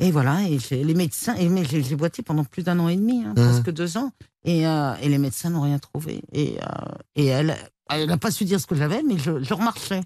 Et 0.00 0.10
voilà, 0.10 0.42
et 0.48 0.58
les 0.82 0.94
médecins, 0.94 1.34
et, 1.36 1.48
mais 1.48 1.64
j'ai 1.64 1.94
boité 1.94 2.22
pendant 2.22 2.42
plus 2.44 2.62
d'un 2.64 2.78
an 2.80 2.88
et 2.88 2.96
demi, 2.96 3.22
hein, 3.24 3.34
Mhm. 3.36 3.44
presque 3.44 3.70
deux 3.70 3.96
ans, 3.96 4.10
et, 4.44 4.66
euh, 4.66 4.94
et 5.00 5.08
les 5.08 5.18
médecins 5.18 5.50
n'ont 5.50 5.60
rien 5.62 5.78
trouvé. 5.78 6.20
Et, 6.32 6.56
euh, 6.60 6.94
et 7.14 7.26
elle, 7.26 7.56
elle 7.90 8.08
n'a 8.08 8.18
pas 8.18 8.32
su 8.32 8.44
dire 8.44 8.60
ce 8.60 8.66
que 8.66 8.74
j'avais, 8.74 9.02
mais 9.04 9.18
je, 9.18 9.42
je 9.42 9.54
remarchais. 9.54 10.02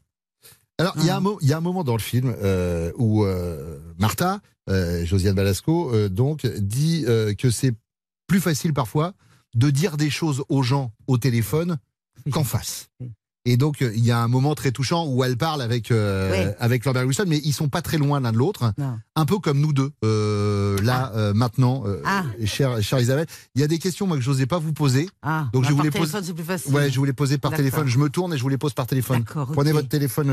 Alors, 0.81 0.95
il 0.99 1.07
y, 1.07 1.11
a 1.11 1.17
un 1.17 1.21
mo- 1.21 1.39
il 1.41 1.49
y 1.49 1.53
a 1.53 1.57
un 1.57 1.61
moment 1.63 1.83
dans 1.85 1.95
le 1.97 2.01
film 2.03 2.33
euh, 2.43 2.93
où 2.99 3.25
Martha, 3.99 4.41
Josiane 4.69 5.35
Balasco, 5.35 6.09
donc, 6.11 6.47
dit 6.47 7.05
que 7.39 7.51
c'est 7.51 7.73
plus 8.27 8.41
facile 8.41 8.75
parfois 8.75 9.15
de 9.55 9.71
dire 9.71 9.97
des 9.97 10.11
choses 10.11 10.45
aux 10.51 10.63
gens 10.63 10.93
au 11.07 11.17
téléphone 11.19 11.79
qu'en 12.31 12.45
face. 12.45 12.91
Et 13.51 13.57
donc, 13.57 13.81
euh, 13.81 13.91
il 13.97 14.05
y 14.05 14.11
a 14.11 14.19
un 14.19 14.29
moment 14.29 14.55
très 14.55 14.73
touchant 14.73 15.07
où 15.07 15.25
elle 15.25 15.39
parle 15.39 15.63
avec, 15.63 15.91
euh, 15.91 16.31
Ouais. 16.31 16.57
avec 16.61 16.85
Lambert 16.85 17.07
Wilson, 17.07 17.25
mais 17.27 17.39
ils 17.45 17.53
sont 17.55 17.69
pas 17.71 17.81
très 17.81 17.97
loin 17.97 18.21
l'un 18.21 18.31
de 18.33 18.37
l'autre. 18.37 18.75
Un 19.17 19.25
peu 19.25 19.39
comme 19.39 19.59
nous 19.59 19.73
deux, 19.73 19.91
euh, 20.05 20.77
là, 20.83 21.11
euh, 21.17 21.33
maintenant, 21.33 21.85
Ah. 22.05 22.25
chère, 22.45 22.83
chère 22.83 23.01
Isabelle. 23.01 23.27
Il 23.55 23.61
y 23.61 23.65
a 23.65 23.67
des 23.67 23.79
questions, 23.79 24.07
moi, 24.07 24.17
que 24.19 24.23
je 24.23 24.29
n'osais 24.31 24.45
pas 24.47 24.59
vous 24.59 24.73
poser. 24.75 25.09
Ah, 25.23 25.49
Donc, 25.55 25.63
bah, 25.63 25.69
je 25.71 25.75
par 25.75 25.77
voulais 25.79 25.91
téléphone, 25.91 26.13
poser. 26.13 26.27
c'est 26.27 26.35
plus 26.35 26.45
facile. 26.45 26.75
Ouais, 26.75 26.91
je 26.91 26.99
voulais 26.99 27.13
poser 27.15 27.39
par 27.39 27.53
téléphone. 27.53 27.89
Je 27.89 27.99
me 27.99 28.11
tourne 28.11 28.35
et 28.35 28.37
je 28.37 28.43
vous 28.43 28.49
les 28.51 28.59
pose 28.59 28.75
par 28.75 28.87
téléphone. 28.87 29.25
Prenez 29.25 29.73
votre 29.73 29.89
téléphone 29.89 30.31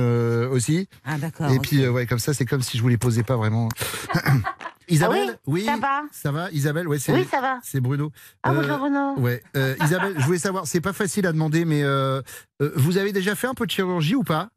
aussi. 0.52 0.88
Ah, 1.06 1.18
d'accord. 1.18 1.50
Et 1.52 1.60
puis, 1.60 1.88
ouais, 1.88 2.06
comme 2.06 2.20
ça, 2.20 2.34
c'est 2.34 2.46
comme 2.46 2.62
si 2.62 2.78
je 2.78 2.82
vous 2.82 2.90
les 2.90 2.98
posais 2.98 3.24
pas 3.24 3.38
vraiment. 3.38 3.70
Isabelle 4.88 5.38
oui, 5.48 5.66
ça 5.66 5.78
va 5.78 6.04
Ça 6.12 6.32
va, 6.32 6.52
Isabelle 6.52 6.88
Ouais, 6.88 7.00
c'est 7.00 7.14
Oui, 7.14 7.26
ça 7.30 7.42
va. 7.42 7.60
C'est 7.64 7.80
Bruno. 7.80 8.12
Ah, 8.44 8.52
Euh, 8.52 8.56
bonjour 8.62 8.78
Bruno. 8.80 9.14
Ouais, 9.20 9.44
euh, 9.56 9.76
Isabelle, 9.84 10.16
je 10.18 10.26
voulais 10.26 10.40
savoir, 10.40 10.68
c'est 10.68 10.82
pas 10.82 10.94
facile 10.94 11.26
à 11.28 11.32
demander, 11.32 11.66
mais 11.66 11.84
euh, 11.84 12.22
euh, 12.62 12.72
vous 12.76 12.98
avez 12.98 13.12
déjà 13.12 13.36
fait 13.36 13.48
un 13.48 13.54
peu 13.54 13.66
de 13.66 13.72
chirurgie 13.72 14.16
ou 14.16 14.24
pas? 14.24 14.50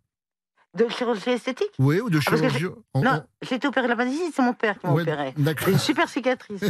De 0.74 0.86
chirurgie 0.88 1.30
esthétique? 1.30 1.70
Oui, 1.78 1.98
ou 2.00 2.10
de 2.10 2.18
Ah, 2.18 2.20
chirurgie 2.36 2.66
en- 2.94 3.00
Non, 3.02 3.10
en- 3.12 3.24
j'ai 3.42 3.54
été 3.56 3.66
opérée 3.66 3.86
de 3.86 3.90
l'appendicite, 3.92 4.32
c'est 4.34 4.42
mon 4.42 4.52
père 4.52 4.78
qui 4.78 4.86
m'a 4.86 4.92
Ouais, 4.92 5.02
opéré. 5.02 5.34
une 5.66 5.78
super 5.78 6.08
cicatrice, 6.08 6.60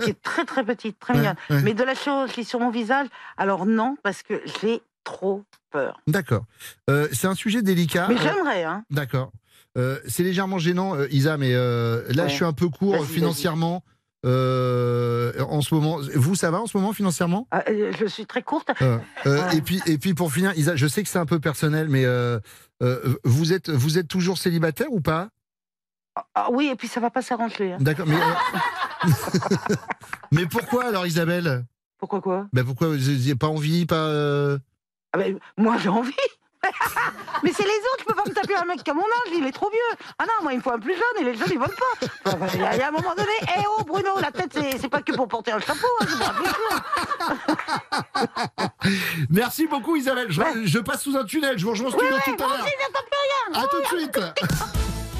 qui 0.00 0.10
est 0.10 0.22
très 0.22 0.44
très 0.44 0.64
petite, 0.64 0.98
très 0.98 1.12
Ouais, 1.12 1.20
mignonne. 1.20 1.36
ouais. 1.50 1.62
Mais 1.62 1.74
de 1.74 1.84
la 1.84 1.94
chirurgie 1.94 2.44
sur 2.44 2.60
mon 2.60 2.70
visage, 2.70 3.06
alors 3.36 3.66
non, 3.66 3.96
parce 4.02 4.22
que 4.22 4.40
j'ai 4.60 4.80
trop 5.04 5.44
peur. 5.70 6.00
D'accord. 6.06 6.44
C'est 7.12 7.26
un 7.26 7.34
sujet 7.34 7.60
délicat. 7.62 8.06
Mais 8.08 8.16
j'aimerais, 8.16 8.64
hein. 8.64 8.84
D'accord. 8.90 9.32
Euh, 9.78 9.98
c'est 10.06 10.22
légèrement 10.22 10.58
gênant, 10.58 10.94
euh, 10.96 11.06
Isa, 11.10 11.36
mais 11.38 11.54
euh, 11.54 12.02
là, 12.10 12.24
Ouais. 12.24 12.28
je 12.28 12.34
suis 12.34 12.44
un 12.44 12.52
peu 12.52 12.68
court 12.68 13.04
financièrement. 13.06 13.82
euh, 14.24 15.32
en 15.48 15.62
ce 15.62 15.74
moment, 15.74 15.98
vous, 16.14 16.34
ça 16.34 16.50
va 16.50 16.60
en 16.60 16.66
ce 16.66 16.76
moment 16.76 16.92
financièrement? 16.92 17.48
Ah, 17.50 17.64
euh, 17.68 17.90
je 17.98 18.06
suis 18.06 18.26
très 18.26 18.42
courte. 18.42 18.70
Euh, 18.82 19.50
et 19.52 19.62
puis 19.62 19.80
et 19.86 19.98
puis 19.98 20.14
pour 20.14 20.32
finir, 20.32 20.52
Isa, 20.56 20.76
je 20.76 20.86
sais 20.86 21.02
que 21.02 21.08
c'est 21.08 21.18
un 21.18 21.26
peu 21.26 21.40
personnel, 21.40 21.88
mais 21.88 22.04
vous 23.24 23.52
êtes 23.52 23.70
vous 23.70 23.98
êtes 23.98 24.08
toujours 24.08 24.38
célibataire 24.38 24.88
ou 24.92 25.00
pas? 25.00 25.28
Ah 26.34 26.48
oui, 26.52 26.68
et 26.70 26.76
puis 26.76 26.88
ça 26.88 27.00
va 27.00 27.08
pas 27.10 27.22
s'arranger. 27.22 27.72
hein. 27.72 27.78
D'accord, 27.80 28.06
mais 28.06 28.16
mais 30.30 30.46
pourquoi 30.46 30.86
alors, 30.88 31.06
Isabelle? 31.06 31.64
Pourquoi 31.98 32.20
quoi? 32.20 32.46
Ben 32.52 32.64
pourquoi 32.64 32.88
vous 32.88 32.96
n'avez 32.96 33.34
pas 33.34 33.46
envie, 33.48 33.86
pas 33.86 34.56
Ah 35.12 35.18
ben, 35.18 35.38
Moi 35.56 35.78
j'ai 35.78 35.88
envie. 35.88 36.12
Mais 37.42 37.52
c'est 37.52 37.64
les 37.64 37.70
autres, 37.70 38.00
je 38.00 38.04
peux 38.04 38.14
pas 38.14 38.24
me 38.24 38.32
taper 38.32 38.54
un 38.54 38.64
mec 38.64 38.82
qui 38.82 38.90
a 38.90 38.94
mon 38.94 39.02
âge, 39.02 39.32
il 39.34 39.44
est 39.46 39.52
trop 39.52 39.68
vieux. 39.70 39.96
Ah 40.18 40.24
non, 40.26 40.42
moi 40.42 40.52
il 40.52 40.58
me 40.58 40.62
faut 40.62 40.70
un 40.70 40.78
plus 40.78 40.94
jeune 40.94 41.20
et 41.20 41.24
les 41.24 41.36
jeunes 41.36 41.48
ils 41.50 41.58
veulent 41.58 41.68
pas. 41.68 42.38
Il 42.54 42.60
y, 42.60 42.64
a 42.64 42.88
un 42.88 42.90
moment 42.90 43.14
donné, 43.16 43.32
eh 43.56 43.62
oh 43.78 43.84
Bruno, 43.84 44.18
la 44.20 44.30
tête 44.30 44.56
c'est 44.80 44.88
pas 44.88 45.02
que 45.02 45.12
pour 45.12 45.28
porter 45.28 45.52
un 45.52 45.60
chapeau, 45.60 45.88
hein, 46.00 46.06
c'est. 48.82 48.90
Merci 49.30 49.66
beaucoup 49.66 49.96
Isabelle. 49.96 50.30
Je, 50.30 50.42
je 50.64 50.78
passe 50.78 51.02
sous 51.02 51.16
un 51.16 51.24
tunnel, 51.24 51.58
je 51.58 51.64
vous 51.64 51.70
rejoins 51.70 51.88
au 51.88 51.90
studio 51.90 52.06
Ouais, 52.08 52.14
ouais, 52.14 52.36
tout 52.36 52.44
à 52.44 52.46
l'heure. 52.46 52.66
À 53.54 53.66
tout 53.66 53.80
de 53.80 53.86
suite. 53.86 54.18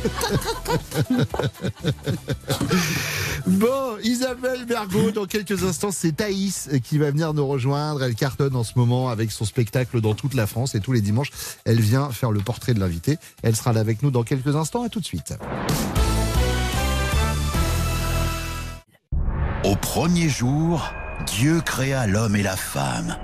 Bon, 3.46 3.96
Isabelle 4.04 4.64
Bergot, 4.66 5.10
dans 5.10 5.26
quelques 5.26 5.64
instants, 5.64 5.90
c'est 5.90 6.12
Thaïs 6.12 6.68
qui 6.84 6.98
va 6.98 7.10
venir 7.10 7.34
nous 7.34 7.46
rejoindre. 7.46 8.02
Elle 8.02 8.14
cartonne 8.14 8.54
en 8.54 8.64
ce 8.64 8.72
moment 8.76 9.08
avec 9.08 9.32
son 9.32 9.44
spectacle 9.44 10.00
dans 10.00 10.14
toute 10.14 10.34
la 10.34 10.46
France 10.46 10.74
et 10.74 10.80
tous 10.80 10.92
les 10.92 11.00
dimanches, 11.00 11.30
elle 11.64 11.80
vient 11.80 12.10
faire 12.10 12.30
le 12.30 12.40
portrait 12.40 12.74
de 12.74 12.80
l'invité. 12.80 13.18
Elle 13.42 13.56
sera 13.56 13.72
là 13.72 13.80
avec 13.80 14.02
nous 14.02 14.10
dans 14.10 14.22
quelques 14.22 14.54
instants. 14.54 14.84
À 14.84 14.88
tout 14.88 15.00
de 15.00 15.04
suite. 15.04 15.34
Au 19.64 19.76
premier 19.76 20.28
jour, 20.28 20.92
Dieu 21.26 21.60
créa 21.64 22.06
l'homme 22.06 22.36
et 22.36 22.42
la 22.42 22.56
femme. 22.56 23.16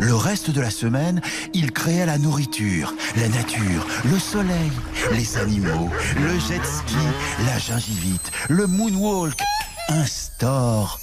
Le 0.00 0.14
reste 0.14 0.50
de 0.50 0.62
la 0.62 0.70
semaine, 0.70 1.20
il 1.52 1.72
créa 1.72 2.06
la 2.06 2.16
nourriture, 2.16 2.94
la 3.16 3.28
nature, 3.28 3.86
le 4.04 4.18
soleil, 4.18 4.72
les 5.12 5.36
animaux, 5.36 5.90
le 6.16 6.38
jet 6.38 6.64
ski, 6.64 6.96
la 7.44 7.58
gingivite, 7.58 8.32
le 8.48 8.66
moonwalk, 8.66 9.38
un 9.90 10.06
store. 10.06 10.98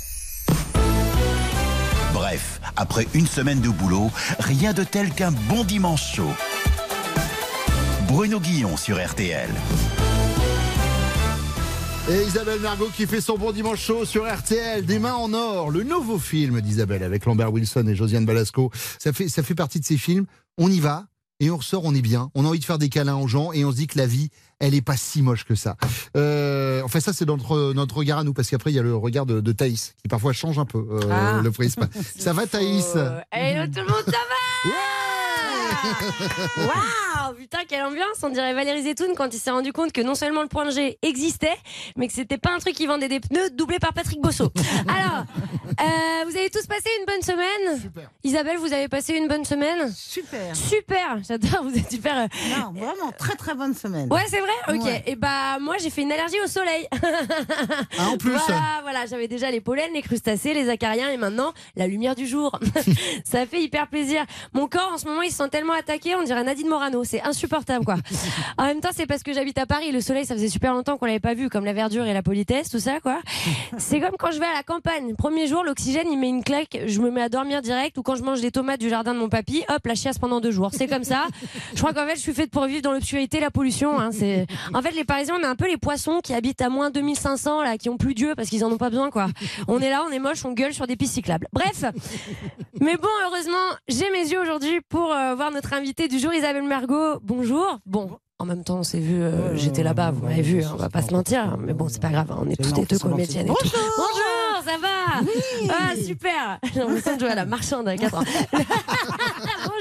Bref, 2.12 2.60
après 2.76 3.08
une 3.14 3.28
semaine 3.28 3.62
de 3.62 3.70
boulot, 3.70 4.10
rien 4.40 4.74
de 4.74 4.84
tel 4.84 5.12
qu'un 5.12 5.32
bon 5.32 5.64
dimanche 5.64 6.16
chaud. 6.16 6.34
Bruno 8.08 8.40
Guillon 8.40 8.78
sur 8.78 8.98
RTL. 8.98 9.50
Et 12.10 12.24
Isabelle 12.24 12.62
Margot 12.62 12.90
qui 12.96 13.06
fait 13.06 13.20
son 13.20 13.38
bon 13.38 13.52
dimanche 13.52 13.82
chaud 13.82 14.06
sur 14.06 14.26
RTL, 14.26 14.86
Des 14.86 14.98
mains 14.98 15.14
en 15.16 15.34
or, 15.34 15.72
le 15.72 15.84
nouveau 15.84 16.18
film 16.18 16.62
d'Isabelle 16.62 17.04
avec 17.04 17.26
Lambert 17.26 17.52
Wilson 17.52 17.86
et 17.88 17.96
Josiane 17.96 18.26
Balasco. 18.26 18.72
Ça 18.98 19.12
fait, 19.12 19.28
ça 19.28 19.44
fait 19.44 19.56
partie 19.56 19.80
de 19.82 19.86
ces 19.86 19.98
films. 19.98 20.26
On 20.58 20.72
y 20.72 20.80
va 20.80 21.06
et 21.42 21.50
on 21.52 21.58
ressort, 21.58 21.84
on 21.84 21.94
est 21.94 22.02
bien. 22.02 22.32
On 22.34 22.46
a 22.46 22.48
envie 22.48 22.60
de 22.60 22.66
faire 22.66 22.78
des 22.78 22.88
câlins 22.88 23.18
aux 23.18 23.28
gens 23.28 23.52
et 23.52 23.66
on 23.66 23.72
se 23.72 23.76
dit 23.78 23.88
que 23.88 23.98
la 23.98 24.08
vie, 24.08 24.30
elle 24.60 24.74
est 24.74 24.82
pas 24.82 24.96
si 24.96 25.22
moche 25.22 25.44
que 25.44 25.54
ça. 25.56 25.76
Euh, 26.16 26.82
enfin, 26.84 27.02
ça, 27.02 27.12
c'est 27.12 27.26
notre, 27.26 27.74
notre 27.74 27.98
regard 27.98 28.20
à 28.20 28.24
nous 28.24 28.34
parce 28.34 28.50
qu'après, 28.50 28.72
il 28.72 28.76
y 28.76 28.80
a 28.80 28.84
le 28.84 28.96
regard 28.96 29.26
de, 29.26 29.42
de 29.42 29.52
Thaïs 29.52 29.94
qui 30.02 30.08
parfois 30.08 30.32
change 30.32 30.58
un 30.60 30.66
peu 30.66 30.80
euh, 30.90 31.00
Ah. 31.12 31.42
le 31.44 31.52
prisme. 31.52 31.90
ça 32.18 32.32
va, 32.32 32.48
Thaïs? 32.48 32.96
Hello 33.34 33.66
tout 33.68 33.82
le 33.82 33.88
monde, 33.88 34.04
ça 34.06 34.12
va? 34.12 34.72
Waouh 36.58 37.34
Putain, 37.38 37.60
quelle 37.68 37.84
ambiance 37.84 38.18
On 38.24 38.30
dirait 38.30 38.54
Valérie 38.54 38.84
Zetoun 38.84 39.14
quand 39.16 39.34
il 39.34 39.40
s'est 39.40 39.52
rendu 39.52 39.74
compte 39.74 39.92
que 39.92 40.02
non 40.02 40.16
seulement 40.16 40.42
le 40.42 40.48
point 40.48 40.66
de 40.66 40.72
G 40.72 40.98
existait, 41.02 41.58
mais 41.96 42.08
que 42.08 42.14
c'était 42.14 42.38
pas 42.38 42.52
un 42.52 42.60
truc 42.60 42.74
qui 42.76 42.86
vendait 42.88 43.10
des 43.10 43.20
pneus 43.20 43.50
doublé 43.52 43.80
par 43.80 43.94
Patrick 43.94 44.22
Bosso. 44.22 44.52
Alors, 44.88 45.26
euh, 45.82 46.24
vous 46.26 46.36
avez 46.38 46.50
tous 46.50 46.66
passé 46.68 46.90
une 47.00 47.06
bonne 47.06 47.22
semaine? 47.22 47.92
Isabelle, 48.24 48.58
vous 48.58 48.72
avez 48.74 48.88
passé 48.88 49.14
une 49.16 49.28
bonne 49.28 49.46
semaine? 49.46 49.92
Super. 49.94 50.56
Super 50.56 51.18
J'adore, 51.28 51.64
vous 51.64 51.78
êtes 51.78 51.92
super. 51.92 52.18
euh, 52.18 52.28
Non, 52.58 52.72
vraiment, 52.74 53.12
très 53.18 53.36
très 53.36 53.54
bonne 53.56 53.74
semaine. 53.74 54.12
Ouais, 54.12 54.24
c'est 54.30 54.40
vrai? 54.40 54.76
Ok. 54.76 54.84
Ouais. 54.84 55.04
Et 55.06 55.16
bah, 55.16 55.60
moi, 55.60 55.76
j'ai 55.80 55.90
fait 55.90 56.02
une 56.02 56.12
allergie 56.12 56.40
au 56.44 56.48
soleil. 56.48 56.88
Ah, 58.00 58.10
en 58.10 58.18
plus 58.18 58.32
Voilà, 58.32 58.80
voilà. 58.84 59.06
J'avais 59.06 59.28
déjà 59.28 59.52
les 59.52 59.62
pollens, 59.62 59.94
les 59.94 60.02
crustacés, 60.02 60.54
les 60.54 60.70
acariens 60.70 61.10
et 61.10 61.18
maintenant 61.18 61.54
la 61.76 61.88
lumière 61.88 62.16
du 62.16 62.26
jour. 62.28 62.58
ça 63.26 63.46
fait 63.46 63.62
hyper 63.62 63.88
plaisir. 63.88 64.26
Mon 64.54 64.68
corps, 64.68 64.92
en 64.94 64.98
ce 64.98 65.06
moment, 65.06 65.22
il 65.22 65.32
se 65.32 65.38
sent 65.38 65.50
tellement 65.50 65.67
attaqué, 65.74 66.16
on 66.16 66.24
dirait 66.24 66.44
Nadine 66.44 66.68
Morano. 66.68 67.04
C'est 67.04 67.22
insupportable, 67.22 67.86
quoi. 67.86 67.96
en 68.58 68.66
même 68.66 68.80
temps, 68.80 68.90
c'est 68.96 69.06
parce 69.06 69.24
que 69.24 69.34
j'habite 69.34 69.58
à 69.58 69.66
Paris. 69.66 69.92
Le 69.92 70.02
soleil, 70.02 70.26
ça 70.26 70.36
faisait 70.36 70.50
super 70.50 70.74
longtemps 70.74 70.98
qu'on 70.98 71.06
l'avait 71.06 71.20
pas 71.20 71.34
vu, 71.34 71.50
comme 71.50 71.66
la 71.66 71.74
verdure 71.74 72.06
et 72.06 72.14
la 72.14 72.24
politesse, 72.24 72.70
tout 72.70 72.80
ça, 72.80 73.00
quoi. 73.00 73.20
C'est 73.78 74.00
comme 74.00 74.16
quand 74.18 74.32
je 74.32 74.40
vais 74.40 74.46
à 74.46 74.54
la 74.54 74.64
campagne. 74.64 75.16
Premier 75.16 75.48
jour, 75.48 75.64
l'oxygène, 75.64 76.08
il 76.12 76.18
met 76.18 76.30
une 76.30 76.44
claque, 76.44 76.80
je 76.86 77.00
me 77.02 77.12
mets 77.12 77.22
à 77.22 77.30
dormir 77.30 77.62
direct, 77.62 77.98
ou 77.98 78.04
quand 78.04 78.16
je 78.16 78.24
mange 78.24 78.42
des 78.42 78.52
tomates 78.52 78.80
du 78.80 78.90
jardin 78.90 79.14
de 79.14 79.20
mon 79.20 79.30
papy, 79.30 79.64
hop, 79.70 79.86
la 79.86 79.96
chiasse 79.96 80.20
pendant 80.20 80.40
deux 80.40 80.52
jours. 80.52 80.72
C'est 80.74 80.88
comme 80.88 81.04
ça. 81.04 81.26
Je 81.74 81.80
crois 81.80 81.94
qu'en 81.94 82.06
fait, 82.06 82.16
je 82.16 82.22
suis 82.22 82.34
faite 82.34 82.52
pour 82.52 82.66
vivre 82.66 82.82
dans 82.82 82.92
l'obscurité, 82.92 83.40
la 83.40 83.52
pollution. 83.52 84.00
Hein. 84.00 84.10
C'est, 84.12 84.46
en 84.74 84.82
fait, 84.82 84.92
les 84.92 85.04
Parisiens, 85.04 85.36
on 85.40 85.44
est 85.44 85.48
un 85.48 85.56
peu 85.56 85.68
les 85.68 85.78
poissons 85.78 86.20
qui 86.24 86.34
habitent 86.34 86.62
à 86.62 86.70
moins 86.70 86.90
2500, 86.90 87.62
là, 87.62 87.78
qui 87.78 87.90
ont 87.90 87.98
plus 87.98 88.14
Dieu 88.14 88.34
parce 88.36 88.50
qu'ils 88.50 88.64
en 88.64 88.72
ont 88.72 88.78
pas 88.78 88.90
besoin, 88.90 89.10
quoi. 89.10 89.28
On 89.68 89.80
est 89.80 89.90
là, 89.90 90.04
on 90.08 90.12
est 90.12 90.20
moche, 90.20 90.46
on 90.46 90.54
gueule 90.54 90.74
sur 90.74 90.88
des 90.88 90.96
pistes 90.96 91.14
cyclables. 91.14 91.48
Bref. 91.54 91.86
Mais 92.80 92.96
bon, 92.98 93.08
heureusement, 93.26 93.56
j'ai 93.88 94.10
mes 94.12 94.30
yeux 94.30 94.40
aujourd'hui 94.40 94.82
pour 94.90 95.12
euh, 95.12 95.36
voir 95.36 95.52
notre 95.58 95.74
invitée 95.74 96.08
du 96.08 96.20
jour, 96.20 96.32
Isabelle 96.36 96.62
Mergot. 96.62 97.20
Bonjour. 97.24 97.80
Bon. 97.88 98.20
En 98.38 98.46
même 98.46 98.64
temps, 98.64 98.78
on 98.78 98.84
s'est 98.84 99.00
vu, 99.00 99.24
euh, 99.24 99.56
j'étais 99.56 99.82
là-bas, 99.82 100.12
vous 100.12 100.24
m'avez 100.24 100.44
vu, 100.44 100.64
hein, 100.64 100.70
on 100.72 100.78
va 100.78 100.90
pas 100.90 101.02
se 101.02 101.12
mentir, 101.12 101.58
mais 101.58 101.74
bon, 101.74 101.90
c'est 101.90 102.00
pas 102.00 102.10
grave, 102.10 102.32
hein, 102.32 102.38
on 102.46 102.48
est 102.48 102.62
toutes 102.62 102.78
et 102.78 102.86
deux 102.86 103.00
comédiennes 103.00 103.48
tout. 103.48 103.56
Bonjour, 103.64 104.64
ça 104.64 104.78
va? 104.80 105.26
Ah, 105.72 105.96
super 105.96 106.60
J'ai 106.76 106.82
l'impression 106.82 107.16
de 107.16 107.20
jouer 107.22 107.30
à 107.30 107.36
la 107.36 107.46
marchande 107.46 107.88
à 107.88 107.98
4 107.98 108.18
ans. 108.20 108.24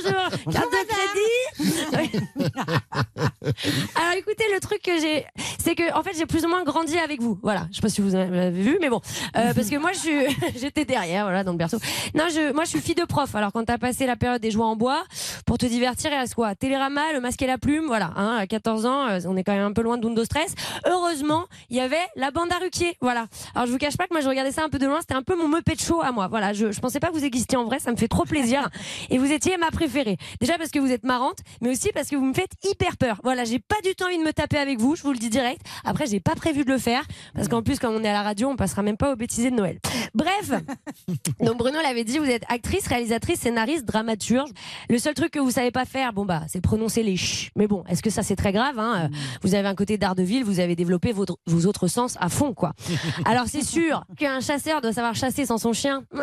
Bonjour, 0.02 0.52
carte 0.52 0.72
de 0.72 0.82
crédit. 0.88 2.16
Alors 3.96 4.12
écoutez, 4.16 4.44
le 4.52 4.60
truc 4.60 4.82
que 4.82 4.98
j'ai, 5.00 5.24
c'est 5.58 5.74
que 5.74 5.92
en 5.94 6.02
fait 6.02 6.12
j'ai 6.16 6.26
plus 6.26 6.44
ou 6.44 6.48
moins 6.48 6.64
grandi 6.64 6.98
avec 6.98 7.20
vous. 7.20 7.38
Voilà, 7.42 7.66
je 7.70 7.76
sais 7.76 7.82
pas 7.82 7.88
si 7.88 8.00
vous 8.00 8.14
avez 8.14 8.50
vu, 8.50 8.78
mais 8.80 8.88
bon, 8.90 9.00
Euh, 9.36 9.52
parce 9.54 9.68
que 9.70 9.76
moi 9.76 9.92
je 9.92 9.98
suis, 9.98 10.36
j'étais 10.56 10.84
derrière, 10.84 11.24
voilà, 11.24 11.44
dans 11.44 11.52
le 11.52 11.58
berceau. 11.58 11.78
Non, 12.14 12.24
je, 12.28 12.52
moi 12.52 12.64
je 12.64 12.70
suis 12.70 12.80
fille 12.80 12.94
de 12.94 13.04
prof. 13.04 13.34
Alors 13.34 13.52
quand 13.52 13.64
t'as 13.64 13.78
passé 13.78 14.06
la 14.06 14.16
période 14.16 14.40
des 14.40 14.50
jouets 14.50 14.64
en 14.64 14.76
bois, 14.76 15.04
pour 15.46 15.58
te 15.58 15.66
divertir, 15.66 16.10
il 16.12 16.18
reste 16.18 16.34
quoi? 16.34 16.54
Télérama, 16.54 17.12
le 17.12 17.20
masque 17.20 17.42
et 17.42 17.46
la 17.46 17.58
plume, 17.58 17.86
voilà. 17.86 18.12
Hein, 18.16 18.36
à 18.40 18.46
14 18.46 18.86
ans, 18.86 19.06
euh, 19.08 19.20
on 19.26 19.36
est 19.36 19.44
quand 19.44 19.52
même 19.54 19.64
un 19.64 19.72
peu 19.72 19.82
loin 19.82 19.96
de 19.98 20.06
Windows 20.06 20.24
Stress. 20.24 20.54
Heureusement, 20.86 21.46
il 21.70 21.76
y 21.76 21.80
avait 21.80 21.96
la 22.16 22.30
bande 22.30 22.50
à 22.52 22.56
Ruquier, 22.58 22.96
voilà. 23.00 23.26
Alors 23.54 23.66
je 23.66 23.72
vous 23.72 23.78
cache 23.78 23.96
pas 23.96 24.04
que 24.06 24.12
moi 24.12 24.20
je 24.20 24.28
regardais 24.28 24.52
ça 24.52 24.62
un 24.64 24.68
peu 24.68 24.78
de 24.78 24.86
loin, 24.86 24.98
c'était 25.00 25.14
un 25.14 25.22
peu 25.22 25.36
mon 25.36 25.48
Muppet 25.48 25.76
Show 25.78 26.00
à 26.02 26.12
moi. 26.12 26.28
Voilà, 26.28 26.52
je, 26.52 26.72
je 26.72 26.80
pensais 26.80 27.00
pas 27.00 27.08
que 27.08 27.14
vous 27.14 27.24
existiez 27.24 27.56
en 27.58 27.64
vrai, 27.64 27.78
ça 27.78 27.90
me 27.92 27.96
fait 27.96 28.08
trop 28.08 28.24
plaisir. 28.24 28.68
Et 29.10 29.18
vous 29.18 29.30
étiez 29.32 29.56
ma 29.56 29.70
préférée. 29.88 30.16
Déjà 30.40 30.58
parce 30.58 30.70
que 30.70 30.78
vous 30.78 30.90
êtes 30.90 31.04
marrante, 31.04 31.38
mais 31.60 31.70
aussi 31.70 31.90
parce 31.92 32.08
que 32.08 32.16
vous 32.16 32.24
me 32.24 32.34
faites 32.34 32.52
hyper 32.64 32.96
peur. 32.96 33.20
Voilà, 33.24 33.44
j'ai 33.44 33.58
pas 33.58 33.76
du 33.84 33.94
tout 33.94 34.04
envie 34.04 34.18
de 34.18 34.22
me 34.24 34.32
taper 34.32 34.58
avec 34.58 34.80
vous, 34.80 34.96
je 34.96 35.02
vous 35.02 35.12
le 35.12 35.18
dis 35.18 35.30
direct. 35.30 35.60
Après, 35.84 36.06
j'ai 36.06 36.20
pas 36.20 36.34
prévu 36.34 36.64
de 36.64 36.70
le 36.70 36.78
faire 36.78 37.04
parce 37.34 37.48
qu'en 37.48 37.62
plus, 37.62 37.78
comme 37.78 37.94
on 37.94 38.02
est 38.02 38.08
à 38.08 38.12
la 38.12 38.22
radio, 38.22 38.48
on 38.48 38.56
passera 38.56 38.82
même 38.82 38.96
pas 38.96 39.12
au 39.12 39.16
bêtisier 39.16 39.50
de 39.50 39.56
Noël. 39.56 39.78
Bref, 40.14 40.50
donc 41.40 41.56
Bruno 41.58 41.78
l'avait 41.82 42.04
dit, 42.04 42.18
vous 42.18 42.24
êtes 42.30 42.44
actrice, 42.48 42.86
réalisatrice, 42.88 43.40
scénariste, 43.40 43.84
dramaturge. 43.84 44.50
Le 44.88 44.98
seul 44.98 45.14
truc 45.14 45.30
que 45.30 45.38
vous 45.38 45.50
savez 45.52 45.70
pas 45.70 45.84
faire, 45.84 46.12
bon 46.12 46.24
bah, 46.24 46.42
c'est 46.48 46.60
prononcer 46.60 47.02
les 47.02 47.16
ch. 47.16 47.50
Mais 47.56 47.66
bon, 47.66 47.84
est-ce 47.88 48.02
que 48.02 48.10
ça 48.10 48.22
c'est 48.22 48.36
très 48.36 48.52
grave 48.52 48.78
hein 48.78 49.08
Vous 49.42 49.54
avez 49.54 49.68
un 49.68 49.74
côté 49.74 49.98
d'art 49.98 50.14
de 50.14 50.22
ville, 50.22 50.44
vous 50.44 50.60
avez 50.60 50.74
développé 50.76 51.12
votre- 51.12 51.38
vos 51.46 51.66
autres 51.68 51.86
sens 51.86 52.16
à 52.20 52.28
fond, 52.28 52.54
quoi. 52.54 52.72
Alors 53.24 53.44
c'est 53.46 53.64
sûr 53.64 54.04
qu'un 54.18 54.40
chasseur 54.40 54.80
doit 54.80 54.92
savoir 54.92 55.14
chasser 55.14 55.46
sans 55.46 55.58
son 55.58 55.72
chien. 55.72 56.02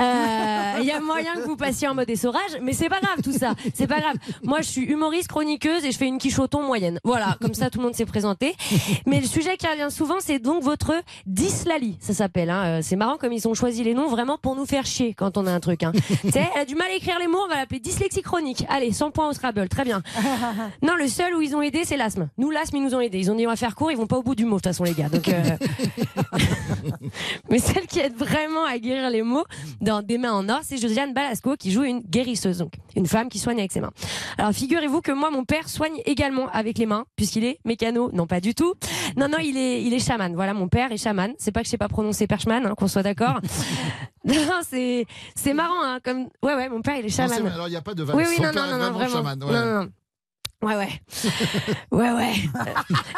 Euh, 0.00 0.72
Il 0.80 0.84
y 0.86 0.90
a 0.90 1.00
moyen 1.00 1.34
que 1.34 1.40
vous 1.46 1.56
passiez 1.56 1.88
en 1.88 1.94
mode 1.94 2.10
essorage, 2.10 2.58
mais 2.66 2.72
c'est 2.72 2.88
pas 2.88 3.00
grave 3.00 3.22
tout 3.22 3.32
ça. 3.32 3.54
C'est 3.74 3.86
pas 3.86 4.00
grave. 4.00 4.16
Moi, 4.42 4.60
je 4.60 4.66
suis 4.66 4.82
humoriste, 4.82 5.28
chroniqueuse 5.28 5.84
et 5.84 5.92
je 5.92 5.96
fais 5.96 6.08
une 6.08 6.18
quichoton 6.18 6.62
moyenne. 6.62 6.98
Voilà, 7.04 7.36
comme 7.40 7.54
ça 7.54 7.70
tout 7.70 7.78
le 7.78 7.84
monde 7.84 7.94
s'est 7.94 8.06
présenté. 8.06 8.56
Mais 9.06 9.20
le 9.20 9.26
sujet 9.26 9.56
qui 9.56 9.68
revient 9.68 9.90
souvent, 9.90 10.16
c'est 10.18 10.40
donc 10.40 10.64
votre 10.64 10.92
dyslalie, 11.26 11.96
ça 12.00 12.12
s'appelle. 12.12 12.50
Hein. 12.50 12.64
Euh, 12.66 12.80
C'est 12.82 12.96
marrant 12.96 13.18
comme 13.18 13.32
ils 13.32 13.46
ont 13.46 13.54
choisi 13.54 13.84
les 13.84 13.94
noms 13.94 14.08
vraiment 14.08 14.36
pour 14.36 14.56
nous 14.56 14.66
faire 14.66 14.84
chier 14.84 15.14
quand 15.14 15.38
on 15.38 15.46
a 15.46 15.52
un 15.52 15.60
truc. 15.60 15.84
Hein. 15.84 15.92
tu 16.22 16.32
sais, 16.32 16.48
elle 16.54 16.62
a 16.62 16.64
du 16.64 16.74
mal 16.74 16.88
à 16.90 16.94
écrire 16.94 17.18
les 17.20 17.28
mots, 17.28 17.38
on 17.44 17.48
va 17.48 17.56
l'appeler 17.56 17.78
dyslexie 17.78 18.22
chronique. 18.22 18.64
Allez, 18.68 18.92
100 18.92 19.12
points 19.12 19.28
au 19.28 19.32
Scrabble, 19.32 19.68
très 19.68 19.84
bien. 19.84 20.02
Non, 20.82 20.94
le 20.96 21.08
seul 21.08 21.34
où 21.34 21.40
ils 21.40 21.54
ont 21.54 21.62
aidé, 21.62 21.84
c'est 21.84 21.96
l'asthme. 21.96 22.28
Nous, 22.38 22.50
l'asthme, 22.50 22.76
ils 22.76 22.82
nous 22.82 22.94
ont 22.94 23.00
aidés. 23.00 23.18
Ils 23.18 23.30
ont 23.30 23.34
dit 23.34 23.46
on 23.46 23.50
va 23.50 23.56
faire 23.56 23.74
court, 23.74 23.90
ils 23.90 23.96
vont 23.96 24.06
pas 24.06 24.18
au 24.18 24.22
bout 24.22 24.34
du 24.34 24.44
mot, 24.44 24.56
de 24.56 24.62
toute 24.62 24.66
façon, 24.66 24.84
les 24.84 24.92
gars. 24.92 25.08
Donc, 25.08 25.28
euh, 25.28 25.42
Mais 27.50 27.58
celle 27.58 27.86
qui 27.86 28.00
aide 28.00 28.16
vraiment 28.16 28.64
à 28.64 28.78
guérir 28.78 29.10
les 29.10 29.22
mots 29.22 29.44
dans 29.80 30.02
Des 30.02 30.18
mains 30.18 30.32
en 30.32 30.48
or, 30.48 30.60
c'est 30.62 30.76
Josiane 30.76 31.14
Balasco 31.14 31.56
qui 31.56 31.70
joue 31.70 31.84
une 31.84 32.00
guérisseuse, 32.00 32.55
donc 32.58 32.72
une 32.94 33.06
femme 33.06 33.28
qui 33.28 33.38
soigne 33.38 33.58
avec 33.58 33.72
ses 33.72 33.80
mains. 33.80 33.92
Alors 34.38 34.52
figurez-vous 34.52 35.00
que 35.00 35.12
moi, 35.12 35.30
mon 35.30 35.44
père 35.44 35.68
soigne 35.68 36.00
également 36.04 36.48
avec 36.50 36.78
les 36.78 36.86
mains, 36.86 37.04
puisqu'il 37.16 37.44
est 37.44 37.58
mécano. 37.64 38.10
Non, 38.12 38.26
pas 38.26 38.40
du 38.40 38.54
tout. 38.54 38.74
Non, 39.16 39.28
non, 39.28 39.38
il 39.42 39.56
est, 39.56 39.82
il 39.82 39.92
est 39.94 39.98
chaman. 40.04 40.34
Voilà, 40.34 40.54
mon 40.54 40.68
père 40.68 40.92
est 40.92 40.96
chaman. 40.96 41.32
C'est 41.38 41.52
pas 41.52 41.60
que 41.60 41.66
je 41.66 41.70
sais 41.70 41.78
pas 41.78 41.88
prononcer 41.88 42.26
perchman, 42.26 42.64
hein, 42.66 42.74
qu'on 42.76 42.88
soit 42.88 43.02
d'accord. 43.02 43.40
non, 44.24 44.34
c'est, 44.68 45.06
c'est 45.34 45.54
marrant, 45.54 45.82
hein, 45.82 45.98
comme, 46.04 46.28
ouais, 46.42 46.54
ouais, 46.54 46.68
mon 46.68 46.82
père 46.82 46.96
il 46.96 47.06
est 47.06 47.18
Non, 47.18 47.28
chaman. 47.28 47.46
alors, 47.52 47.68
il 47.68 47.70
n'y 47.70 47.76
a 47.76 47.82
pas 47.82 47.94
de 47.94 48.02
vanne. 48.02 48.16
Oui, 48.16 48.24
oui, 48.28 48.36
non, 48.42 48.50
non, 48.52 48.66
non, 48.66 48.70
non, 48.72 48.76
vraiment 48.92 48.98
vraiment. 48.98 49.14
chaman, 49.16 49.44
ouais. 49.44 49.52
Non, 49.52 49.64
non, 49.64 49.82
non. 49.84 49.88
Ouais, 50.62 50.74
ouais. 50.74 50.88
Ouais, 51.90 52.10
ouais. 52.12 52.32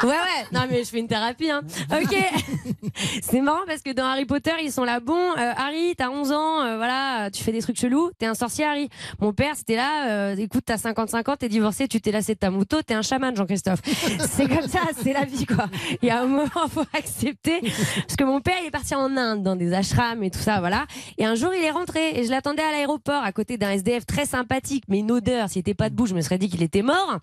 Ouais, 0.03 0.09
ouais. 0.09 0.47
Non, 0.53 0.62
mais 0.68 0.84
je 0.84 0.91
fais 0.91 0.99
une 0.99 1.07
thérapie, 1.09 1.51
hein. 1.51 1.62
Ok. 1.93 2.16
C'est 3.22 3.41
marrant 3.41 3.62
parce 3.66 3.82
que 3.82 3.93
dans 3.93 4.05
Harry 4.05 4.24
Potter, 4.24 4.53
ils 4.62 4.72
sont 4.72 4.84
là. 4.84 5.01
Bon, 5.01 5.14
euh, 5.14 5.53
Harry, 5.57 5.95
t'as 5.97 6.11
11 6.11 6.32
ans, 6.32 6.62
euh, 6.62 6.76
voilà, 6.76 7.30
tu 7.30 7.43
fais 7.43 7.53
des 7.53 7.61
trucs 7.61 7.78
chelous, 7.78 8.11
t'es 8.18 8.26
un 8.26 8.34
sorcier, 8.34 8.64
Harry. 8.64 8.89
Mon 9.20 9.32
père, 9.32 9.55
c'était 9.57 9.76
là, 9.76 10.09
euh, 10.09 10.36
écoute, 10.36 10.64
t'as 10.66 10.78
55 10.78 11.28
ans, 11.28 11.36
t'es 11.36 11.49
divorcé, 11.49 11.86
tu 11.89 12.01
t'es 12.01 12.11
lassé 12.11 12.34
de 12.34 12.39
ta 12.39 12.51
moto, 12.51 12.82
t'es 12.82 12.95
un 12.95 13.03
chaman, 13.03 13.34
Jean-Christophe. 13.34 13.80
C'est 14.30 14.49
comme 14.49 14.68
ça, 14.68 14.80
c'est 15.03 15.12
la 15.12 15.24
vie, 15.24 15.47
quoi. 15.47 15.66
Il 16.03 16.09
y 16.09 16.11
a 16.11 16.20
un 16.20 16.26
moment, 16.26 16.68
faut 16.68 16.84
accepter. 16.93 17.61
Parce 17.61 18.16
que 18.16 18.24
mon 18.24 18.41
père, 18.41 18.57
il 18.62 18.66
est 18.66 18.70
parti 18.70 18.95
en 18.95 19.16
Inde, 19.16 19.43
dans 19.43 19.57
des 19.57 19.72
ashrams 19.72 20.22
et 20.22 20.30
tout 20.30 20.39
ça, 20.39 20.61
voilà. 20.61 20.86
Et 21.18 21.24
un 21.24 21.34
jour, 21.34 21.53
il 21.55 21.62
est 21.62 21.70
rentré 21.70 22.18
et 22.18 22.24
je 22.24 22.30
l'attendais 22.30 22.62
à 22.62 22.72
l'aéroport, 22.72 23.22
à 23.22 23.32
côté 23.32 23.59
d'un 23.59 23.70
SDF 23.70 24.07
très 24.07 24.26
sympathique, 24.26 24.84
mais 24.89 24.99
une 24.99 25.11
odeur. 25.11 25.49
S'il 25.49 25.61
était 25.61 25.74
pas 25.74 25.89
debout, 25.89 26.07
je 26.07 26.14
me 26.14 26.20
serais 26.20 26.39
dit 26.39 26.49
qu'il 26.49 26.62
était 26.62 26.82
mort. 26.82 27.18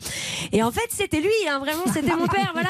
Et 0.51 0.63
en 0.63 0.71
fait, 0.71 0.87
c'était 0.89 1.21
lui, 1.21 1.29
hein, 1.49 1.59
vraiment, 1.59 1.83
c'était 1.93 2.15
mon 2.15 2.27
père, 2.27 2.51
voilà. 2.53 2.69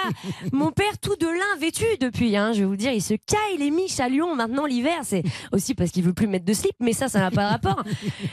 Mon 0.52 0.72
père, 0.72 0.98
tout 1.00 1.16
de 1.16 1.28
lin 1.28 1.60
vêtu 1.60 1.86
depuis, 2.00 2.36
hein, 2.36 2.54
je 2.54 2.60
vais 2.60 2.66
vous 2.66 2.76
dire, 2.76 2.92
il 2.92 3.02
se 3.02 3.14
caille 3.14 3.58
les 3.60 3.72
miches 3.72 4.00
à 4.00 4.10
Lyon 4.10 4.36
maintenant 4.36 4.66
l'hiver. 4.66 5.00
C'est 5.04 5.24
aussi 5.52 5.76
parce 5.76 5.92
qu'il 5.92 6.04
veut 6.04 6.14
plus 6.14 6.28
mettre 6.28 6.46
de 6.46 6.54
slip, 6.54 6.76
mais 6.80 6.94
ça, 6.94 7.08
ça 7.08 7.20
n'a 7.20 7.32
pas 7.32 7.46
de 7.46 7.50
rapport. 7.50 7.84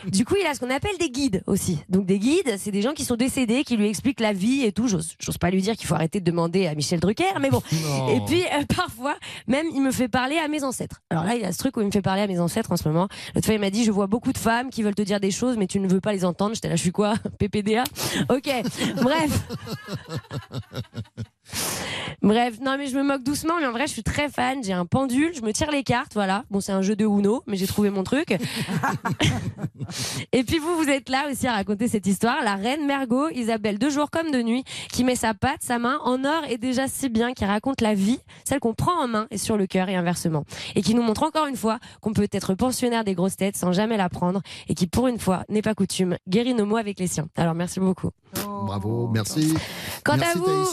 Du 0.06 0.24
coup, 0.24 0.34
il 0.40 0.46
a 0.46 0.54
ce 0.54 0.60
qu'on 0.60 0.70
appelle 0.70 0.96
des 0.98 1.10
guides 1.10 1.42
aussi. 1.46 1.78
Donc, 1.88 2.06
des 2.06 2.18
guides, 2.18 2.56
c'est 2.58 2.70
des 2.70 2.82
gens 2.82 2.92
qui 2.92 3.04
sont 3.04 3.16
décédés, 3.16 3.64
qui 3.64 3.76
lui 3.76 3.88
expliquent 3.88 4.20
la 4.20 4.32
vie 4.32 4.64
et 4.64 4.72
tout. 4.72 4.88
J'ose 4.88 5.38
pas 5.38 5.50
lui 5.50 5.62
dire 5.62 5.76
qu'il 5.76 5.86
faut 5.86 5.94
arrêter 5.94 6.20
de 6.20 6.24
demander 6.24 6.66
à 6.66 6.74
Michel 6.74 7.00
Drucker, 7.00 7.38
mais 7.40 7.50
bon. 7.50 7.62
Non. 7.84 8.08
Et 8.08 8.20
puis, 8.26 8.42
euh, 8.42 8.64
parfois, 8.74 9.16
même, 9.46 9.66
il 9.74 9.82
me 9.82 9.90
fait 9.90 10.08
parler 10.08 10.38
à 10.38 10.48
mes 10.48 10.64
ancêtres. 10.64 11.02
Alors 11.10 11.24
là, 11.24 11.34
il 11.34 11.42
y 11.42 11.44
a 11.44 11.52
ce 11.52 11.58
truc 11.58 11.76
où 11.76 11.80
il 11.80 11.86
me 11.86 11.90
fait 11.90 12.02
parler 12.02 12.22
à 12.22 12.26
mes 12.26 12.38
ancêtres 12.38 12.72
en 12.72 12.76
ce 12.76 12.88
moment. 12.88 13.08
L'autre 13.34 13.46
fois, 13.46 13.54
il 13.54 13.60
m'a 13.60 13.70
dit, 13.70 13.84
je 13.84 13.90
vois 13.90 14.06
beaucoup 14.06 14.32
de 14.32 14.38
femmes 14.38 14.70
qui 14.70 14.82
veulent 14.82 14.94
te 14.94 15.02
dire 15.02 15.20
des 15.20 15.30
choses, 15.30 15.56
mais 15.56 15.66
tu 15.66 15.80
ne 15.80 15.88
veux 15.88 16.00
pas 16.00 16.12
les 16.12 16.24
entendre. 16.24 16.54
J'étais 16.54 16.68
là, 16.68 16.76
je 16.76 16.82
suis 16.82 16.92
quoi? 16.92 17.14
PPDA 17.38 17.84
Ok, 18.28 18.50
bref. 18.94 19.32
Bref, 22.22 22.60
non 22.60 22.76
mais 22.78 22.86
je 22.86 22.96
me 22.96 23.02
moque 23.02 23.24
doucement, 23.24 23.54
mais 23.58 23.66
en 23.66 23.72
vrai 23.72 23.88
je 23.88 23.92
suis 23.92 24.04
très 24.04 24.28
fan. 24.28 24.62
J'ai 24.62 24.72
un 24.72 24.86
pendule, 24.86 25.34
je 25.34 25.42
me 25.42 25.52
tire 25.52 25.72
les 25.72 25.82
cartes, 25.82 26.14
voilà. 26.14 26.44
Bon, 26.50 26.60
c'est 26.60 26.70
un 26.70 26.82
jeu 26.82 26.94
de 26.94 27.04
Uno, 27.04 27.42
mais 27.48 27.56
j'ai 27.56 27.66
trouvé 27.66 27.90
mon 27.90 28.04
truc. 28.04 28.30
Et 30.32 30.44
puis 30.44 30.58
vous, 30.58 30.76
vous 30.76 30.88
êtes 30.88 31.08
là 31.08 31.24
aussi 31.30 31.48
à 31.48 31.52
raconter 31.52 31.88
cette 31.88 32.06
histoire. 32.06 32.42
La 32.44 32.54
reine 32.54 32.86
Mergot, 32.86 33.28
Isabelle, 33.30 33.78
de 33.78 33.90
jour 33.90 34.08
comme 34.10 34.30
de 34.30 34.40
nuit, 34.40 34.62
qui 34.92 35.02
met 35.02 35.16
sa 35.16 35.34
patte, 35.34 35.62
sa 35.62 35.80
main 35.80 35.98
en 36.04 36.24
or 36.24 36.44
et 36.48 36.58
déjà 36.58 36.86
si 36.86 37.08
bien, 37.08 37.32
qui 37.32 37.44
raconte 37.44 37.80
la 37.80 37.94
vie, 37.94 38.20
celle 38.44 38.60
qu'on 38.60 38.74
prend 38.74 39.02
en 39.02 39.08
main 39.08 39.26
et 39.32 39.38
sur 39.38 39.56
le 39.56 39.66
cœur 39.66 39.88
et 39.88 39.96
inversement. 39.96 40.44
Et 40.76 40.82
qui 40.82 40.94
nous 40.94 41.02
montre 41.02 41.24
encore 41.24 41.46
une 41.46 41.56
fois 41.56 41.80
qu'on 42.00 42.12
peut 42.12 42.28
être 42.30 42.54
pensionnaire 42.54 43.02
des 43.02 43.14
grosses 43.14 43.36
têtes 43.36 43.56
sans 43.56 43.72
jamais 43.72 43.96
la 43.96 44.08
prendre 44.08 44.42
et 44.68 44.74
qui, 44.74 44.86
pour 44.86 45.08
une 45.08 45.18
fois, 45.18 45.42
n'est 45.48 45.62
pas 45.62 45.74
coutume, 45.74 46.16
guérit 46.28 46.54
nos 46.54 46.66
mots 46.66 46.76
avec 46.76 47.00
les 47.00 47.08
siens. 47.08 47.26
Alors 47.36 47.54
merci 47.54 47.80
beaucoup. 47.80 48.10
Bravo, 48.34 49.10
merci. 49.12 49.54
Quant 50.04 50.16
Merci, 50.16 50.38
à 50.38 50.40
vous. 50.40 50.66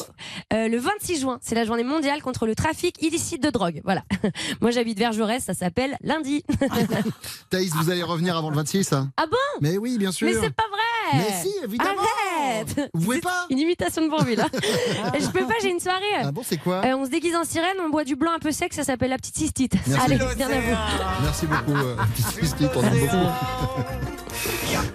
Euh, 0.60 0.68
le 0.68 0.78
26 0.78 1.20
juin, 1.22 1.40
c'est 1.42 1.56
la 1.56 1.66
journée 1.66 1.84
mondiale 1.84 2.22
contre 2.22 2.46
le 2.46 2.56
trafic 2.56 3.02
illicite 3.02 3.42
de 3.42 3.50
drogue. 3.50 3.82
Voilà. 3.84 4.04
Moi, 4.62 4.72
j'habite 4.72 4.98
vers 4.98 5.12
Jaurès, 5.14 5.44
ça 5.44 5.54
s'appelle 5.54 5.98
lundi. 6.02 6.44
Thaïs, 7.50 7.74
vous 7.76 7.90
allez 7.90 8.04
revenir 8.04 8.38
avant 8.38 8.50
le 8.50 8.56
26 8.56 8.94
hein 8.94 9.12
ah 9.18 9.26
bon? 9.30 9.38
Mais 9.62 9.78
oui, 9.78 9.98
bien 9.98 10.12
sûr. 10.12 10.28
Mais 10.28 10.34
c'est 10.34 10.54
pas 10.54 10.64
vrai 10.70 11.20
Mais 11.20 11.42
si, 11.42 11.54
évidemment. 11.64 12.02
Arrête 12.40 12.90
Vous 12.94 13.04
pouvez 13.04 13.22
pas 13.22 13.46
Une 13.50 13.60
imitation 13.60 14.04
de 14.04 14.10
Bourville. 14.10 14.42
hein. 14.44 15.12
je 15.20 15.28
peux 15.28 15.46
pas, 15.46 15.54
j'ai 15.62 15.72
une 15.72 15.80
soirée. 15.80 16.04
Ah 16.22 16.32
bon, 16.32 16.42
c'est 16.44 16.58
quoi? 16.58 16.82
Euh, 16.86 16.96
on 16.96 17.06
se 17.06 17.10
déguise 17.10 17.36
en 17.36 17.44
sirène, 17.44 17.78
on 17.84 17.90
boit 17.90 18.04
du 18.04 18.16
blanc 18.16 18.32
un 18.34 18.40
peu 18.40 18.52
sec, 18.52 18.74
ça 18.74 18.84
s'appelle 18.84 19.10
la 19.10 19.18
petite 19.18 19.38
cystite. 19.38 19.74
Merci. 19.88 20.06
Allez, 20.06 20.36
bien 20.36 20.50
à 20.50 20.60
vous. 20.60 21.24
Merci 21.24 21.46
beaucoup, 21.48 21.76
euh, 21.76 21.96
petite 22.16 22.38
Christine, 22.38 22.70
on 22.76 22.84
aime 22.84 23.00
beaucoup. 23.00 24.19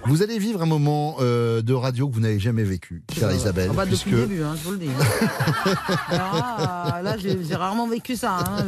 Vous 0.05 0.21
allez 0.21 0.37
vivre 0.39 0.61
un 0.61 0.65
moment 0.65 1.15
euh, 1.19 1.61
de 1.61 1.73
radio 1.73 2.07
que 2.07 2.13
vous 2.13 2.19
n'avez 2.21 2.39
jamais 2.39 2.63
vécu, 2.63 3.03
chère 3.17 3.31
Isabelle. 3.31 3.69
Ah 3.71 3.75
bah, 3.75 3.85
depuis 3.85 3.97
puisque- 4.03 4.15
le 4.17 4.27
début, 4.27 4.43
hein, 4.43 4.55
je 4.57 4.63
vous 4.63 4.71
le 4.71 4.77
dis. 4.77 4.89
Ah, 6.09 7.01
là, 7.03 7.15
j'ai 7.17 7.55
rarement 7.55 7.87
vécu 7.87 8.15
ça. 8.15 8.37
hein, 8.39 8.65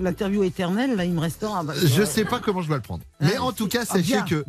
L'interview 0.00 0.42
éternelle, 0.44 0.96
là, 0.96 1.04
il 1.04 1.12
me 1.12 1.20
restera. 1.20 1.62
bah, 1.62 1.74
Je 1.82 2.02
sais 2.04 2.24
pas 2.24 2.40
comment 2.40 2.62
je 2.62 2.68
dois 2.68 2.76
le 2.76 2.82
prendre. 2.82 3.02
Mais 3.20 3.38
en 3.38 3.52
tout 3.52 3.68
cas, 3.68 3.80
Ah, 3.82 3.86
sachez 3.86 4.02
bien, 4.02 4.22
que 4.24 4.44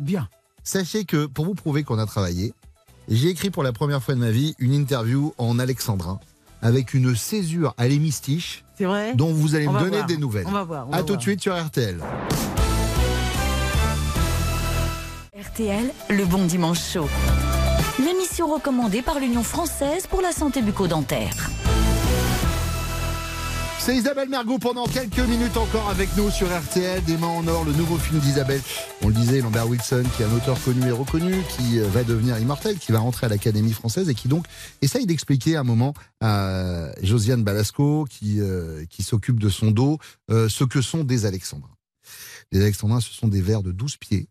sachez 0.62 1.04
que 1.04 1.26
pour 1.26 1.44
vous 1.46 1.54
prouver 1.54 1.82
qu'on 1.82 1.98
a 1.98 2.06
travaillé, 2.06 2.52
j'ai 3.08 3.28
écrit 3.28 3.50
pour 3.50 3.62
la 3.62 3.72
première 3.72 4.02
fois 4.02 4.14
de 4.14 4.20
ma 4.20 4.30
vie 4.30 4.54
une 4.58 4.72
interview 4.74 5.34
en 5.38 5.58
alexandrin 5.58 6.20
avec 6.62 6.92
une 6.94 7.16
césure 7.16 7.74
à 7.78 7.88
l'hémistiche 7.88 8.64
C'est 8.76 8.84
vrai? 8.84 9.14
dont 9.14 9.32
vous 9.32 9.54
allez 9.54 9.66
On 9.66 9.72
me 9.72 9.78
donner 9.80 9.96
voir. 9.96 10.06
des 10.06 10.16
nouvelles. 10.18 10.46
On 10.46 10.52
va 10.52 10.64
voir, 10.64 10.86
on 10.88 10.92
à 10.92 10.96
va 10.98 11.02
tout 11.02 11.06
de 11.06 11.12
voir. 11.12 11.22
suite 11.22 11.40
sur 11.40 11.56
RTL. 11.58 11.98
Le 16.08 16.24
bon 16.24 16.46
dimanche 16.46 16.80
chaud. 16.92 17.06
L'émission 17.98 18.50
recommandée 18.50 19.02
par 19.02 19.20
l'Union 19.20 19.42
française 19.42 20.06
pour 20.06 20.22
la 20.22 20.32
santé 20.32 20.62
bucco-dentaire. 20.62 21.50
C'est 23.78 23.94
Isabelle 23.94 24.30
Mergot 24.30 24.58
pendant 24.58 24.86
quelques 24.86 25.18
minutes 25.18 25.58
encore 25.58 25.90
avec 25.90 26.16
nous 26.16 26.30
sur 26.30 26.46
RTL, 26.46 27.04
Des 27.04 27.18
mains 27.18 27.26
en 27.26 27.46
or, 27.46 27.66
le 27.66 27.72
nouveau 27.72 27.98
film 27.98 28.20
d'Isabelle. 28.20 28.62
On 29.02 29.08
le 29.08 29.14
disait, 29.14 29.42
Lambert 29.42 29.68
Wilson, 29.68 30.04
qui 30.16 30.22
est 30.22 30.24
un 30.24 30.32
auteur 30.32 30.58
connu 30.62 30.86
et 30.86 30.92
reconnu, 30.92 31.34
qui 31.50 31.78
euh, 31.78 31.86
va 31.88 32.04
devenir 32.04 32.38
immortel, 32.38 32.78
qui 32.78 32.92
va 32.92 33.00
rentrer 33.00 33.26
à 33.26 33.28
l'Académie 33.28 33.72
française 33.72 34.08
et 34.08 34.14
qui 34.14 34.28
donc 34.28 34.46
essaye 34.80 35.04
d'expliquer 35.04 35.56
un 35.56 35.64
moment 35.64 35.92
à 36.22 36.86
Josiane 37.02 37.44
Balasco, 37.44 38.06
qui, 38.08 38.40
euh, 38.40 38.86
qui 38.88 39.02
s'occupe 39.02 39.38
de 39.38 39.50
son 39.50 39.72
dos, 39.72 39.98
euh, 40.30 40.48
ce 40.48 40.64
que 40.64 40.80
sont 40.80 41.04
des 41.04 41.26
alexandrins. 41.26 41.76
Les 42.50 42.62
alexandrins, 42.62 43.00
ce 43.00 43.12
sont 43.12 43.28
des 43.28 43.42
vers 43.42 43.62
de 43.62 43.72
12 43.72 43.98
pieds, 43.98 44.26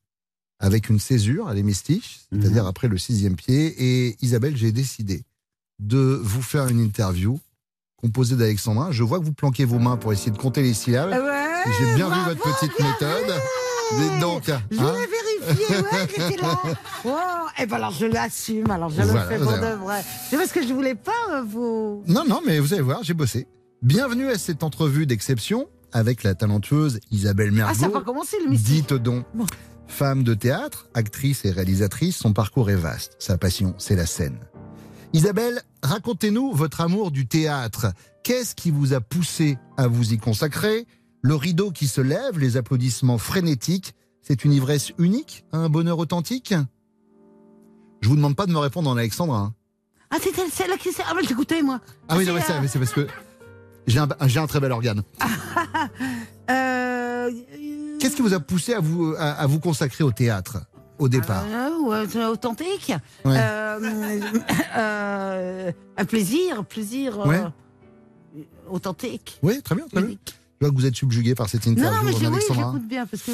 avec 0.59 0.89
une 0.89 0.99
césure 0.99 1.47
à 1.47 1.53
l'hémistiche, 1.53 2.21
c'est-à-dire 2.31 2.67
après 2.67 2.87
le 2.87 2.97
sixième 2.97 3.35
pied. 3.35 3.75
Et 3.77 4.17
Isabelle, 4.21 4.57
j'ai 4.57 4.71
décidé 4.71 5.23
de 5.79 6.19
vous 6.21 6.41
faire 6.41 6.67
une 6.67 6.79
interview 6.81 7.39
composée 7.95 8.35
d'alexandrins. 8.35 8.91
Je 8.91 9.03
vois 9.03 9.19
que 9.19 9.25
vous 9.25 9.33
planquez 9.33 9.65
vos 9.65 9.79
mains 9.79 9.97
pour 9.97 10.11
essayer 10.13 10.31
de 10.31 10.37
compter 10.37 10.61
les 10.61 10.73
syllabes. 10.73 11.09
Ouais, 11.11 11.63
j'ai 11.79 11.95
bien 11.95 12.09
vu 12.09 12.19
votre 12.25 12.41
petite 12.41 12.77
bien 12.77 12.89
méthode. 12.91 13.35
Dites 13.97 14.19
donc, 14.19 14.43
Je 14.45 14.79
hein 14.79 14.93
l'ai 14.93 15.47
vérifié, 15.47 15.77
ouais, 15.77 16.07
j'étais 16.09 16.41
là. 16.41 16.61
Oh, 17.05 17.17
et 17.57 17.65
ben 17.65 17.77
alors 17.77 17.91
je 17.91 18.05
l'assume, 18.05 18.69
alors 18.69 18.89
je 18.89 19.01
Voilà, 19.01 19.23
le 19.23 19.29
fais 19.29 19.43
pour 19.43 19.53
de 19.53 19.75
vrai. 19.81 20.03
C'est 20.29 20.37
parce 20.37 20.51
que 20.51 20.61
je 20.61 20.71
voulais 20.73 20.93
pas 20.95 21.11
euh, 21.31 21.41
vous. 21.41 22.03
Non, 22.05 22.23
non, 22.27 22.41
mais 22.45 22.59
vous 22.59 22.73
allez 22.73 22.83
voir, 22.83 23.01
j'ai 23.03 23.13
bossé. 23.15 23.47
Bienvenue 23.81 24.29
à 24.29 24.37
cette 24.37 24.61
entrevue 24.61 25.05
d'exception 25.07 25.67
avec 25.91 26.23
la 26.23 26.35
talentueuse 26.35 26.99
Isabelle 27.09 27.51
Mergo. 27.51 27.71
Ah, 27.73 27.79
ça 27.79 27.87
n'a 27.87 27.93
pas 27.93 28.01
commencé 28.01 28.37
le 28.43 28.51
mystique. 28.51 28.89
Dite 28.89 28.93
donc. 28.93 29.25
Femme 29.89 30.23
de 30.23 30.33
théâtre, 30.33 30.87
actrice 30.93 31.43
et 31.45 31.51
réalisatrice, 31.51 32.15
son 32.17 32.31
parcours 32.31 32.69
est 32.69 32.75
vaste. 32.75 33.15
Sa 33.19 33.37
passion, 33.37 33.73
c'est 33.77 33.95
la 33.95 34.05
scène. 34.05 34.37
Isabelle, 35.13 35.61
racontez-nous 35.83 36.53
votre 36.53 36.79
amour 36.81 37.11
du 37.11 37.27
théâtre. 37.27 37.87
Qu'est-ce 38.23 38.55
qui 38.55 38.71
vous 38.71 38.93
a 38.93 39.01
poussé 39.01 39.57
à 39.77 39.87
vous 39.87 40.13
y 40.13 40.17
consacrer? 40.17 40.85
Le 41.21 41.35
rideau 41.35 41.71
qui 41.71 41.87
se 41.87 41.99
lève, 41.99 42.39
les 42.39 42.55
applaudissements 42.55 43.17
frénétiques, 43.17 43.93
c'est 44.21 44.45
une 44.45 44.53
ivresse 44.53 44.93
unique, 44.99 45.43
un 45.51 45.67
bonheur 45.67 45.97
authentique? 45.99 46.53
Je 48.01 48.07
vous 48.07 48.15
demande 48.15 48.35
pas 48.35 48.45
de 48.45 48.51
me 48.53 48.59
répondre 48.59 48.89
en 48.89 48.95
alexandrin. 48.95 49.51
hein. 49.51 49.53
Ah, 50.11 50.17
c'était 50.21 50.47
celle-là 50.49 50.77
qui 50.77 50.91
s'est. 50.93 51.03
Ah, 51.05 51.13
mais 51.15 51.27
j'écoutais, 51.27 51.61
moi. 51.61 51.81
Ah 52.07 52.15
oui, 52.17 52.25
non, 52.25 52.33
mais 52.33 52.41
c'est, 52.41 52.53
c'est 52.61 52.67
c'est 52.67 52.79
parce 52.79 52.93
que 52.93 53.05
j'ai 53.85 53.99
un, 53.99 54.07
j'ai 54.27 54.39
un 54.39 54.47
très 54.47 54.59
bel 54.59 54.71
organe. 54.71 55.03
Euh, 56.51 57.29
Qu'est-ce 57.99 58.15
qui 58.15 58.21
vous 58.21 58.33
a 58.33 58.39
poussé 58.39 58.73
à 58.73 58.79
vous, 58.79 59.13
à, 59.17 59.31
à 59.33 59.47
vous 59.47 59.59
consacrer 59.59 60.03
au 60.03 60.11
théâtre 60.11 60.57
au 60.97 61.07
départ 61.07 61.45
euh, 61.47 61.79
ouais, 61.87 62.05
c'est 62.09 62.25
authentique. 62.25 62.93
Ouais. 63.23 63.37
Euh, 63.37 64.19
euh, 64.77 65.71
un 65.97 66.05
plaisir, 66.05 66.65
plaisir. 66.65 67.19
euh, 67.21 67.25
Ouais. 67.27 67.43
authentique. 68.69 69.39
Oui, 69.41 69.61
très 69.61 69.75
bien, 69.75 69.87
très 69.87 70.01
bien. 70.01 70.17
Je 70.25 70.65
vois 70.65 70.69
que 70.71 70.75
vous 70.75 70.85
êtes 70.85 70.95
subjugué 70.95 71.35
par 71.35 71.47
cette 71.49 71.65
interview, 71.65 71.91
Non, 71.91 72.03
non, 72.03 72.11
mais 72.11 72.11
j'ai- 72.19 72.27
oui, 72.27 72.55
j'écoute 72.55 72.87
bien 72.87 73.05
parce 73.05 73.23
que. 73.23 73.31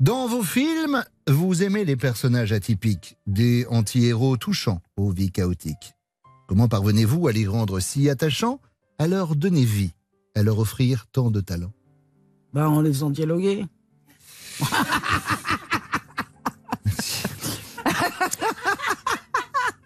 Dans 0.00 0.26
vos 0.26 0.42
films, 0.42 1.04
vous 1.28 1.62
aimez 1.62 1.84
les 1.84 1.96
personnages 1.96 2.50
atypiques, 2.52 3.18
des 3.26 3.66
anti-héros 3.68 4.36
touchants 4.36 4.80
aux 4.96 5.10
vies 5.10 5.30
chaotiques. 5.30 5.92
Comment 6.48 6.66
parvenez-vous 6.66 7.28
à 7.28 7.32
les 7.32 7.46
rendre 7.46 7.78
si 7.78 8.08
attachants, 8.10 8.58
à 8.98 9.06
leur 9.06 9.36
donner 9.36 9.64
vie, 9.64 9.92
à 10.34 10.42
leur 10.42 10.58
offrir 10.58 11.06
tant 11.12 11.30
de 11.30 11.40
talent? 11.40 11.72
Bah, 12.52 12.68
en 12.68 12.80
les 12.80 12.90
faisant 12.92 13.10
dialoguer. 13.10 13.66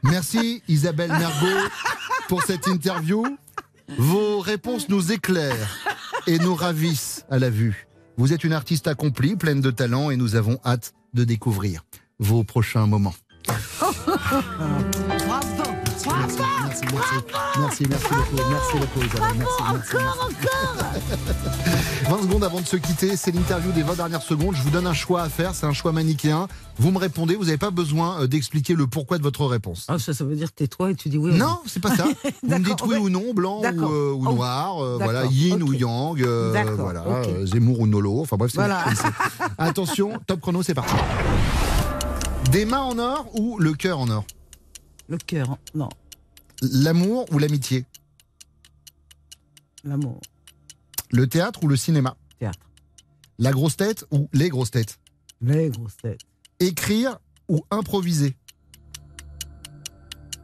Merci 0.03 0.63
Isabelle 0.69 1.11
Mergot 1.11 1.69
pour 2.29 2.43
cette 2.43 2.67
interview. 2.67 3.25
Vos 3.99 4.41
réponses 4.41 4.89
nous 4.89 5.13
éclairent 5.13 5.79
et 6.27 6.39
nous 6.39 6.55
ravissent 6.55 7.25
à 7.31 7.39
la 7.39 7.51
vue. 7.51 7.87
Vous 8.17 8.33
êtes 8.33 8.45
une 8.45 8.53
artiste 8.53 8.89
accomplie, 8.89 9.37
pleine 9.37 9.61
de 9.61 9.71
talent 9.71 10.11
et 10.11 10.17
nous 10.17 10.37
avons 10.37 10.59
hâte 10.65 10.95
de 11.15 11.25
découvrir 11.25 11.83
vos 12.19 12.45
prochains 12.45 12.87
moments. 12.87 13.15
Merci, 17.59 17.85
merci. 17.89 17.89
Merci, 17.89 18.09
beaucoup, 18.11 18.51
merci 18.51 18.79
beaucoup, 18.79 19.01
Isabelle. 19.07 19.37
Merci, 19.39 19.63
merci, 19.73 19.97
Encore, 19.97 20.27
merci. 20.93 22.09
20 22.09 22.23
secondes 22.23 22.45
avant 22.45 22.61
de 22.61 22.67
se 22.67 22.77
quitter, 22.77 23.17
c'est 23.17 23.33
l'interview 23.33 23.73
des 23.73 23.83
20 23.83 23.95
dernières 23.95 24.23
secondes. 24.23 24.55
Je 24.55 24.63
vous 24.63 24.71
donne 24.71 24.87
un 24.87 24.93
choix 24.95 25.23
à 25.23 25.29
faire, 25.29 25.55
c'est 25.55 25.67
un 25.67 25.73
choix 25.73 25.93
manichéen. 25.93 26.47
Vous 26.79 26.91
me 26.91 26.99
répondez, 26.99 27.35
vous 27.37 27.45
n'avez 27.47 27.57
pas 27.59 27.71
besoin 27.71 28.21
euh, 28.23 28.27
d'expliquer 28.27 28.75
le 28.75 28.87
pourquoi 28.87 29.19
de 29.19 29.23
votre 29.23 29.45
réponse. 29.47 29.85
Ah, 29.89 29.99
ça, 29.99 30.15
ça 30.15 30.25
veut 30.25 30.37
dire 30.37 30.53
tais-toi 30.53 30.93
et 30.93 30.95
tu 30.95 31.09
dis 31.09 31.19
oui. 31.19 31.33
ou 31.33 31.35
Non, 31.35 31.59
c'est 31.67 31.81
pas 31.81 31.95
ça. 31.97 32.05
Vous 32.43 32.49
me 32.59 32.65
dites 32.65 32.83
oui 32.87 32.97
ou 32.97 33.09
non, 33.09 33.35
blanc 33.35 33.61
ou, 33.61 33.65
euh, 33.67 34.13
ou 34.13 34.25
Oh, 34.29 34.33
noir, 34.35 34.83
euh, 34.85 34.99
voilà, 35.01 35.25
yin 35.27 35.63
ou 35.63 35.73
yang, 35.73 36.21
euh, 36.23 36.65
voilà, 36.77 37.01
ok. 37.03 37.29
euh, 37.29 37.47
Zemmour 37.47 37.81
ou 37.81 37.87
Nolo, 37.87 38.21
enfin 38.21 38.37
bref, 38.37 38.53
Voilà. 38.55 38.85
Attention, 39.59 40.13
top 40.27 40.41
chrono, 40.41 40.63
c'est 40.63 40.75
parti. 40.75 40.95
Des 42.53 42.65
mains 42.65 42.83
en 42.83 42.99
or 42.99 43.27
ou 43.35 43.59
le 43.59 43.73
cœur 43.75 43.99
en 43.99 44.09
or? 44.09 44.25
Le 45.09 45.19
cœur, 45.19 45.57
non. 45.75 45.89
L'amour 46.63 47.27
ou 47.33 47.39
l'amitié 47.39 47.85
L'amour. 49.85 50.21
Le 51.11 51.27
théâtre 51.27 51.63
ou 51.63 51.69
le 51.69 51.77
cinéma 51.77 52.17
Théâtre. 52.39 52.71
La 53.39 53.53
grosse 53.53 53.77
tête 53.77 54.07
ou 54.11 54.29
les 54.33 54.49
grosses 54.49 54.71
têtes 54.71 54.99
Les 55.41 55.71
grosses 55.71 55.97
têtes. 55.99 56.23
Écrire 56.59 57.19
ou 57.49 57.65
improviser 57.71 58.37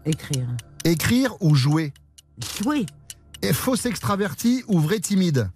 Écrire. 0.04 0.48
Écrire 0.84 1.34
ou 1.40 1.54
jouer 1.54 1.92
Jouer. 2.58 2.86
Et 3.40 3.52
faux 3.52 3.74
extraverti 3.74 4.62
ou 4.68 4.78
vrai 4.78 5.00
timide 5.00 5.50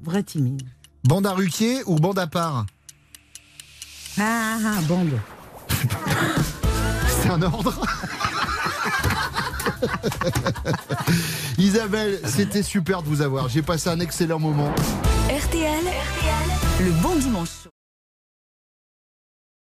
Vrai 0.00 0.22
timide. 0.22 0.62
Bande 1.04 1.26
à 1.26 1.32
Ruquier 1.32 1.82
ou 1.86 1.96
bande 1.96 2.18
à 2.18 2.26
part 2.26 2.66
Ah, 4.18 4.58
ah, 4.64 4.80
bande. 4.82 5.18
Ordre 7.40 7.74
Isabelle, 11.58 12.20
c'était 12.24 12.62
super 12.62 13.02
de 13.02 13.08
vous 13.08 13.22
avoir. 13.22 13.48
J'ai 13.48 13.62
passé 13.62 13.88
un 13.88 14.00
excellent 14.00 14.38
moment. 14.38 14.72
RTL, 15.30 15.84
le 16.80 16.90
bon 17.02 17.16
dimanche. 17.16 17.68